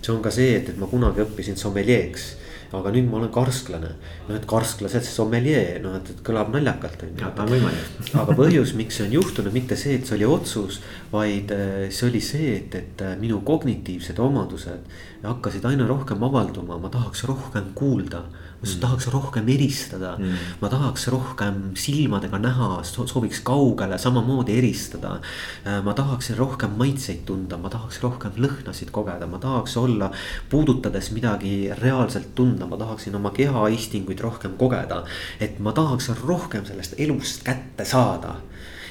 see 0.00 0.12
on 0.14 0.22
ka 0.24 0.32
see, 0.32 0.56
et, 0.56 0.72
et 0.72 0.78
ma 0.80 0.88
kunagi 0.90 1.24
õppisin 1.26 1.60
sommeljeeks 1.60 2.30
aga 2.76 2.90
nüüd 2.92 3.06
ma 3.08 3.16
olen 3.18 3.30
karsklane. 3.32 3.90
noh, 4.28 4.36
et 4.36 4.46
karsklased, 4.48 5.06
sommeljee, 5.08 5.78
noh, 5.84 5.96
et, 5.98 6.10
et 6.12 6.20
kõlab 6.24 6.50
naljakalt 6.52 7.04
on 7.06 7.14
ju. 7.16 7.30
võimalik. 7.52 7.92
aga 8.22 8.36
põhjus, 8.36 8.74
miks 8.76 8.98
see 8.98 9.06
on 9.08 9.16
juhtunud, 9.16 9.54
mitte 9.54 9.76
see, 9.80 9.96
et 9.98 10.08
see 10.08 10.18
oli 10.18 10.28
otsus, 10.28 10.80
vaid 11.12 11.52
äh, 11.54 11.86
see 11.88 12.08
oli 12.10 12.20
see, 12.24 12.56
et, 12.58 12.76
et 12.76 13.04
äh, 13.04 13.14
minu 13.20 13.40
kognitiivsed 13.46 14.20
omadused 14.20 14.98
hakkasid 15.22 15.64
aina 15.66 15.86
rohkem 15.86 16.22
avalduma, 16.22 16.78
ma 16.78 16.90
tahaks 16.92 17.24
rohkem 17.28 17.72
kuulda 17.74 18.22
ma 18.58 18.66
mm. 18.66 18.80
tahaks 18.80 19.06
rohkem 19.14 19.48
eristada 19.48 20.16
mm., 20.18 20.38
ma 20.60 20.68
tahaks 20.68 21.06
rohkem 21.14 21.58
silmadega 21.78 22.40
näha, 22.42 22.82
sooviks 22.82 23.40
kaugele 23.46 23.98
samamoodi 23.98 24.56
eristada. 24.58 25.20
Äh, 25.64 25.78
ma 25.84 25.94
tahaksin 25.94 26.36
rohkem 26.38 26.74
maitseid 26.78 27.22
tunda, 27.26 27.56
ma 27.56 27.70
tahaks 27.70 28.00
rohkem 28.02 28.34
lõhnasid 28.34 28.90
kogeda, 28.90 29.30
ma 29.30 29.38
tahaks 29.38 29.76
olla, 29.78 30.10
puudutades 30.50 31.12
midagi 31.14 31.70
reaalselt 31.78 32.34
tunda, 32.34 32.66
ma 32.66 32.76
tahaksin 32.80 33.14
oma 33.14 33.30
kehaistinguid 33.30 34.20
rohkem 34.20 34.58
kogeda. 34.58 35.04
et 35.40 35.58
ma 35.62 35.72
tahaks 35.72 36.10
rohkem 36.24 36.66
sellest 36.66 36.98
elust 36.98 37.44
kätte 37.46 37.84
saada 37.84 38.34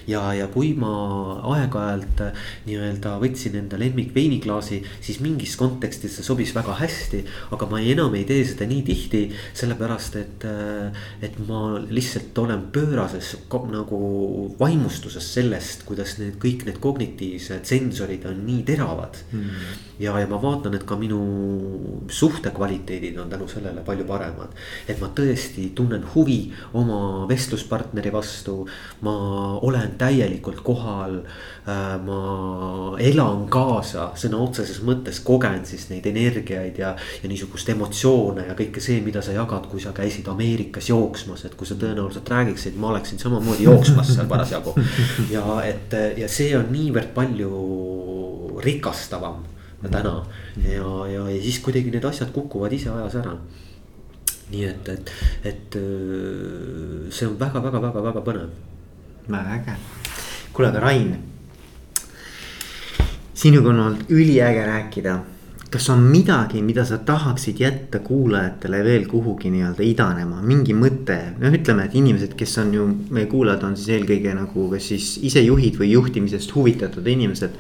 ja, 0.08 0.22
ja 0.36 0.48
kui 0.52 0.72
ma 0.80 0.92
aeg-ajalt 1.54 2.24
äh, 2.24 2.46
nii-öelda 2.68 3.18
võtsin 3.22 3.58
enda 3.62 3.80
lemmik 3.80 4.14
veiniklaasi, 4.16 4.80
siis 5.04 5.20
mingis 5.24 5.58
kontekstis 5.60 6.18
see 6.18 6.26
sobis 6.26 6.54
väga 6.56 6.78
hästi. 6.80 7.24
aga 7.56 7.68
ma 7.70 7.82
enam 7.82 8.16
ei 8.16 8.26
tee 8.28 8.46
seda 8.48 8.68
nii 8.70 8.84
tihti, 8.88 9.24
sellepärast 9.58 10.16
et, 10.22 10.48
äh, 10.48 11.04
et 11.22 11.38
ma 11.48 11.78
lihtsalt 11.80 12.38
olen 12.44 12.68
pöörases 12.74 13.36
nagu 13.72 14.00
vaimustuses 14.60 15.34
sellest, 15.38 15.84
kuidas 15.88 16.18
need 16.22 16.38
kõik 16.42 16.66
need 16.68 16.80
kognitiivsed 16.84 17.68
sensorid 17.68 18.26
on 18.30 18.44
nii 18.48 18.64
teravad 18.68 19.18
mm.. 19.32 19.76
ja, 20.04 20.14
ja 20.20 20.28
ma 20.30 20.40
vaatan, 20.42 20.76
et 20.78 20.86
ka 20.88 20.98
minu 21.00 21.20
suhtekvaliteedid 22.14 23.18
on 23.20 23.30
tänu 23.30 23.48
sellele 23.52 23.84
palju 23.86 24.06
paremad. 24.08 24.56
et 24.88 25.02
ma 25.02 25.12
tõesti 25.16 25.72
tunnen 25.76 26.06
huvi 26.14 26.54
oma 26.78 27.28
vestluspartneri 27.30 28.14
vastu, 28.14 28.62
ma 29.02 29.16
olen 29.62 29.97
täielikult 30.00 30.62
kohal. 30.66 31.20
Äh, 31.68 31.98
ma 32.00 32.96
elan 33.04 33.44
kaasa 33.52 34.12
sõna 34.20 34.40
otseses 34.46 34.80
mõttes, 34.88 35.20
kogen 35.26 35.66
siis 35.68 35.88
neid 35.92 36.06
energiaid 36.08 36.80
ja, 36.80 36.94
ja 36.96 37.32
niisugust 37.32 37.70
emotsioone 37.74 38.48
ja 38.48 38.56
kõike 38.58 38.84
see, 38.84 39.02
mida 39.04 39.24
sa 39.26 39.36
jagad, 39.36 39.68
kui 39.72 39.84
sa 39.84 39.92
käisid 39.98 40.30
Ameerikas 40.32 40.88
jooksmas, 40.92 41.44
et 41.48 41.58
kui 41.60 41.68
sa 41.68 41.76
tõenäoliselt 41.80 42.32
räägiksid, 42.32 42.80
ma 42.80 42.94
oleksin 42.94 43.20
samamoodi 43.20 43.68
jooksmas 43.68 44.14
seal 44.16 44.32
parasjagu. 44.32 44.78
ja 45.36 45.44
et 45.68 45.94
ja 46.18 46.32
see 46.32 46.56
on 46.58 46.72
niivõrd 46.72 47.12
palju 47.18 47.52
rikastavam 48.64 49.44
täna 49.92 50.24
ja, 50.64 51.06
ja, 51.12 51.28
ja 51.30 51.42
siis 51.42 51.60
kuidagi 51.62 51.92
need 51.94 52.06
asjad 52.08 52.32
kukuvad 52.34 52.74
ise 52.74 52.90
ajas 52.90 53.20
ära 53.20 53.36
nii 54.52 54.64
et, 54.66 54.90
et, 54.94 55.12
et 55.52 55.78
see 57.14 57.28
on 57.28 57.36
väga-väga-väga-väga 57.40 58.24
põnev 58.26 58.56
väga 59.32 59.56
äge. 59.56 59.78
kuule, 60.54 60.70
aga 60.70 60.80
Rain. 60.80 61.18
sinuga 63.34 63.70
on 63.70 63.80
olnud 63.80 64.06
üliäge 64.10 64.66
rääkida. 64.66 65.20
kas 65.72 65.90
on 65.90 66.00
midagi, 66.00 66.62
mida 66.62 66.86
sa 66.86 66.98
tahaksid 66.98 67.60
jätta 67.60 68.00
kuulajatele 68.00 68.84
veel 68.84 69.06
kuhugi 69.06 69.50
nii-öelda 69.52 69.84
idanema, 69.84 70.42
mingi 70.42 70.74
mõte, 70.74 71.18
noh, 71.40 71.52
ütleme, 71.52 71.86
et 71.86 71.96
inimesed, 71.96 72.38
kes 72.40 72.58
on 72.58 72.74
ju, 72.74 72.88
meie 73.10 73.26
kuulajad 73.28 73.64
on 73.68 73.76
siis 73.78 73.98
eelkõige 73.98 74.34
nagu 74.34 74.70
kas 74.72 74.88
siis 74.94 75.18
isejuhid 75.28 75.76
või 75.76 75.92
juhtimisest 75.92 76.56
huvitatud 76.56 77.08
inimesed. 77.08 77.52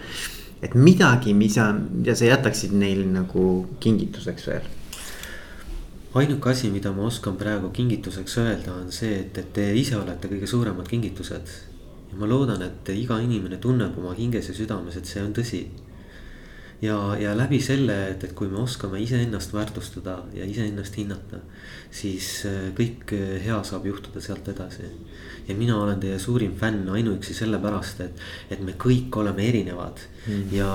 et 0.62 0.74
midagi, 0.74 1.34
mida, 1.34 1.74
mida 1.74 2.16
sa 2.16 2.26
jätaksid 2.26 2.72
neil 2.74 3.06
nagu 3.12 3.68
kingituseks 3.80 4.48
veel? 4.48 4.77
Ainuke 6.16 6.50
asi, 6.50 6.70
mida 6.72 6.92
ma 6.96 7.08
oskan 7.08 7.36
praegu 7.38 7.70
kingituseks 7.76 8.38
öelda, 8.44 8.76
on 8.82 8.92
see, 8.92 9.20
et, 9.26 9.38
et 9.38 9.50
te 9.54 9.66
ise 9.76 9.98
olete 9.98 10.30
kõige 10.32 10.48
suuremad 10.48 10.88
kingitused. 10.88 11.58
ja 12.12 12.18
ma 12.18 12.30
loodan, 12.30 12.62
et 12.64 12.90
iga 12.96 13.20
inimene 13.20 13.58
tunneb 13.58 13.98
oma 14.00 14.14
hinges 14.16 14.48
ja 14.48 14.56
südames, 14.56 14.96
et 14.96 15.06
see 15.06 15.22
on 15.24 15.34
tõsi 15.36 15.66
ja, 16.82 17.16
ja 17.20 17.34
läbi 17.38 17.60
selle, 17.62 17.96
et, 18.12 18.24
et 18.24 18.34
kui 18.38 18.50
me 18.52 18.62
oskame 18.62 19.00
iseennast 19.02 19.54
väärtustada 19.54 20.20
ja 20.34 20.46
iseennast 20.46 20.98
hinnata, 20.98 21.42
siis 21.92 22.30
äh, 22.48 22.70
kõik 22.78 23.14
äh, 23.18 23.38
hea 23.44 23.58
saab 23.68 23.88
juhtuda 23.90 24.22
sealt 24.22 24.48
edasi. 24.54 24.88
ja 25.48 25.56
mina 25.56 25.78
olen 25.80 26.00
teie 26.00 26.20
suurim 26.20 26.56
fänn 26.60 26.90
ainuüksi 26.90 27.34
sellepärast, 27.34 28.02
et, 28.04 28.26
et 28.52 28.64
me 28.64 28.74
kõik 28.78 29.16
oleme 29.16 29.48
erinevad 29.48 30.02
mm. 30.28 30.50
ja, 30.52 30.72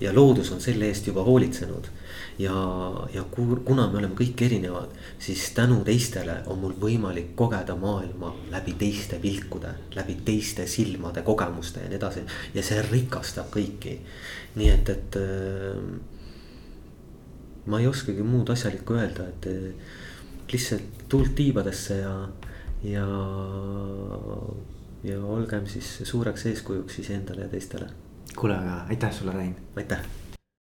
ja 0.00 0.14
loodus 0.14 0.50
on 0.52 0.60
selle 0.60 0.88
eest 0.90 1.06
juba 1.06 1.22
hoolitsenud 1.22 1.90
ja, 2.38 2.54
ja 3.14 3.24
kuna 3.32 3.86
me 3.90 3.98
oleme 3.98 4.14
kõik 4.16 4.42
erinevad, 4.44 4.92
siis 5.22 5.48
tänu 5.56 5.80
teistele 5.84 6.42
on 6.52 6.58
mul 6.60 6.74
võimalik 6.80 7.32
kogeda 7.38 7.76
maailma 7.80 8.32
läbi 8.52 8.76
teiste 8.78 9.20
pilkude, 9.22 9.72
läbi 9.96 10.18
teiste 10.24 10.66
silmade, 10.68 11.24
kogemuste 11.26 11.84
ja 11.84 11.90
nii 11.90 12.00
edasi. 12.00 12.24
ja 12.54 12.64
see 12.66 12.82
rikastab 12.90 13.48
kõiki. 13.54 13.98
nii 14.56 14.68
et, 14.72 14.88
et 14.88 15.16
äh, 15.20 15.80
ma 17.66 17.80
ei 17.80 17.86
oskagi 17.86 18.22
muud 18.22 18.52
asjalikku 18.52 18.98
öelda, 18.98 19.28
et 19.32 19.48
äh, 19.52 19.94
lihtsalt 20.52 21.06
tuult 21.08 21.34
tiibadesse 21.34 21.96
ja, 22.02 22.12
ja, 22.84 23.06
ja 25.04 25.24
olgem 25.24 25.66
siis 25.66 26.02
suureks 26.04 26.46
eeskujuks 26.52 27.00
iseendale 27.00 27.48
ja 27.48 27.48
teistele. 27.48 27.90
kuule, 28.36 28.60
aga 28.60 28.84
aitäh 28.92 29.12
sulle, 29.12 29.32
Rein. 29.32 29.56
aitäh 29.76 30.25